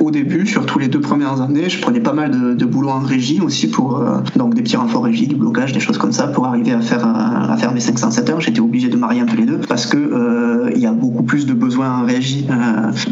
Au 0.00 0.10
début, 0.10 0.46
surtout 0.46 0.78
les 0.78 0.88
deux 0.88 1.00
premières 1.00 1.40
années, 1.40 1.68
je 1.68 1.80
prenais 1.80 2.00
pas 2.00 2.12
mal 2.12 2.30
de, 2.30 2.54
de 2.54 2.64
boulot 2.64 2.90
en 2.90 3.00
régie 3.00 3.40
aussi 3.40 3.68
pour 3.68 3.98
euh, 3.98 4.18
donc 4.36 4.54
des 4.54 4.62
petits 4.62 4.76
renforts 4.76 5.04
régie, 5.04 5.26
du 5.26 5.36
blocage, 5.36 5.72
des 5.72 5.80
choses 5.80 5.98
comme 5.98 6.12
ça 6.12 6.26
pour 6.26 6.46
arriver 6.46 6.72
à 6.72 6.80
faire 6.80 7.06
euh, 7.06 7.52
à 7.52 7.56
faire 7.56 7.72
mes 7.72 7.80
507 7.80 8.30
heures. 8.30 8.40
J'étais 8.40 8.60
obligé 8.60 8.88
de 8.88 8.96
marier 8.96 9.20
un 9.20 9.26
peu 9.26 9.36
les 9.36 9.46
deux 9.46 9.58
parce 9.58 9.86
que 9.86 9.96
euh, 9.96 10.70
il 10.74 10.80
y 10.80 10.86
a 10.86 10.92
beaucoup 10.92 11.22
plus 11.22 11.46
de 11.46 11.54
besoins 11.54 12.00
en 12.00 12.04
régie 12.04 12.46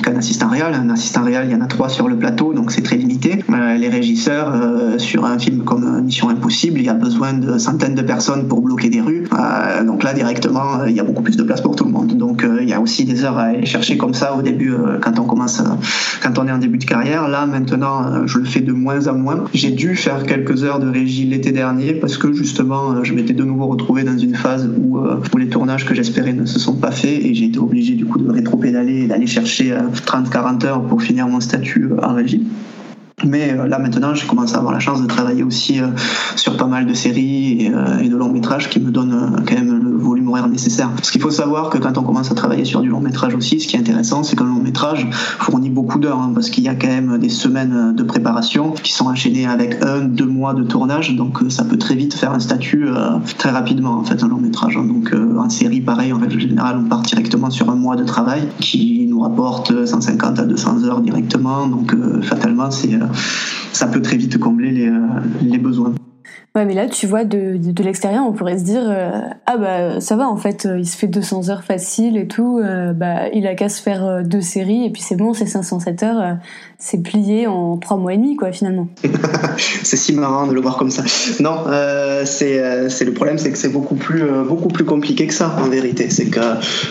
qu'un 0.02 0.16
assistant 0.16 0.48
réel. 0.48 0.74
Un 0.74 0.90
assistant 0.90 1.22
réel, 1.22 1.46
il 1.48 1.52
y 1.52 1.54
en 1.54 1.60
a 1.60 1.66
trois 1.66 1.88
sur 1.88 2.08
le 2.08 2.16
plateau, 2.16 2.52
donc 2.52 2.72
c'est 2.72 2.82
très 2.82 2.96
limité. 2.96 3.44
les 3.78 3.88
régisseurs 3.88 4.52
sur 4.98 5.24
un 5.24 5.38
film 5.38 5.64
comme 5.64 6.02
Mission 6.02 6.28
Impossible, 6.28 6.78
il 6.78 6.86
y 6.86 6.88
a 6.88 6.94
besoin 6.94 7.32
de 7.34 7.58
centaines 7.58 7.94
de 7.94 8.02
personnes 8.02 8.48
pour 8.48 8.60
bloquer 8.60 8.88
des 8.88 9.00
rues. 9.00 9.24
donc 9.86 10.02
là 10.02 10.14
directement, 10.14 10.84
il 10.86 10.94
y 10.94 11.00
a 11.00 11.04
beaucoup 11.04 11.22
plus 11.22 11.36
de 11.36 11.42
place 11.42 11.60
pour 11.60 11.76
tout 11.76 11.84
le 11.84 11.90
monde. 11.90 12.16
Donc 12.16 12.46
il 12.60 12.68
y 12.68 12.72
a 12.72 12.80
aussi 12.80 13.04
des 13.04 13.24
heures 13.24 13.38
à 13.38 13.44
aller 13.44 13.66
chercher 13.66 13.96
comme 13.96 14.14
ça 14.14 14.34
au 14.34 14.42
début 14.42 14.74
quand 15.00 15.18
on 15.18 15.24
commence, 15.24 15.62
quand 16.22 16.38
on 16.38 16.46
est 16.46 16.52
en 16.52 16.58
début 16.64 16.78
de 16.78 16.84
carrière. 16.84 17.28
Là, 17.28 17.46
maintenant, 17.46 18.06
euh, 18.06 18.26
je 18.26 18.38
le 18.38 18.44
fais 18.44 18.60
de 18.60 18.72
moins 18.72 19.06
en 19.06 19.14
moins. 19.14 19.44
J'ai 19.52 19.70
dû 19.70 19.96
faire 19.96 20.24
quelques 20.24 20.64
heures 20.64 20.80
de 20.80 20.88
régie 20.88 21.24
l'été 21.24 21.52
dernier 21.52 21.94
parce 21.94 22.16
que 22.16 22.32
justement, 22.32 22.92
euh, 22.92 23.04
je 23.04 23.12
m'étais 23.12 23.34
de 23.34 23.44
nouveau 23.44 23.66
retrouvé 23.66 24.02
dans 24.02 24.16
une 24.16 24.34
phase 24.34 24.68
où, 24.78 24.98
euh, 24.98 25.20
où 25.32 25.36
les 25.36 25.48
tournages 25.48 25.84
que 25.84 25.94
j'espérais 25.94 26.32
ne 26.32 26.46
se 26.46 26.58
sont 26.58 26.76
pas 26.76 26.90
faits 26.90 27.22
et 27.22 27.34
j'ai 27.34 27.46
été 27.46 27.58
obligé 27.58 27.94
du 27.94 28.06
coup 28.06 28.18
de 28.18 28.30
rétro-pédaler 28.30 29.02
et 29.02 29.06
d'aller 29.06 29.26
chercher 29.26 29.76
30-40 30.06 30.64
heures 30.64 30.82
pour 30.82 31.02
finir 31.02 31.28
mon 31.28 31.40
statut 31.40 31.90
en 32.02 32.14
régie. 32.14 32.46
Mais 33.24 33.54
là 33.54 33.78
maintenant, 33.78 34.14
j'ai 34.14 34.26
commencé 34.26 34.54
à 34.54 34.58
avoir 34.58 34.72
la 34.72 34.80
chance 34.80 35.00
de 35.00 35.06
travailler 35.06 35.42
aussi 35.42 35.80
sur 36.36 36.56
pas 36.56 36.66
mal 36.66 36.84
de 36.84 36.94
séries 36.94 37.70
et, 38.02 38.08
de 38.08 38.16
longs 38.16 38.32
métrages 38.32 38.68
qui 38.68 38.80
me 38.80 38.90
donnent 38.90 39.36
quand 39.46 39.54
même 39.54 39.82
le 39.82 39.96
volume 40.30 40.50
nécessaire. 40.50 40.90
Parce 40.90 41.10
qu'il 41.10 41.20
faut 41.20 41.30
savoir 41.30 41.70
que 41.70 41.78
quand 41.78 41.98
on 41.98 42.02
commence 42.02 42.30
à 42.30 42.34
travailler 42.34 42.64
sur 42.64 42.80
du 42.80 42.88
long 42.88 43.00
métrage 43.00 43.34
aussi, 43.34 43.60
ce 43.60 43.68
qui 43.68 43.76
est 43.76 43.78
intéressant, 43.78 44.22
c'est 44.22 44.36
qu'un 44.36 44.44
long 44.44 44.62
métrage 44.62 45.06
fournit 45.38 45.70
beaucoup 45.70 45.98
d'heures, 45.98 46.20
hein, 46.20 46.32
parce 46.34 46.50
qu'il 46.50 46.64
y 46.64 46.68
a 46.68 46.74
quand 46.74 46.88
même 46.88 47.18
des 47.18 47.28
semaines 47.28 47.94
de 47.94 48.02
préparation 48.02 48.72
qui 48.72 48.92
sont 48.92 49.06
enchaînées 49.06 49.46
avec 49.46 49.82
un, 49.82 50.00
deux 50.00 50.26
mois 50.26 50.54
de 50.54 50.62
tournage, 50.62 51.14
donc 51.16 51.38
ça 51.48 51.64
peut 51.64 51.78
très 51.78 51.94
vite 51.94 52.14
faire 52.14 52.32
un 52.32 52.40
statut 52.40 52.88
très 53.38 53.50
rapidement 53.50 53.98
en 53.98 54.04
fait 54.04 54.22
un 54.22 54.28
long 54.28 54.40
métrage. 54.40 54.76
Hein. 54.76 54.84
Donc 54.84 55.14
en 55.38 55.48
série, 55.48 55.80
pareil, 55.80 56.12
en 56.12 56.18
règle 56.18 56.38
générale, 56.38 56.78
on 56.84 56.88
part 56.88 57.02
directement 57.02 57.50
sur 57.50 57.70
un 57.70 57.76
mois 57.76 57.96
de 57.96 58.04
travail 58.04 58.48
qui 58.60 59.06
nous 59.08 59.20
rapporte 59.20 59.86
150 59.86 60.38
à 60.38 60.44
200 60.44 60.84
heures 60.84 61.00
directement, 61.00 61.66
donc 61.66 61.94
fatalement 62.22 62.70
c'est 62.70 62.98
ça 63.74 63.88
peut 63.88 64.00
très 64.00 64.16
vite 64.16 64.38
combler 64.38 64.86
euh, 64.86 65.00
les 65.42 65.58
besoins. 65.58 65.92
Ouais, 66.54 66.64
mais 66.64 66.74
là, 66.74 66.88
tu 66.88 67.06
vois, 67.06 67.24
de, 67.24 67.82
l'extérieur, 67.82 68.24
on 68.26 68.32
pourrait 68.32 68.58
se 68.58 68.64
dire 68.64 68.82
euh, 68.84 69.20
Ah, 69.46 69.56
bah, 69.56 70.00
ça 70.00 70.16
va, 70.16 70.28
en 70.28 70.36
fait, 70.36 70.66
euh, 70.66 70.78
il 70.78 70.86
se 70.86 70.96
fait 70.96 71.08
200 71.08 71.50
heures 71.50 71.64
faciles 71.64 72.16
et 72.16 72.28
tout, 72.28 72.60
bah, 72.94 73.28
il 73.30 73.46
a 73.46 73.54
qu'à 73.54 73.68
se 73.68 73.82
faire 73.82 74.22
deux 74.24 74.40
séries, 74.40 74.84
et 74.84 74.90
puis 74.90 75.02
c'est 75.02 75.16
bon, 75.16 75.34
c'est 75.34 75.46
507 75.46 76.02
heures, 76.02 76.38
c'est 76.84 76.98
plié 76.98 77.46
en 77.46 77.78
trois 77.78 77.96
mois 77.96 78.12
et 78.12 78.18
demi, 78.18 78.36
quoi, 78.36 78.52
finalement. 78.52 78.88
c'est 79.82 79.96
si 79.96 80.12
marrant 80.12 80.46
de 80.46 80.52
le 80.52 80.60
voir 80.60 80.76
comme 80.76 80.90
ça. 80.90 81.02
Non, 81.40 81.64
euh, 81.66 82.24
c'est, 82.26 82.58
euh, 82.58 82.90
le 83.06 83.12
problème, 83.12 83.38
c'est 83.38 83.50
que 83.50 83.56
c'est 83.56 83.70
beaucoup 83.70 83.94
plus, 83.94 84.22
euh, 84.22 84.44
beaucoup 84.44 84.68
plus 84.68 84.84
compliqué 84.84 85.26
que 85.26 85.32
ça, 85.32 85.56
en 85.64 85.70
vérité. 85.70 86.10
C'est 86.10 86.26
que, 86.26 86.40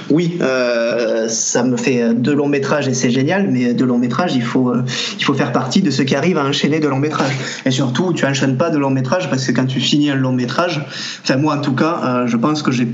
oui, 0.10 0.40
euh, 0.42 1.30
ça 1.30 1.62
me 1.62 1.78
fait 1.78 2.12
de 2.16 2.32
longs 2.32 2.48
métrages 2.48 2.88
et 2.88 2.96
c'est 2.96 3.12
génial, 3.12 3.52
mais 3.52 3.76
de 3.76 3.86
longs 3.86 4.00
métrages, 4.00 4.34
il 4.34 4.42
faut, 4.42 4.74
il 5.20 5.24
faut 5.24 5.36
faire 5.36 5.52
partie 5.52 5.84
de 5.84 5.92
ceux 5.92 6.06
qui 6.06 6.16
arrivent 6.16 6.40
à 6.40 6.46
enchaîner 6.46 6.80
de 6.80 6.88
longs 6.88 6.98
métrages. 6.98 7.38
Et 7.68 7.70
surtout, 7.70 8.14
tu 8.14 8.26
enchaînes 8.26 8.58
pas 8.58 8.72
de 8.72 8.80
longs 8.80 8.90
métrages 8.90 9.30
parce 9.30 9.46
que 9.46 9.52
quand 9.52 9.68
tu 9.68 9.80
finis 9.80 10.10
un 10.10 10.16
long 10.16 10.34
métrage, 10.34 10.84
enfin, 11.22 11.38
moi 11.38 11.56
en 11.56 11.62
tout 11.62 11.76
cas, 11.76 12.24
je 12.26 12.38
pense 12.38 12.64
que 12.64 12.72
j'ai, 12.72 12.88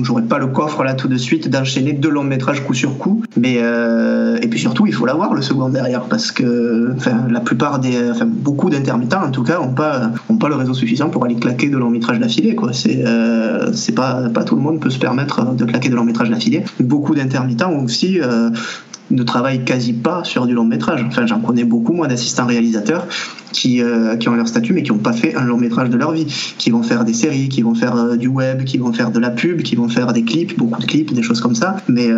j'aurais 0.00 0.22
pas 0.22 0.38
le 0.38 0.46
coffre 0.46 0.82
là 0.82 0.94
tout 0.94 1.08
de 1.08 1.18
suite 1.18 1.48
d'enchaîner 1.48 1.92
deux 1.92 2.08
longs 2.08 2.24
métrages 2.24 2.64
coup 2.64 2.74
sur 2.74 2.96
coup. 2.96 3.22
Mais, 3.36 3.56
et 3.56 4.48
puis 4.48 4.58
surtout, 4.58 4.86
il 4.86 4.94
faut 4.94 5.04
l'avoir 5.04 5.34
le 5.34 5.42
second 5.42 5.68
derrière 5.68 6.04
parce 6.04 6.32
que 6.32 6.37
la 6.40 7.40
plupart 7.40 7.78
des, 7.78 8.10
enfin, 8.10 8.26
beaucoup 8.26 8.70
d'intermittents 8.70 9.24
en 9.24 9.30
tout 9.30 9.42
cas, 9.42 9.58
n'ont 9.58 9.72
pas, 9.72 10.10
ont 10.28 10.36
pas 10.36 10.48
le 10.48 10.54
réseau 10.54 10.74
suffisant 10.74 11.08
pour 11.08 11.24
aller 11.24 11.36
claquer 11.36 11.68
de 11.68 11.76
long 11.76 11.90
métrage 11.90 12.18
d'affilée. 12.18 12.54
Quoi. 12.54 12.72
C'est, 12.72 13.04
euh, 13.06 13.72
c'est 13.72 13.94
pas, 13.94 14.28
pas 14.28 14.44
tout 14.44 14.56
le 14.56 14.62
monde 14.62 14.80
peut 14.80 14.90
se 14.90 14.98
permettre 14.98 15.54
de 15.54 15.64
claquer 15.64 15.88
de 15.88 15.96
long 15.96 16.04
métrage 16.04 16.30
d'affilée. 16.30 16.64
Beaucoup 16.80 17.14
d'intermittents 17.14 17.72
aussi 17.72 18.20
euh, 18.20 18.50
ne 19.10 19.22
travaillent 19.22 19.64
quasi 19.64 19.92
pas 19.92 20.24
sur 20.24 20.46
du 20.46 20.54
long 20.54 20.64
métrage. 20.64 21.04
Enfin, 21.06 21.26
j'en 21.26 21.40
connais 21.40 21.64
beaucoup, 21.64 21.92
moi, 21.92 22.08
d'assistants 22.08 22.46
réalisateurs 22.46 23.06
qui, 23.52 23.82
euh, 23.82 24.16
qui 24.16 24.28
ont 24.28 24.34
leur 24.34 24.48
statut 24.48 24.74
mais 24.74 24.82
qui 24.82 24.92
n'ont 24.92 24.98
pas 24.98 25.14
fait 25.14 25.34
un 25.34 25.44
long 25.44 25.56
métrage 25.56 25.88
de 25.90 25.96
leur 25.96 26.12
vie, 26.12 26.26
qui 26.58 26.70
vont 26.70 26.82
faire 26.82 27.04
des 27.04 27.14
séries, 27.14 27.48
qui 27.48 27.62
vont 27.62 27.74
faire 27.74 28.16
du 28.16 28.28
web, 28.28 28.64
qui 28.64 28.78
vont 28.78 28.92
faire 28.92 29.10
de 29.10 29.18
la 29.18 29.30
pub, 29.30 29.62
qui 29.62 29.76
vont 29.76 29.88
faire 29.88 30.12
des 30.12 30.24
clips, 30.24 30.56
beaucoup 30.58 30.80
de 30.80 30.86
clips, 30.86 31.12
des 31.12 31.22
choses 31.22 31.40
comme 31.40 31.54
ça. 31.54 31.76
Mais 31.88 32.08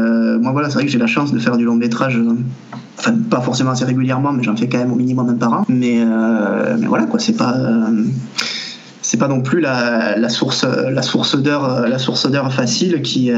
moi, 0.40 0.52
voilà, 0.52 0.68
c'est 0.68 0.74
vrai 0.74 0.86
que 0.86 0.90
j'ai 0.90 0.98
la 0.98 1.06
chance 1.06 1.32
de 1.32 1.38
faire 1.38 1.56
du 1.56 1.64
long 1.64 1.76
métrage 1.76 2.20
enfin 3.00 3.14
pas 3.30 3.40
forcément 3.40 3.70
assez 3.70 3.84
régulièrement 3.84 4.32
mais 4.32 4.42
j'en 4.42 4.56
fais 4.56 4.68
quand 4.68 4.78
même 4.78 4.92
au 4.92 4.96
minimum 4.96 5.28
un 5.28 5.34
par 5.34 5.52
an 5.52 5.64
mais, 5.68 6.04
mais 6.78 6.86
voilà 6.86 7.06
quoi 7.06 7.18
c'est 7.18 7.36
pas 7.36 7.56
c'est 9.02 9.16
pas 9.16 9.28
non 9.28 9.40
plus 9.40 9.60
la, 9.60 10.16
la 10.16 10.28
source 10.28 10.64
la 10.64 11.02
source 11.02 11.36
d'heures 11.36 11.88
la 11.88 11.98
source 11.98 12.30
d'heures 12.30 12.52
facile 12.52 13.02
qui 13.02 13.32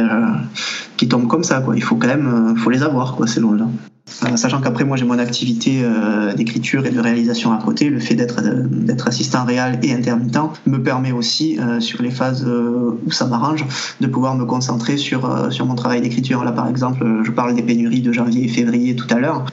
qui 1.03 1.09
tombent 1.09 1.27
comme 1.27 1.43
ça. 1.43 1.61
Quoi. 1.61 1.75
Il 1.75 1.83
faut 1.83 1.97
quand 1.97 2.07
même 2.07 2.55
faut 2.57 2.71
les 2.71 2.85
avoir, 2.85 3.17
quoi, 3.17 3.27
ces 3.27 3.41
lots-là. 3.41 3.65
Euh, 3.65 4.02
sachant 4.07 4.61
qu'après 4.61 4.85
moi 4.85 4.97
j'ai 4.97 5.05
mon 5.05 5.19
activité 5.19 5.83
euh, 5.85 6.35
d'écriture 6.35 6.87
et 6.87 6.91
de 6.91 7.01
réalisation 7.01 7.53
à 7.53 7.63
côté, 7.63 7.89
le 7.89 8.01
fait 8.01 8.15
d'être 8.15 8.41
euh, 8.45 9.07
assistant 9.07 9.45
réel 9.45 9.79
et 9.83 9.93
intermittent 9.93 10.39
me 10.67 10.83
permet 10.83 11.13
aussi 11.13 11.59
sur 11.81 12.03
les 12.03 12.11
phases 12.11 12.47
où 12.47 13.11
ça 13.11 13.27
m'arrange 13.27 13.65
de 14.01 14.07
pouvoir 14.07 14.35
me 14.35 14.45
concentrer 14.45 14.97
sur 14.97 15.53
sur 15.53 15.67
mon 15.67 15.75
travail 15.75 16.01
d'écriture. 16.01 16.45
Là 16.45 16.53
par 16.53 16.69
exemple, 16.69 17.05
je 17.25 17.31
parle 17.31 17.55
des 17.55 17.63
pénuries 17.63 18.01
de 18.01 18.13
janvier 18.13 18.45
et 18.45 18.49
février 18.49 18.97
tout 18.97 19.07
à 19.11 19.19
l'heure. 19.19 19.45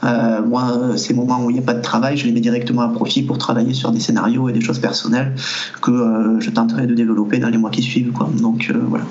moi, 0.46 0.96
ces 0.96 1.14
moments 1.14 1.44
où 1.44 1.50
il 1.50 1.54
n'y 1.54 1.58
a 1.60 1.62
pas 1.62 1.74
de 1.74 1.82
travail, 1.82 2.16
je 2.16 2.26
les 2.26 2.32
mets 2.32 2.40
directement 2.40 2.82
à 2.82 2.88
profit 2.88 3.22
pour 3.22 3.38
travailler 3.38 3.74
sur 3.74 3.90
des 3.92 4.00
scénarios 4.00 4.48
et 4.48 4.52
des 4.52 4.60
choses 4.60 4.78
personnelles 4.78 5.34
que 5.82 6.36
je 6.40 6.50
tenterai 6.50 6.86
de 6.86 6.94
développer 6.94 7.38
dans 7.38 7.48
les 7.48 7.58
mois 7.58 7.70
qui 7.70 7.82
suivent. 7.82 8.12
Donc 8.40 8.72
voilà. 8.88 9.04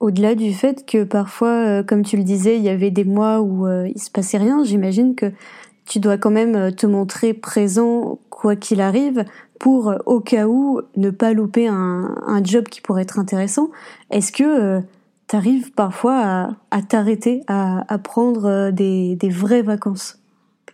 Au-delà 0.00 0.34
du 0.34 0.54
fait 0.54 0.86
que 0.86 1.04
parfois, 1.04 1.66
euh, 1.66 1.82
comme 1.82 2.02
tu 2.02 2.16
le 2.16 2.24
disais, 2.24 2.56
il 2.56 2.62
y 2.62 2.70
avait 2.70 2.90
des 2.90 3.04
mois 3.04 3.42
où 3.42 3.66
euh, 3.66 3.86
il 3.94 4.00
se 4.00 4.10
passait 4.10 4.38
rien, 4.38 4.64
j'imagine 4.64 5.14
que 5.14 5.30
tu 5.84 6.00
dois 6.00 6.16
quand 6.16 6.30
même 6.30 6.56
euh, 6.56 6.70
te 6.70 6.86
montrer 6.86 7.34
présent 7.34 8.18
quoi 8.30 8.56
qu'il 8.56 8.80
arrive 8.80 9.26
pour, 9.58 9.94
au 10.06 10.20
cas 10.20 10.46
où, 10.46 10.80
ne 10.96 11.10
pas 11.10 11.34
louper 11.34 11.68
un, 11.68 12.40
job 12.42 12.64
qui 12.64 12.80
pourrait 12.80 13.02
être 13.02 13.18
intéressant. 13.18 13.70
Est-ce 14.10 14.32
que 14.32 14.80
tu 15.28 15.36
arrives 15.36 15.72
parfois 15.72 16.56
à, 16.70 16.82
t'arrêter, 16.82 17.42
à, 17.46 17.98
prendre 18.02 18.70
des 18.70 19.18
vraies 19.28 19.60
vacances? 19.60 20.19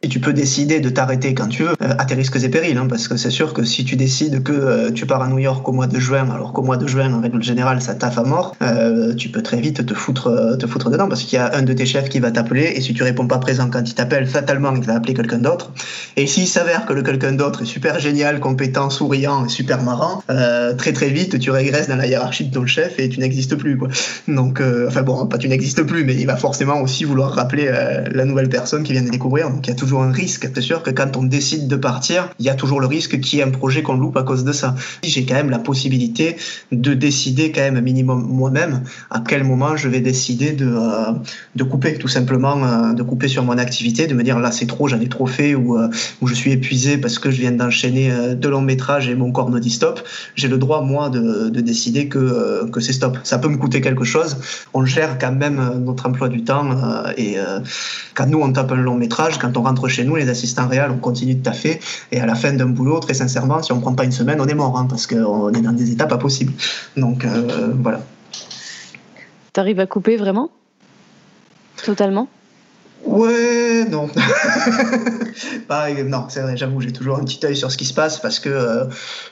Et 0.03 0.09
tu 0.09 0.21
peux 0.21 0.33
décider 0.33 0.81
de 0.81 0.89
t'arrêter 0.89 1.35
quand 1.35 1.49
tu 1.49 1.65
veux, 1.65 1.75
euh, 1.83 1.95
à 1.99 2.05
tes 2.05 2.15
risques 2.15 2.37
et 2.43 2.49
périls, 2.49 2.77
hein, 2.77 2.87
parce 2.89 3.09
que 3.09 3.17
c'est 3.17 3.31
sûr 3.31 3.53
que 3.53 3.65
si 3.65 3.85
tu 3.85 3.97
décides 3.97 4.43
que 4.43 4.53
euh, 4.53 4.91
tu 4.91 5.07
pars 5.07 5.23
à 5.23 5.29
New 5.29 5.39
York 5.39 5.67
au 5.69 5.73
mois 5.73 5.87
de 5.87 5.99
juin, 5.99 6.29
alors 6.31 6.53
qu'au 6.53 6.63
mois 6.63 6.77
de 6.77 6.87
juin, 6.87 7.13
en 7.13 7.21
règle 7.21 7.43
générale, 7.43 7.81
ça 7.81 7.95
taffe 7.95 8.19
à 8.19 8.23
mort, 8.23 8.55
euh, 8.63 9.15
tu 9.15 9.29
peux 9.31 9.43
très 9.43 9.61
vite 9.61 9.85
te 9.87 9.95
foutre, 9.95 10.57
te 10.59 10.67
foutre 10.67 10.91
dedans, 10.91 11.09
parce 11.09 11.23
qu'il 11.25 11.39
y 11.39 11.43
a 11.43 11.55
un 11.55 11.63
de 11.63 11.73
tes 11.73 11.87
chefs 11.87 12.09
qui 12.09 12.21
va 12.21 12.31
t'appeler, 12.31 12.73
et 12.77 12.81
si 12.81 12.95
tu 12.95 13.03
réponds 13.03 13.27
pas 13.27 13.39
présent 13.39 13.69
quand 13.71 13.83
il 13.89 13.95
t'appelle, 13.95 14.27
fatalement, 14.27 14.75
il 14.75 14.83
va 14.83 14.95
appeler 14.95 15.15
quelqu'un 15.15 15.39
d'autre. 15.39 15.73
Et 16.17 16.27
s'il 16.27 16.47
s'avère 16.47 16.87
que 16.87 16.93
le 16.93 17.03
quelqu'un 17.03 17.33
d'autre 17.33 17.63
est 17.63 17.67
super 17.67 17.99
génial, 17.99 18.41
compétent, 18.41 18.91
souriant 18.91 19.47
et 19.47 19.49
super 19.49 19.83
marrant, 19.83 20.23
très 20.79 20.93
très 20.93 21.09
vite, 21.09 21.39
tu 21.39 21.51
régresses 21.51 21.89
dans 21.89 21.97
la 21.97 22.07
hiérarchie 22.07 22.47
de 22.47 22.55
ton 22.55 22.67
chef 22.67 22.99
et 22.99 23.09
tu 23.09 23.21
n'existes 23.21 23.57
plus, 23.57 23.77
quoi. 23.77 23.89
Donc, 24.29 24.63
enfin 24.87 25.03
bon, 25.03 25.27
pas 25.27 25.39
tu 25.39 25.49
n'existes 25.49 25.83
plus, 25.83 26.05
mais 26.05 26.15
il 26.15 26.27
va 26.27 26.37
forcément 26.37 26.81
aussi 26.81 27.05
vouloir 27.05 27.33
rappeler 27.33 27.71
la 28.11 28.25
nouvelle 28.25 28.49
personne 28.49 28.83
qui 28.83 28.93
vient 28.93 29.03
de 29.03 29.11
découvrir, 29.11 29.51
donc 29.51 29.67
il 29.67 29.71
y 29.71 29.73
a 29.73 29.77
toujours 29.77 29.96
un 30.03 30.13
risque. 30.13 30.49
C'est 30.55 30.61
sûr 30.61 30.83
que 30.83 30.91
quand 30.91 31.17
on 31.17 31.25
décide 31.25 31.69
de 31.69 31.77
partir, 31.77 32.31
il 32.39 32.47
y 32.47 32.49
a 32.49 32.55
toujours 32.55 32.81
le 32.81 32.87
risque 32.87 33.21
qu'il 33.21 33.39
y 33.39 33.43
ait 33.43 33.45
un 33.45 33.51
projet 33.51 33.83
qu'on 33.83 33.97
loupe 33.97 34.17
à 34.17 34.23
cause 34.23 34.45
de 34.45 34.53
ça. 34.53 34.75
J'ai 35.03 35.25
quand 35.27 35.35
même 35.35 35.51
la 35.51 35.59
possibilité 35.59 36.37
de 36.73 36.95
décider 36.95 37.53
quand 37.53 37.61
même 37.61 37.77
un 37.77 37.81
minimum 37.81 38.27
moi-même 38.27 38.83
à 39.11 39.21
quel 39.21 39.45
moment 39.45 39.77
je 39.77 39.89
vais 39.89 40.01
décider 40.01 40.53
de, 40.53 40.67
euh, 40.67 41.13
de 41.55 41.65
couper, 41.65 41.95
tout 41.99 42.09
simplement, 42.09 42.65
euh, 42.65 42.93
de 42.93 43.03
couper 43.03 43.29
sur 43.29 43.45
mon 43.45 43.59
activité, 43.59 44.07
de 44.07 44.15
me 44.15 44.23
dire 44.23 44.39
là 44.39 44.53
c'est 44.53 44.67
trop, 44.67 44.89
j'en 44.89 45.01
ai 45.01 45.09
trop 45.09 45.27
fait 45.27 45.55
ou, 45.55 45.79
euh, 45.79 45.89
je 46.25 46.35
suis 46.35 46.53
épuisé 46.53 46.99
parce 46.99 47.19
que 47.19 47.31
je 47.31 47.41
viens 47.41 47.53
d'enchaîner 47.53 48.13
deux 48.35 48.51
longs 48.51 48.61
métrages 48.61 49.09
et 49.09 49.15
mon 49.15 49.31
corps 49.31 49.49
me 49.49 49.61
dit 49.61 49.71
stop. 49.71 50.01
J'ai 50.35 50.49
le 50.49 50.59
droit, 50.59 50.83
moi, 50.83 51.09
de, 51.09 51.49
de 51.51 51.61
décider 51.61 52.09
que, 52.09 52.69
que 52.71 52.81
c'est 52.81 52.93
stop. 52.93 53.19
Ça 53.23 53.39
peut 53.39 53.49
me 53.49 53.57
coûter 53.57 53.81
quelque 53.81 54.05
chose. 54.05 54.37
On 54.75 54.85
gère 54.85 55.19
quand 55.19 55.33
même 55.33 55.83
notre 55.85 56.07
emploi 56.07 56.29
du 56.29 56.43
temps 56.43 56.69
et 57.17 57.37
quand 58.15 58.27
nous 58.27 58.41
on 58.41 58.53
tape 58.53 58.73
un 58.73 58.77
long 58.77 58.97
métrage, 58.97 59.39
quand 59.39 59.57
on 59.57 59.63
rentre 59.63 59.76
chez 59.89 60.05
nous, 60.05 60.17
les 60.17 60.29
assistants 60.29 60.69
réels, 60.69 60.91
on 60.91 60.99
continue 60.99 61.35
de 61.35 61.43
taffer. 61.43 61.81
Et 62.13 62.21
à 62.21 62.27
la 62.27 62.35
fin 62.35 62.53
d'un 62.53 62.67
boulot, 62.67 63.01
très 63.01 63.15
sincèrement, 63.15 63.63
si 63.63 63.73
on 63.73 63.81
prend 63.81 63.95
pas 63.95 64.05
une 64.05 64.13
semaine, 64.13 64.41
on 64.41 64.47
est 64.47 64.55
mort, 64.55 64.77
hein, 64.79 64.87
parce 64.89 65.07
qu'on 65.07 65.53
est 65.53 65.61
dans 65.61 65.73
des 65.73 65.93
étapes 65.93 66.11
pas 66.11 66.19
possibles. 66.19 66.53
Donc 66.97 67.25
euh, 67.25 67.73
voilà. 67.81 68.01
T'arrives 69.53 69.81
à 69.81 69.87
couper 69.87 70.17
vraiment? 70.17 70.51
Totalement? 71.85 72.29
Ouais, 73.05 73.85
non. 73.91 74.09
Pas, 75.69 75.93
non, 76.05 76.25
c'est 76.29 76.41
vrai, 76.41 76.57
j'avoue, 76.57 76.81
j'ai 76.81 76.93
toujours 76.93 77.17
un 77.17 77.25
petit 77.25 77.45
œil 77.45 77.57
sur 77.57 77.71
ce 77.71 77.77
qui 77.77 77.85
se 77.85 77.95
passe 77.95 78.19
parce 78.19 78.41
que, 78.41 78.49
euh, 78.49 78.85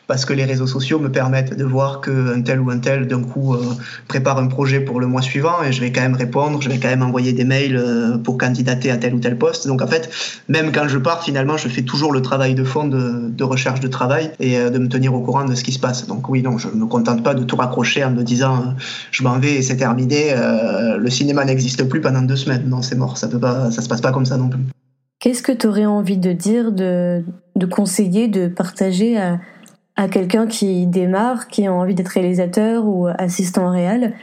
parce 0.07 0.24
que 0.24 0.33
les 0.33 0.44
réseaux 0.44 0.66
sociaux 0.66 0.98
me 0.98 1.11
permettent 1.11 1.57
de 1.57 1.64
voir 1.64 2.00
qu'un 2.00 2.42
tel 2.42 2.61
ou 2.61 2.70
un 2.70 2.79
tel, 2.79 3.09
d'un 3.09 3.22
coup, 3.22 3.55
euh, 3.55 3.61
prépare 4.07 4.38
un 4.38 4.46
projet 4.46 4.81
pour 4.81 5.00
le 5.00 5.07
mois 5.07 5.22
suivant 5.22 5.62
et 5.66 5.72
je 5.72 5.81
vais 5.81 5.92
quand 5.92 6.03
même 6.03 6.14
répondre, 6.14 6.61
je 6.61 6.68
vais 6.68 6.79
quand 6.79 6.88
même 6.88 7.03
envoyer 7.03 7.33
des 7.33 7.44
mails 7.44 7.77
euh, 7.77 8.18
pour 8.18 8.38
candidater 8.38 8.90
à 8.90 8.96
tel 8.96 9.14
ou 9.14 9.18
tel 9.18 9.38
poste. 9.38 9.66
Donc 9.66 9.83
en 9.83 9.87
fait, 9.87 10.11
même 10.48 10.70
quand 10.70 10.87
je 10.87 10.98
pars, 10.98 11.22
finalement, 11.22 11.57
je 11.57 11.68
fais 11.68 11.83
toujours 11.83 12.12
le 12.12 12.22
travail 12.22 12.55
de 12.55 12.64
fond 12.64 12.87
de, 12.87 13.29
de 13.31 13.44
recherche 13.44 13.81
de 13.81 13.88
travail 13.88 14.31
et 14.40 14.59
de 14.59 14.79
me 14.79 14.88
tenir 14.88 15.14
au 15.14 15.20
courant 15.20 15.44
de 15.44 15.55
ce 15.55 15.64
qui 15.64 15.72
se 15.72 15.81
passe. 15.81 16.07
Donc 16.07 16.29
oui, 16.29 16.42
non, 16.42 16.59
je 16.59 16.68
ne 16.68 16.74
me 16.74 16.87
contente 16.87 17.22
pas 17.22 17.35
de 17.35 17.44
tout 17.44 17.57
raccrocher 17.57 18.05
en 18.05 18.11
me 18.11 18.22
disant 18.22 18.74
je 19.11 19.22
m'en 19.22 19.38
vais 19.38 19.55
et 19.55 19.62
c'est 19.62 19.77
terminé, 19.77 20.35
le 20.98 21.11
cinéma 21.11 21.44
n'existe 21.44 21.85
plus 21.88 22.00
pendant 22.00 22.22
deux 22.22 22.37
semaines. 22.37 22.64
Non, 22.68 22.83
c'est 22.83 22.96
mort, 22.96 23.18
ça 23.18 23.29
peut 23.29 23.38
pas 23.38 23.54
ça 23.71 23.83
se 23.83 23.88
passe 23.88 24.01
pas 24.01 24.12
comme 24.12 24.27
ça 24.27 24.37
non 24.37 24.49
plus. 24.49 24.62
Qu'est-ce 25.19 25.43
que 25.43 25.53
tu 25.53 25.67
aurais 25.67 25.87
envie 25.87 26.19
de 26.19 26.33
dire, 26.33 26.73
de, 26.73 27.25
conseiller, 27.71 28.29
de 28.29 28.49
partager 28.49 29.19
à, 29.19 30.09
quelqu'un 30.09 30.47
qui 30.47 30.87
démarre, 30.87 31.49
qui 31.49 31.67
a 31.67 31.73
envie 31.73 31.95
d'être 31.95 32.09
réalisateur 32.09 32.87
ou 32.87 33.07
assistant 33.07 33.71
réel? 33.71 34.14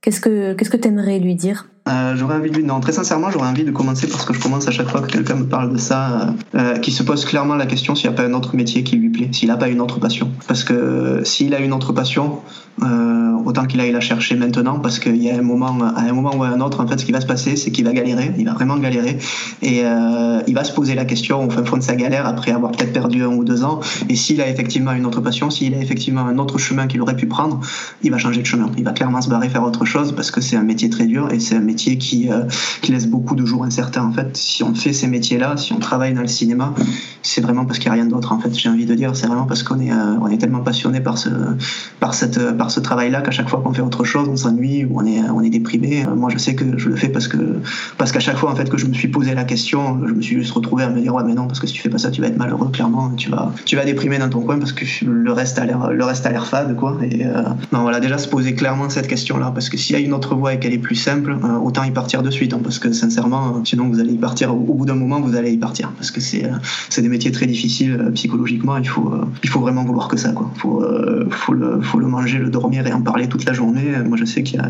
Qu'est-ce 0.00 0.20
que 0.20 0.52
qu'est-ce 0.52 0.70
que 0.70 0.76
tu 0.76 0.88
aimerais 0.88 1.18
lui 1.18 1.34
dire? 1.34 1.68
Euh, 1.88 2.16
J'aurais 2.16 2.36
envie 2.36 2.50
de 2.50 2.60
non 2.62 2.80
très 2.80 2.92
sincèrement 2.92 3.30
j'aurais 3.30 3.48
envie 3.48 3.64
de 3.64 3.70
commencer 3.70 4.06
parce 4.06 4.24
que 4.24 4.34
je 4.34 4.40
commence 4.40 4.66
à 4.68 4.70
chaque 4.70 4.88
fois 4.88 5.00
que 5.02 5.06
quelqu'un 5.06 5.36
me 5.36 5.46
parle 5.46 5.72
de 5.72 5.78
ça, 5.78 6.34
euh, 6.54 6.58
euh 6.58 6.78
qui 6.78 6.90
se 6.90 7.02
pose 7.02 7.24
clairement 7.24 7.54
la 7.54 7.66
question 7.66 7.94
s'il 7.94 8.10
n'y 8.10 8.14
a 8.14 8.16
pas 8.16 8.24
un 8.24 8.34
autre 8.34 8.56
métier 8.56 8.82
qui 8.82 8.96
lui 8.96 9.10
plaît, 9.10 9.28
s'il 9.32 9.48
n'a 9.48 9.56
pas 9.56 9.68
une 9.68 9.80
autre 9.80 10.00
passion. 10.00 10.30
Parce 10.48 10.64
que 10.64 11.22
s'il 11.24 11.54
a 11.54 11.60
une 11.60 11.72
autre 11.72 11.92
passion, 11.92 12.40
euh, 12.82 13.32
autant 13.46 13.64
qu'il 13.64 13.80
aille 13.80 13.92
la 13.92 14.00
chercher 14.00 14.36
maintenant 14.36 14.80
parce 14.80 14.98
qu'il 14.98 15.16
y 15.16 15.30
a 15.30 15.36
un 15.36 15.42
moment, 15.42 15.78
à 15.96 16.02
un 16.02 16.12
moment 16.12 16.36
ou 16.36 16.42
à 16.42 16.48
un 16.48 16.60
autre, 16.60 16.80
en 16.80 16.86
fait, 16.86 16.98
ce 16.98 17.06
qui 17.06 17.12
va 17.12 17.20
se 17.20 17.26
passer, 17.26 17.56
c'est 17.56 17.70
qu'il 17.70 17.84
va 17.84 17.92
galérer, 17.92 18.32
il 18.36 18.44
va 18.44 18.52
vraiment 18.52 18.76
galérer 18.76 19.18
et 19.62 19.80
euh, 19.84 20.40
il 20.46 20.54
va 20.54 20.64
se 20.64 20.72
poser 20.72 20.94
la 20.94 21.04
question 21.06 21.46
au 21.46 21.50
fin 21.50 21.64
fond 21.64 21.78
de 21.78 21.82
sa 21.82 21.96
galère 21.96 22.26
après 22.26 22.52
avoir 22.52 22.72
peut-être 22.72 22.92
perdu 22.92 23.22
un 23.22 23.28
ou 23.28 23.44
deux 23.44 23.64
ans. 23.64 23.80
Et 24.08 24.16
s'il 24.16 24.40
a 24.42 24.48
effectivement 24.48 24.92
une 24.92 25.06
autre 25.06 25.20
passion, 25.20 25.48
s'il 25.48 25.74
a 25.74 25.78
effectivement 25.78 26.22
un 26.22 26.38
autre 26.38 26.58
chemin 26.58 26.86
qu'il 26.86 27.00
aurait 27.00 27.16
pu 27.16 27.26
prendre, 27.26 27.60
il 28.02 28.10
va 28.10 28.18
changer 28.18 28.42
de 28.42 28.46
chemin. 28.46 28.70
Il 28.76 28.84
va 28.84 28.92
clairement 28.92 29.22
se 29.22 29.30
barrer 29.30 29.48
faire 29.48 29.64
autre 29.64 29.84
chose 29.84 30.12
parce 30.14 30.30
que 30.30 30.40
c'est 30.40 30.56
un 30.56 30.64
métier 30.64 30.90
très 30.90 31.06
dur 31.06 31.32
et 31.32 31.40
c'est 31.40 31.56
un 31.56 31.60
métier 31.60 31.75
qui, 31.76 32.30
euh, 32.30 32.44
qui 32.82 32.92
laisse 32.92 33.06
beaucoup 33.06 33.36
de 33.36 33.44
jours 33.44 33.64
incertains. 33.64 34.04
En 34.04 34.12
fait, 34.12 34.36
si 34.36 34.62
on 34.62 34.74
fait 34.74 34.92
ces 34.92 35.06
métiers-là, 35.06 35.56
si 35.56 35.72
on 35.72 35.78
travaille 35.78 36.14
dans 36.14 36.22
le 36.22 36.26
cinéma, 36.26 36.74
c'est 37.22 37.40
vraiment 37.40 37.64
parce 37.64 37.78
qu'il 37.78 37.90
n'y 37.90 37.98
a 37.98 38.02
rien 38.02 38.06
d'autre. 38.06 38.32
En 38.32 38.38
fait, 38.38 38.56
j'ai 38.56 38.68
envie 38.68 38.86
de 38.86 38.94
dire, 38.94 39.16
c'est 39.16 39.26
vraiment 39.26 39.46
parce 39.46 39.62
qu'on 39.62 39.80
est, 39.80 39.92
euh, 39.92 40.36
tellement 40.38 40.60
passionné 40.60 41.00
par 41.00 41.16
ce, 41.18 42.80
travail-là 42.80 43.22
qu'à 43.22 43.30
chaque 43.30 43.48
fois 43.48 43.60
qu'on 43.62 43.72
fait 43.72 43.82
autre 43.82 44.04
chose, 44.04 44.28
on 44.28 44.36
s'ennuie 44.36 44.84
ou 44.84 45.00
on 45.00 45.42
est, 45.42 45.50
déprimé. 45.50 46.04
Euh, 46.04 46.14
moi, 46.14 46.30
je 46.32 46.38
sais 46.38 46.54
que 46.54 46.78
je 46.78 46.88
le 46.88 46.96
fais 46.96 47.08
parce 47.08 47.28
qu'à 47.28 48.20
chaque 48.20 48.36
fois, 48.36 48.50
en 48.50 48.56
fait, 48.56 48.68
que 48.68 48.76
je 48.76 48.86
me 48.86 48.92
suis 48.92 49.08
posé 49.08 49.34
la 49.34 49.44
question, 49.44 50.00
je 50.06 50.12
me 50.12 50.20
suis 50.20 50.36
juste 50.36 50.52
retrouvé 50.52 50.84
à 50.84 50.90
me 50.90 51.00
dire, 51.00 51.14
ouais, 51.14 51.22
mais 51.24 51.34
non, 51.34 51.46
parce 51.46 51.60
que 51.60 51.66
si 51.66 51.74
tu 51.74 51.82
fais 51.82 51.88
pas 51.88 51.98
ça, 51.98 52.10
tu 52.10 52.20
vas 52.20 52.28
être 52.28 52.38
malheureux, 52.38 52.68
clairement. 52.70 53.10
Tu 53.16 53.30
vas, 53.30 53.84
déprimer 53.84 54.18
dans 54.18 54.28
ton 54.28 54.40
coin 54.40 54.58
parce 54.58 54.72
que 54.72 54.84
le 55.04 55.32
reste 55.32 55.58
a 55.58 55.64
l'air, 55.64 56.46
fade, 56.46 56.76
quoi. 56.76 56.98
Euh, 57.02 57.42
non, 57.72 57.82
voilà, 57.82 58.00
déjà 58.00 58.18
se 58.18 58.28
poser 58.28 58.54
clairement 58.54 58.88
cette 58.90 59.06
question-là, 59.06 59.52
parce 59.54 59.68
que 59.68 59.76
s'il 59.76 59.94
y 59.94 59.98
a 59.98 60.02
une 60.02 60.12
autre 60.12 60.34
voie 60.34 60.54
et 60.54 60.58
qu'elle 60.58 60.72
est 60.72 60.78
plus 60.78 60.96
simple, 60.96 61.36
autant 61.66 61.84
y 61.84 61.90
partir 61.90 62.22
de 62.22 62.30
suite, 62.30 62.52
hein, 62.52 62.60
parce 62.62 62.78
que 62.78 62.92
sincèrement, 62.92 63.64
sinon 63.64 63.88
vous 63.88 64.00
allez 64.00 64.12
y 64.12 64.18
partir 64.18 64.54
au, 64.54 64.74
bout 64.74 64.86
d'un 64.86 64.94
moment, 64.94 65.20
vous 65.20 65.36
allez 65.36 65.52
y 65.52 65.58
partir, 65.58 65.92
parce 65.96 66.10
que 66.10 66.20
c'est, 66.20 66.50
c'est 66.88 67.02
des 67.02 67.08
métiers 67.08 67.32
très 67.32 67.46
difficiles 67.46 68.10
psychologiquement. 68.14 68.76
Il 68.78 68.88
faut, 68.88 69.12
il 69.42 69.48
faut 69.48 69.60
vraiment 69.60 69.84
vouloir 69.84 70.08
que 70.08 70.16
ça, 70.16 70.32
quoi. 70.32 70.50
Faut, 70.56 70.84
faut 71.30 71.52
le, 71.52 71.80
faut 71.80 71.98
le 71.98 72.06
manger, 72.06 72.38
le 72.38 72.50
dormir 72.50 72.86
et 72.86 72.92
en 72.92 73.02
parler 73.02 73.28
toute 73.28 73.44
la 73.44 73.52
journée. 73.52 73.92
Moi, 74.04 74.16
je 74.16 74.24
sais 74.24 74.42
qu'il 74.42 74.60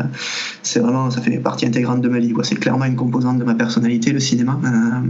c'est 0.63 0.79
vraiment, 0.79 1.09
ça 1.11 1.21
fait 1.21 1.37
partie 1.37 1.65
intégrante 1.65 2.01
de 2.01 2.09
ma 2.09 2.19
vie. 2.19 2.33
C'est 2.43 2.55
clairement 2.55 2.85
une 2.85 2.95
composante 2.95 3.39
de 3.39 3.43
ma 3.43 3.55
personnalité, 3.55 4.11
le 4.11 4.19
cinéma. 4.19 4.59
Euh, 4.63 5.01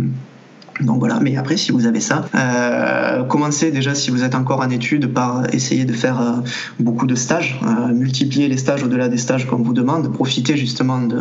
donc 0.82 1.00
voilà, 1.00 1.20
mais 1.20 1.38
après, 1.38 1.58
si 1.58 1.72
vous 1.72 1.86
avez 1.86 2.00
ça, 2.00 2.26
euh, 2.36 3.24
commencez 3.24 3.72
déjà 3.72 3.96
si 3.96 4.12
vous 4.12 4.24
êtes 4.24 4.36
encore 4.36 4.62
en 4.62 4.70
études 4.70 5.12
par 5.12 5.54
essayer 5.54 5.86
de 5.86 5.94
faire 5.94 6.22
euh, 6.22 6.34
beaucoup 6.80 7.08
de 7.08 7.16
stages, 7.16 7.60
euh, 7.64 7.94
multiplier 7.94 8.48
les 8.48 8.58
stages 8.58 8.84
au-delà 8.84 9.10
des 9.10 9.18
stages 9.18 9.48
qu'on 9.48 9.58
vous 9.58 9.74
demande, 9.74 10.12
profiter 10.14 10.56
justement 10.56 11.00
de, 11.00 11.18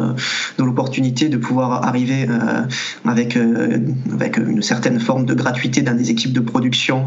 de 0.58 0.64
l'opportunité 0.64 1.28
de 1.28 1.36
pouvoir 1.38 1.84
arriver 1.86 2.26
euh, 2.28 2.62
avec, 3.06 3.36
euh, 3.36 3.78
avec 4.12 4.36
une 4.36 4.62
certaine 4.62 5.00
forme 5.00 5.24
de 5.24 5.34
gratuité 5.34 5.82
dans 5.82 5.96
des 5.96 6.10
équipes 6.10 6.32
de 6.32 6.40
production 6.40 7.04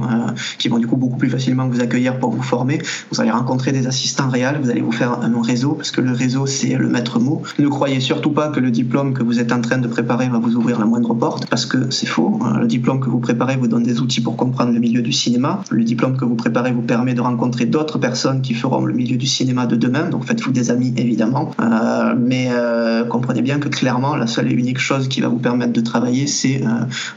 qui 0.58 0.70
vont 0.70 0.80
du 0.80 0.88
coup 0.88 0.98
beaucoup 0.98 1.18
plus 1.18 1.30
facilement 1.30 1.68
vous 1.68 1.82
accueillir 1.82 2.20
pour 2.20 2.32
vous 2.32 2.42
former. 2.42 2.80
Vous 3.12 3.22
allez 3.22 3.32
rencontrer 3.32 3.72
des 3.72 3.88
assistants 3.88 4.30
réels, 4.30 4.60
vous 4.62 4.70
allez 4.70 4.82
vous 4.82 4.92
faire 4.92 5.20
un 5.22 5.42
réseau, 5.42 5.74
parce 5.74 5.92
que 5.92 6.02
le 6.02 6.12
réseau 6.12 6.46
c'est 6.46 6.76
le 6.76 6.88
maître 6.88 7.20
mot. 7.20 7.44
Ne 7.60 7.68
croyez 7.68 8.00
surtout 8.00 8.32
pas 8.32 8.50
que 8.50 8.60
le 8.60 8.72
diplôme 8.72 9.14
que 9.14 9.24
vous 9.24 9.40
êtes 9.40 9.52
en 9.52 9.62
train 9.62 9.78
de 9.78 9.88
préparer 9.88 10.30
va 10.30 10.40
vous 10.40 10.56
ouvrir 10.56 10.80
la 10.80 10.86
moindre 10.86 11.14
porte, 11.14 11.48
parce 11.48 11.66
que 11.66 11.90
c'est 11.92 12.08
faux. 12.08 12.39
Le 12.60 12.68
diplôme 12.68 13.00
que 13.00 13.10
vous 13.10 13.20
préparez 13.20 13.58
vous 13.58 13.68
donne 13.68 13.84
des 13.84 14.02
outils 14.02 14.22
pour 14.22 14.36
comprendre 14.36 14.72
le 14.72 14.80
milieu 14.80 15.02
du 15.02 15.12
cinéma. 15.12 15.64
Le 15.70 15.84
diplôme 15.84 16.18
que 16.18 16.26
vous 16.26 16.36
préparez 16.36 16.72
vous 16.72 16.82
permet 16.82 17.14
de 17.14 17.22
rencontrer 17.22 17.66
d'autres 17.66 17.98
personnes 17.98 18.42
qui 18.42 18.54
feront 18.54 18.86
le 18.86 18.94
milieu 18.94 19.18
du 19.18 19.28
cinéma 19.28 19.66
de 19.66 19.76
demain. 19.76 20.10
Donc 20.10 20.26
faites-vous 20.26 20.52
des 20.52 20.72
amis 20.72 20.94
évidemment. 20.98 21.52
Euh, 21.62 22.16
mais 22.18 22.48
euh, 22.52 23.04
comprenez 23.06 23.42
bien 23.42 23.60
que 23.60 23.70
clairement, 23.70 24.16
la 24.16 24.28
seule 24.28 24.52
et 24.52 24.54
unique 24.54 24.80
chose 24.80 25.08
qui 25.08 25.22
va 25.22 25.28
vous 25.28 25.40
permettre 25.40 25.74
de 25.74 25.82
travailler, 25.82 26.28
c'est 26.28 26.62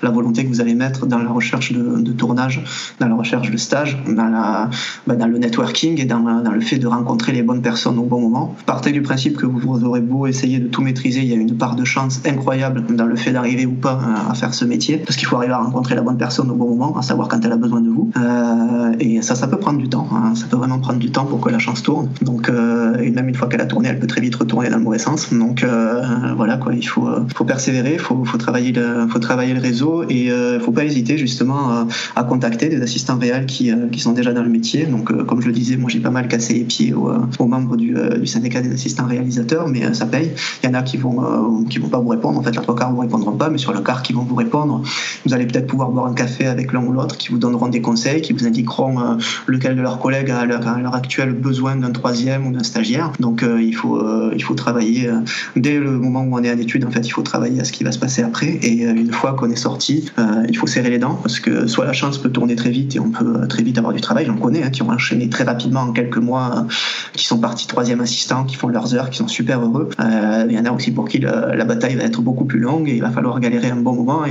la 0.02 0.10
volonté 0.10 0.44
que 0.44 0.48
vous 0.48 0.60
allez 0.60 0.74
mettre 0.74 1.06
dans 1.06 1.18
la 1.18 1.30
recherche 1.30 1.72
de, 1.72 2.12
tournage, 2.12 2.62
dans 3.00 3.08
la 3.08 3.14
recherche 3.14 3.50
de 3.50 3.56
stage, 3.56 3.98
dans, 4.06 4.28
la, 4.28 4.70
bah, 5.06 5.16
dans 5.16 5.26
le 5.26 5.38
networking 5.38 6.00
et 6.00 6.04
dans, 6.04 6.20
dans, 6.20 6.52
le 6.52 6.60
fait 6.60 6.78
de 6.78 6.86
rencontrer 6.86 7.32
les 7.32 7.42
bonnes 7.42 7.62
personnes 7.62 7.98
au 7.98 8.04
bon 8.04 8.20
moment. 8.20 8.54
Partez 8.66 8.92
du 8.92 9.02
principe 9.02 9.36
que 9.36 9.46
vous 9.46 9.84
aurez 9.84 10.00
beau 10.00 10.26
essayer 10.26 10.58
de 10.58 10.68
tout 10.68 10.82
maîtriser, 10.82 11.20
il 11.20 11.28
y 11.28 11.32
a 11.32 11.36
une 11.36 11.56
part 11.56 11.76
de 11.76 11.84
chance 11.84 12.20
incroyable 12.26 12.84
dans 12.94 13.06
le 13.06 13.16
fait 13.16 13.32
d'arriver 13.32 13.66
ou 13.66 13.72
pas 13.74 14.00
à 14.30 14.34
faire 14.34 14.54
ce 14.54 14.64
métier, 14.64 14.98
parce 15.12 15.18
qu'il 15.18 15.28
faut 15.28 15.36
arriver 15.36 15.52
à 15.52 15.58
rencontrer 15.58 15.94
la 15.94 16.00
bonne 16.00 16.16
personne 16.16 16.50
au 16.50 16.54
bon 16.54 16.70
moment, 16.70 16.96
à 16.96 17.02
savoir 17.02 17.28
quand 17.28 17.38
elle 17.44 17.52
a 17.52 17.58
besoin 17.58 17.82
de 17.82 17.90
vous. 17.90 18.10
Euh, 18.16 18.94
et 18.98 19.20
ça, 19.20 19.34
ça 19.34 19.46
peut 19.46 19.58
prendre 19.58 19.78
du 19.78 19.86
temps. 19.86 20.08
Hein. 20.10 20.34
Ça 20.34 20.46
peut 20.46 20.56
vraiment 20.56 20.78
prendre 20.78 20.98
du 20.98 21.10
temps 21.10 21.26
pour 21.26 21.38
que 21.42 21.50
la 21.50 21.58
chance 21.58 21.82
tourne. 21.82 22.08
Donc, 22.22 22.48
euh, 22.48 22.96
et 22.96 23.10
même 23.10 23.28
une 23.28 23.34
fois 23.34 23.46
qu'elle 23.46 23.60
a 23.60 23.66
tourné, 23.66 23.90
elle 23.90 23.98
peut 23.98 24.06
très 24.06 24.22
vite 24.22 24.34
retourner 24.36 24.70
dans 24.70 24.78
le 24.78 24.84
mauvais 24.84 24.98
sens. 24.98 25.30
Donc 25.30 25.64
euh, 25.64 26.00
voilà 26.34 26.56
quoi, 26.56 26.72
il 26.72 26.82
faut, 26.82 27.10
faut 27.36 27.44
persévérer, 27.44 27.92
il 27.92 27.98
faut, 27.98 28.24
faut, 28.24 28.38
travailler 28.38 28.72
le, 28.72 29.06
faut 29.06 29.18
travailler 29.18 29.52
le 29.52 29.60
réseau 29.60 30.04
et 30.08 30.28
il 30.28 30.60
faut 30.60 30.72
pas 30.72 30.86
hésiter 30.86 31.18
justement 31.18 31.86
à 32.16 32.24
contacter 32.24 32.70
des 32.70 32.80
assistants 32.80 33.18
réels 33.18 33.44
qui, 33.44 33.70
qui 33.90 34.00
sont 34.00 34.12
déjà 34.12 34.32
dans 34.32 34.42
le 34.42 34.48
métier. 34.48 34.86
Donc 34.86 35.12
comme 35.26 35.42
je 35.42 35.48
le 35.48 35.52
disais, 35.52 35.76
moi 35.76 35.90
j'ai 35.90 36.00
pas 36.00 36.10
mal 36.10 36.26
cassé 36.26 36.54
les 36.54 36.64
pieds 36.64 36.94
aux, 36.94 37.12
aux 37.38 37.46
membres 37.46 37.76
du, 37.76 37.94
du, 38.18 38.26
syndicat 38.26 38.62
des 38.62 38.72
assistants 38.72 39.06
réalisateurs, 39.06 39.68
mais 39.68 39.92
ça 39.92 40.06
paye. 40.06 40.30
Il 40.62 40.70
y 40.70 40.70
en 40.70 40.74
a 40.74 40.82
qui 40.82 40.96
vont, 40.96 41.64
qui 41.68 41.80
vont 41.80 41.88
pas 41.88 41.98
vous 41.98 42.08
répondre. 42.08 42.38
En 42.38 42.42
fait, 42.42 42.56
la 42.56 42.62
trois 42.62 42.74
quarts 42.74 42.92
vous 42.94 43.00
répondront 43.00 43.32
pas, 43.32 43.50
mais 43.50 43.58
sur 43.58 43.74
le 43.74 43.80
quart 43.80 44.02
qui 44.02 44.14
vont 44.14 44.22
vous 44.22 44.36
répondre, 44.36 44.82
vous 45.24 45.34
allez 45.34 45.46
peut-être 45.46 45.66
pouvoir 45.66 45.90
boire 45.90 46.06
un 46.06 46.14
café 46.14 46.46
avec 46.46 46.72
l'un 46.72 46.82
ou 46.82 46.92
l'autre, 46.92 47.16
qui 47.16 47.28
vous 47.28 47.38
donneront 47.38 47.68
des 47.68 47.80
conseils, 47.80 48.20
qui 48.22 48.32
vous 48.32 48.46
indiqueront 48.46 49.00
euh, 49.00 49.14
lequel 49.46 49.76
de 49.76 49.82
leurs 49.82 49.98
collègues 49.98 50.30
a 50.30 50.40
à 50.40 50.46
l'heure 50.46 50.94
actuelle 50.94 51.32
besoin 51.32 51.76
d'un 51.76 51.90
troisième 51.90 52.46
ou 52.46 52.52
d'un 52.52 52.62
stagiaire. 52.62 53.12
Donc 53.20 53.42
euh, 53.42 53.62
il 53.62 53.74
faut 53.74 53.96
euh, 53.96 54.32
il 54.34 54.42
faut 54.42 54.54
travailler 54.54 55.10
dès 55.56 55.78
le 55.78 55.90
moment 55.92 56.22
où 56.22 56.34
on 56.34 56.42
est 56.42 56.52
en 56.52 56.58
études. 56.58 56.84
En 56.84 56.90
fait, 56.90 57.06
il 57.06 57.10
faut 57.10 57.22
travailler 57.22 57.60
à 57.60 57.64
ce 57.64 57.72
qui 57.72 57.84
va 57.84 57.92
se 57.92 57.98
passer 57.98 58.22
après. 58.22 58.46
Et 58.62 58.82
une 58.82 59.12
fois 59.12 59.34
qu'on 59.34 59.50
est 59.50 59.56
sorti, 59.56 60.10
il 60.48 60.56
faut 60.56 60.66
serrer 60.66 60.90
les 60.90 60.98
dents 60.98 61.14
parce 61.14 61.40
que 61.40 61.66
soit 61.66 61.84
la 61.84 61.92
chance 61.92 62.18
peut 62.18 62.30
tourner 62.30 62.56
très 62.56 62.70
vite 62.70 62.96
et 62.96 63.00
on 63.00 63.10
peut 63.10 63.46
très 63.48 63.62
vite 63.62 63.78
avoir 63.78 63.92
du 63.92 64.00
travail. 64.00 64.26
J'en 64.26 64.36
connais 64.36 64.62
hein, 64.62 64.70
qui 64.70 64.82
ont 64.82 64.90
enchaîné 64.90 65.28
très 65.28 65.44
rapidement 65.44 65.80
en 65.80 65.92
quelques 65.92 66.18
mois, 66.18 66.66
qui 67.12 67.26
sont 67.26 67.38
partis 67.38 67.66
troisième 67.66 68.00
assistant, 68.00 68.44
qui 68.44 68.56
font 68.56 68.68
leurs 68.68 68.94
heures, 68.94 69.10
qui 69.10 69.18
sont 69.18 69.28
super 69.28 69.60
heureux. 69.60 69.90
il 69.98 70.52
y 70.52 70.58
en 70.58 70.64
a 70.64 70.70
aussi 70.70 70.90
pour 70.90 71.08
qui 71.08 71.18
la 71.18 71.64
bataille 71.64 71.96
va 71.96 72.04
être 72.04 72.20
beaucoup 72.20 72.44
plus 72.44 72.58
longue 72.58 72.88
et 72.88 72.94
il 72.94 73.02
va 73.02 73.10
falloir 73.10 73.38
galérer 73.40 73.70
un 73.70 73.76
bon 73.76 73.94
moment 73.94 74.24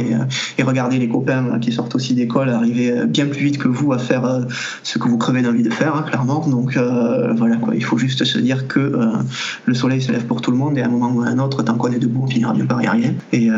et 0.61 0.63
regarder 0.63 0.99
les 0.99 1.09
copains 1.09 1.59
qui 1.59 1.71
sortent 1.71 1.95
aussi 1.95 2.13
d'école 2.13 2.49
arriver 2.49 3.05
bien 3.07 3.25
plus 3.25 3.43
vite 3.43 3.57
que 3.57 3.67
vous 3.67 3.91
à 3.93 3.97
faire 3.97 4.25
euh, 4.25 4.41
ce 4.83 4.99
que 4.99 5.07
vous 5.07 5.17
crevez 5.17 5.41
d'envie 5.41 5.63
de 5.63 5.71
faire, 5.71 5.95
hein, 5.95 6.03
clairement. 6.03 6.47
Donc 6.47 6.77
euh, 6.77 7.33
voilà, 7.33 7.57
quoi. 7.57 7.75
il 7.75 7.83
faut 7.83 7.97
juste 7.97 8.23
se 8.23 8.37
dire 8.37 8.67
que 8.67 8.79
euh, 8.79 9.07
le 9.65 9.73
soleil 9.73 10.01
se 10.01 10.11
lève 10.11 10.25
pour 10.25 10.41
tout 10.41 10.51
le 10.51 10.57
monde 10.57 10.77
et 10.77 10.81
à 10.81 10.85
un 10.85 10.89
moment 10.89 11.11
ou 11.11 11.21
à 11.21 11.27
un 11.27 11.39
autre, 11.39 11.63
tant 11.63 11.75
qu'on 11.75 11.91
est 11.91 11.99
debout, 11.99 12.23
on 12.23 12.27
finira 12.27 12.53
bien 12.53 12.65
par 12.65 12.81
y 12.81 12.85
arriver. 12.85 13.13
Et 13.33 13.49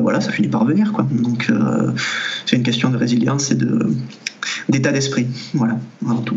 voilà, 0.00 0.20
ça 0.20 0.30
finit 0.30 0.48
par 0.48 0.64
venir. 0.64 0.92
Quoi. 0.92 1.06
Donc 1.10 1.50
c'est 2.46 2.56
une 2.56 2.62
question 2.62 2.90
de 2.90 2.96
résilience 2.96 3.50
et 3.50 3.54
de, 3.54 3.90
d'état 4.68 4.92
d'esprit. 4.92 5.26
Voilà, 5.54 5.76
avant 6.06 6.22
tout. 6.22 6.36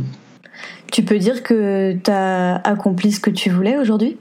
Tu 0.91 1.03
peux 1.03 1.19
dire 1.19 1.43
que 1.43 1.93
tu 1.93 2.11
as 2.11 2.55
accompli 2.55 3.11
ce 3.11 3.19
que 3.19 3.29
tu 3.29 3.49
voulais 3.49 3.77
aujourd'hui? 3.77 4.17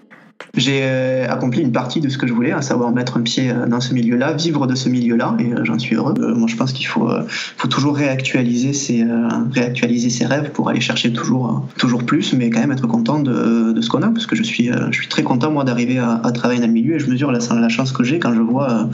J'ai 0.57 0.81
euh, 0.83 1.27
accompli 1.31 1.61
une 1.61 1.73
partie 1.73 2.01
de 2.01 2.09
ce 2.09 2.19
que 2.19 2.27
je 2.27 2.33
voulais, 2.33 2.53
à 2.53 2.63
savoir 2.63 2.91
mettre 2.91 3.19
un 3.19 3.23
pied 3.23 3.51
euh, 3.51 3.67
dans 3.67 3.81
ce 3.81 3.93
milieu-là, 3.95 4.33
vivre 4.33 4.67
de 4.67 4.75
ce 4.75 4.89
milieu-là, 4.89 5.37
et 5.39 5.53
euh, 5.53 5.65
j'en 5.65 5.79
suis 5.79 5.97
heureux. 5.97 6.15
moi, 6.35 6.49
je 6.49 6.57
pense 6.57 6.73
qu'il 6.73 6.87
faut, 6.87 7.09
faut 7.57 7.69
toujours 7.69 7.97
réactualiser 7.97 8.73
ses, 8.73 9.05
réactualiser 9.53 10.11
ses 10.11 10.25
rêves 10.25 10.51
pour 10.51 10.69
aller 10.69 10.81
chercher 10.81 11.13
toujours, 11.13 11.67
toujours 11.79 12.05
plus, 12.05 12.33
mais 12.33 12.51
quand 12.51 12.61
même 12.61 12.73
être 12.73 12.87
content 12.87 13.21
de, 13.21 13.73
de 13.73 13.81
ce 13.81 13.91
qu'on 13.91 14.03
a, 14.03 14.09
parce 14.09 14.27
que 14.27 14.37
je 14.37 14.43
suis, 14.43 14.71
je 14.91 14.97
suis 14.97 15.09
très 15.09 15.23
content, 15.23 15.51
moi, 15.51 15.65
d'arriver 15.65 15.99
à, 15.99 16.31
travailler 16.33 16.61
dans 16.61 16.67
le 16.67 16.73
milieu, 16.73 16.97
et 16.97 16.99
je 16.99 17.09
mesure 17.09 17.33
la, 17.33 17.39
la 17.55 17.69
chance 17.69 17.93
que 17.93 18.05
j'ai 18.05 18.19
quand 18.19 18.35
je 18.35 18.41
vois 18.41 18.89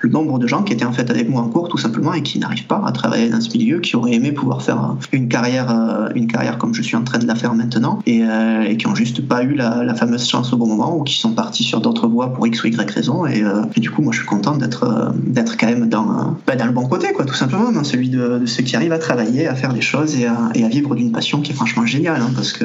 le 0.00 0.08
nombre 0.10 0.38
de 0.38 0.46
gens 0.46 0.62
qui 0.62 0.72
étaient 0.72 0.84
en 0.84 0.92
fait 0.92 1.10
avec 1.10 1.28
moi 1.28 1.42
en 1.42 1.48
cours, 1.48 1.68
tout 1.68 1.78
simplement, 1.78 2.12
et 2.12 2.22
qui 2.22 2.38
n'arrivent 2.38 2.66
pas 2.66 2.82
à 2.84 2.92
travailler 2.92 3.28
dans 3.28 3.40
ce 3.40 3.56
milieu, 3.56 3.80
qui 3.80 3.96
auraient 3.96 4.14
aimé 4.14 4.32
pouvoir 4.32 4.62
faire 4.62 4.96
une 5.12 5.28
carrière, 5.28 6.10
une 6.14 6.26
carrière 6.26 6.58
comme 6.58 6.74
je 6.74 6.82
suis 6.82 6.96
en 6.96 7.04
train 7.04 7.18
de 7.18 7.26
la 7.26 7.34
faire 7.34 7.54
maintenant, 7.54 8.00
et, 8.06 8.22
et 8.66 8.76
qui 8.76 8.86
ont 8.86 8.94
juste 8.94 9.26
pas 9.26 9.42
eu 9.42 9.54
la, 9.54 9.84
la 9.84 9.94
fameuse 9.94 10.26
chance 10.26 10.52
au 10.52 10.56
bon 10.56 10.66
moment 10.66 10.83
ou 10.92 11.02
qui 11.02 11.18
sont 11.18 11.32
partis 11.32 11.62
sur 11.62 11.80
d'autres 11.80 12.08
voies 12.08 12.32
pour 12.32 12.46
X 12.46 12.62
ou 12.64 12.68
Y 12.68 12.90
raison. 12.90 13.26
Et, 13.26 13.42
euh, 13.42 13.62
du 13.76 13.90
coup, 13.90 14.02
moi, 14.02 14.12
je 14.12 14.18
suis 14.18 14.26
content 14.26 14.56
d'être 14.56 14.84
euh, 14.84 15.10
d'être 15.14 15.56
quand 15.58 15.66
même 15.66 15.88
dans, 15.88 16.36
bah, 16.46 16.56
dans 16.56 16.66
le 16.66 16.72
bon 16.72 16.86
côté, 16.86 17.12
quoi, 17.12 17.24
tout 17.24 17.34
simplement, 17.34 17.84
celui 17.84 18.08
de, 18.08 18.42
ceux 18.46 18.62
qui 18.62 18.76
arrivent 18.76 18.92
à 18.92 18.98
travailler, 18.98 19.46
à 19.46 19.54
faire 19.54 19.72
des 19.72 19.80
choses 19.80 20.16
et 20.16 20.26
à, 20.26 20.50
et 20.54 20.66
vivre 20.68 20.94
d'une 20.94 21.12
passion 21.12 21.40
qui 21.40 21.52
est 21.52 21.54
franchement 21.54 21.86
géniale. 21.86 22.20
Hein, 22.20 22.30
parce 22.34 22.52
que 22.52 22.64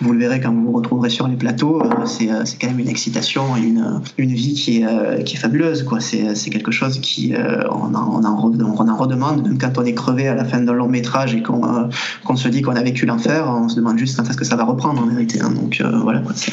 vous 0.00 0.12
le 0.12 0.18
verrez 0.18 0.40
quand 0.40 0.52
vous 0.52 0.64
vous 0.64 0.72
retrouverez 0.72 1.10
sur 1.10 1.28
les 1.28 1.36
plateaux, 1.36 1.82
euh, 1.82 2.06
c'est 2.06 2.58
quand 2.60 2.68
même 2.68 2.78
une 2.78 2.88
excitation 2.88 3.56
et 3.56 3.60
une, 3.60 4.00
une 4.18 4.32
vie 4.32 4.54
qui 4.54 4.82
est, 4.82 5.24
qui 5.24 5.36
est 5.36 5.38
fabuleuse. 5.38 5.86
C'est, 6.00 6.50
quelque 6.50 6.70
chose 6.70 6.98
qui 7.00 7.34
on, 7.70 7.94
en, 7.94 8.20
on, 8.20 8.24
en, 8.24 8.96
redemande, 8.96 9.42
même 9.46 9.58
quand 9.58 9.76
on 9.78 9.84
est 9.84 9.92
crevé 9.92 10.28
à 10.28 10.34
la 10.34 10.44
fin 10.44 10.60
d'un 10.60 10.72
long 10.72 10.88
métrage 10.88 11.34
et 11.34 11.42
qu'on, 11.42 11.88
qu'on 12.24 12.36
se 12.36 12.48
dit 12.48 12.62
qu'on 12.62 12.74
a 12.74 12.82
vécu 12.82 13.04
l'enfer, 13.06 13.48
on 13.48 13.68
se 13.68 13.76
demande 13.76 13.98
juste 13.98 14.16
quand 14.16 14.28
est-ce 14.28 14.36
que 14.36 14.44
ça 14.44 14.56
va 14.56 14.64
reprendre 14.64 15.02
en 15.02 15.06
vérité. 15.06 15.40
Hein. 15.40 15.50
Donc 15.50 15.82
voilà, 16.02 16.20
quoi, 16.20 16.32
c'est, 16.34 16.52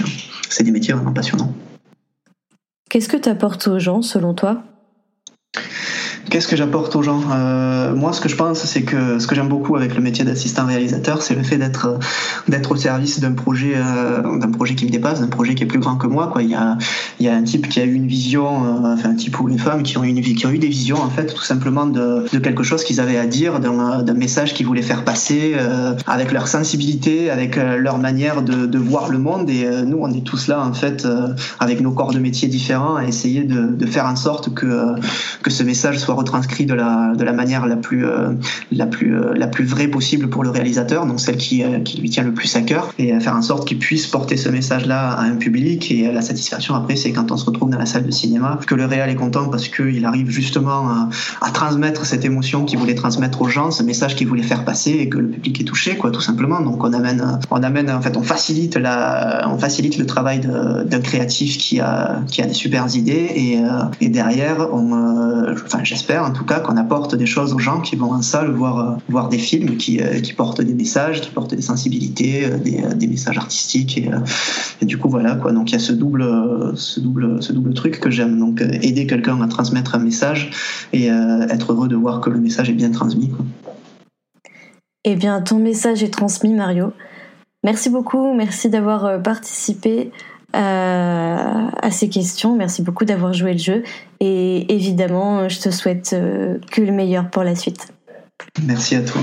c'est 0.49 0.63
des 0.63 0.71
métiers 0.71 0.93
Qu'est-ce 2.89 3.09
que 3.09 3.17
tu 3.17 3.29
apportes 3.29 3.67
aux 3.67 3.79
gens 3.79 4.01
selon 4.01 4.33
toi? 4.33 4.63
Qu'est-ce 6.29 6.47
que 6.47 6.55
j'apporte 6.55 6.95
aux 6.95 7.03
gens? 7.03 7.21
Euh, 7.31 7.93
Moi, 7.95 8.11
ce 8.11 8.19
que 8.19 8.29
je 8.29 8.35
pense, 8.35 8.63
c'est 8.63 8.81
que 8.81 9.19
ce 9.19 9.27
que 9.27 9.35
j'aime 9.35 9.47
beaucoup 9.47 9.75
avec 9.75 9.95
le 9.95 10.01
métier 10.01 10.25
d'assistant 10.25 10.65
réalisateur, 10.65 11.21
c'est 11.21 11.35
le 11.35 11.43
fait 11.43 11.57
d'être 11.57 11.85
euh, 11.85 11.97
d'être 12.47 12.71
au 12.71 12.75
service 12.75 13.19
d'un 13.19 13.33
projet 13.33 13.73
euh, 13.75 14.39
d'un 14.39 14.49
projet 14.49 14.73
qui 14.75 14.85
me 14.85 14.89
dépasse, 14.89 15.21
d'un 15.21 15.27
projet 15.27 15.53
qui 15.53 15.63
est 15.63 15.67
plus 15.67 15.79
grand 15.79 15.97
que 15.97 16.07
moi. 16.07 16.29
Quoi. 16.33 16.41
Il 16.41 16.49
y 16.49 16.55
a 16.55 16.77
il 17.19 17.25
y 17.25 17.29
a 17.29 17.35
un 17.35 17.43
type 17.43 17.69
qui 17.69 17.79
a 17.79 17.85
eu 17.85 17.93
une 17.93 18.07
vision, 18.07 18.47
enfin 18.47 19.09
un 19.11 19.15
type 19.15 19.39
ou 19.39 19.49
une 19.49 19.59
femme 19.59 19.83
qui 19.83 19.97
ont 19.97 20.03
une 20.03 20.19
qui 20.21 20.45
ont 20.47 20.49
eu 20.49 20.57
des 20.57 20.67
visions 20.67 21.01
en 21.01 21.09
fait, 21.09 21.27
tout 21.33 21.43
simplement 21.43 21.85
de, 21.85 22.25
de 22.31 22.39
quelque 22.39 22.63
chose 22.63 22.83
qu'ils 22.83 22.99
avaient 22.99 23.17
à 23.17 23.27
dire, 23.27 23.59
d'un 23.59 24.13
message 24.13 24.53
qu'ils 24.53 24.65
voulaient 24.65 24.81
faire 24.81 25.03
passer, 25.03 25.55
avec 26.07 26.31
leur 26.31 26.47
sensibilité, 26.47 27.29
avec 27.29 27.55
leur 27.55 27.97
manière 27.97 28.41
de, 28.41 28.65
de 28.65 28.77
voir 28.77 29.09
le 29.09 29.19
monde. 29.19 29.49
Et 29.49 29.67
nous, 29.85 29.99
on 30.01 30.11
est 30.11 30.25
tous 30.25 30.47
là 30.47 30.65
en 30.65 30.73
fait, 30.73 31.07
avec 31.59 31.81
nos 31.81 31.91
corps 31.91 32.11
de 32.11 32.19
métier 32.19 32.47
différents, 32.47 32.95
à 32.95 33.05
essayer 33.05 33.43
de, 33.43 33.67
de 33.67 33.85
faire 33.85 34.05
en 34.05 34.15
sorte 34.15 34.53
que 34.53 34.95
que 35.41 35.51
ce 35.51 35.63
message 35.63 35.99
soit 35.99 36.14
transcrit 36.23 36.65
de 36.65 36.73
la, 36.73 37.13
de 37.15 37.23
la 37.23 37.33
manière 37.33 37.65
la 37.65 37.75
plus, 37.75 38.05
euh, 38.05 38.33
la, 38.71 38.85
plus, 38.85 39.15
euh, 39.15 39.33
la 39.35 39.47
plus 39.47 39.65
vraie 39.65 39.87
possible 39.87 40.29
pour 40.29 40.43
le 40.43 40.49
réalisateur, 40.49 41.05
donc 41.05 41.19
celle 41.19 41.37
qui, 41.37 41.63
euh, 41.63 41.79
qui 41.79 41.99
lui 41.99 42.09
tient 42.09 42.23
le 42.23 42.33
plus 42.33 42.55
à 42.55 42.61
cœur, 42.61 42.93
et 42.97 43.19
faire 43.19 43.35
en 43.35 43.41
sorte 43.41 43.67
qu'il 43.67 43.79
puisse 43.79 44.07
porter 44.07 44.37
ce 44.37 44.49
message-là 44.49 45.11
à 45.11 45.23
un 45.23 45.35
public. 45.35 45.91
Et 45.91 46.11
la 46.11 46.21
satisfaction 46.21 46.75
après, 46.75 46.95
c'est 46.95 47.11
quand 47.11 47.31
on 47.31 47.37
se 47.37 47.45
retrouve 47.45 47.69
dans 47.69 47.77
la 47.77 47.85
salle 47.85 48.05
de 48.05 48.11
cinéma, 48.11 48.59
que 48.65 48.75
le 48.75 48.85
réal 48.85 49.09
est 49.09 49.15
content 49.15 49.49
parce 49.49 49.67
qu'il 49.67 50.05
arrive 50.05 50.29
justement 50.29 51.09
à, 51.41 51.51
transmettre 51.51 52.05
cette 52.05 52.25
émotion 52.25 52.65
qu'il 52.65 52.79
voulait 52.79 52.95
transmettre 52.95 53.41
aux 53.41 53.47
gens, 53.47 53.71
ce 53.71 53.83
message 53.83 54.15
qu'il 54.15 54.27
voulait 54.27 54.43
faire 54.43 54.65
passer, 54.65 54.91
et 54.91 55.09
que 55.09 55.17
le 55.17 55.29
public 55.29 55.61
est 55.61 55.63
touché, 55.63 55.95
quoi, 55.95 56.11
tout 56.11 56.21
simplement. 56.21 56.61
Donc 56.61 56.83
on 56.83 56.93
amène, 56.93 57.39
on 57.51 57.63
amène, 57.63 57.89
en 57.89 58.01
fait, 58.01 58.17
on 58.17 58.23
facilite 58.23 58.75
la, 58.75 59.47
on 59.51 59.57
facilite 59.57 59.97
le 59.97 60.05
travail 60.05 60.39
d'un 60.39 60.99
créatif 60.99 61.57
qui 61.57 61.79
a, 61.79 62.21
qui 62.27 62.41
a 62.41 62.45
des 62.45 62.53
super 62.53 62.85
idées, 62.95 63.31
et, 63.35 63.59
et 64.01 64.09
derrière, 64.09 64.67
on, 64.73 65.53
enfin, 65.53 65.79
j'espère 65.83 66.04
en 66.13 66.31
tout 66.31 66.45
cas 66.45 66.59
qu'on 66.59 66.77
apporte 66.77 67.15
des 67.15 67.25
choses 67.25 67.53
aux 67.53 67.59
gens 67.59 67.81
qui 67.81 67.95
vont 67.95 68.11
en 68.11 68.21
salle 68.21 68.51
voir, 68.51 68.79
euh, 68.79 68.95
voir 69.09 69.29
des 69.29 69.37
films 69.37 69.77
qui, 69.77 70.01
euh, 70.01 70.19
qui 70.19 70.33
portent 70.33 70.61
des 70.61 70.73
messages, 70.73 71.21
qui 71.21 71.29
portent 71.29 71.53
des 71.53 71.61
sensibilités, 71.61 72.45
euh, 72.45 72.57
des, 72.57 72.81
des 72.95 73.07
messages 73.07 73.37
artistiques. 73.37 73.97
Et, 73.97 74.09
et, 74.81 74.85
du 74.85 74.97
coup, 74.97 75.09
voilà, 75.09 75.35
quoi. 75.35 75.51
Donc 75.51 75.71
il 75.71 75.73
y 75.73 75.75
a 75.75 75.79
ce 75.79 75.91
double, 75.91 76.25
ce 76.75 76.99
double, 76.99 77.41
ce 77.41 77.53
double 77.53 77.73
truc 77.73 77.99
que 77.99 78.09
j'aime. 78.09 78.39
Donc 78.39 78.61
aider 78.61 79.07
quelqu'un 79.07 79.41
à 79.41 79.47
transmettre 79.47 79.95
un 79.95 79.99
message 79.99 80.51
et 80.93 81.07
être 81.07 81.73
heureux 81.73 81.87
de 81.87 81.95
voir 81.95 82.21
que 82.21 82.29
le 82.29 82.39
message 82.39 82.69
est 82.69 82.73
bien 82.73 82.91
transmis. 82.91 83.29
Quoi. 83.29 83.45
Eh 85.03 85.15
bien, 85.15 85.41
ton 85.41 85.59
message 85.59 86.03
est 86.03 86.13
transmis, 86.13 86.53
Mario. 86.53 86.93
Merci 87.63 87.89
beaucoup, 87.89 88.33
merci 88.33 88.69
d'avoir 88.69 89.21
participé 89.21 90.11
euh, 90.55 91.67
à 91.81 91.91
ces 91.91 92.09
questions. 92.09 92.55
Merci 92.55 92.81
beaucoup 92.81 93.05
d'avoir 93.05 93.33
joué 93.33 93.53
le 93.53 93.59
jeu. 93.59 93.83
Et 94.19 94.73
évidemment, 94.73 95.49
je 95.49 95.59
te 95.59 95.69
souhaite 95.69 96.11
euh, 96.13 96.57
que 96.71 96.81
le 96.81 96.91
meilleur 96.91 97.29
pour 97.29 97.43
la 97.43 97.55
suite. 97.55 97.93
Merci 98.63 98.95
à 98.95 99.01
toi. 99.01 99.21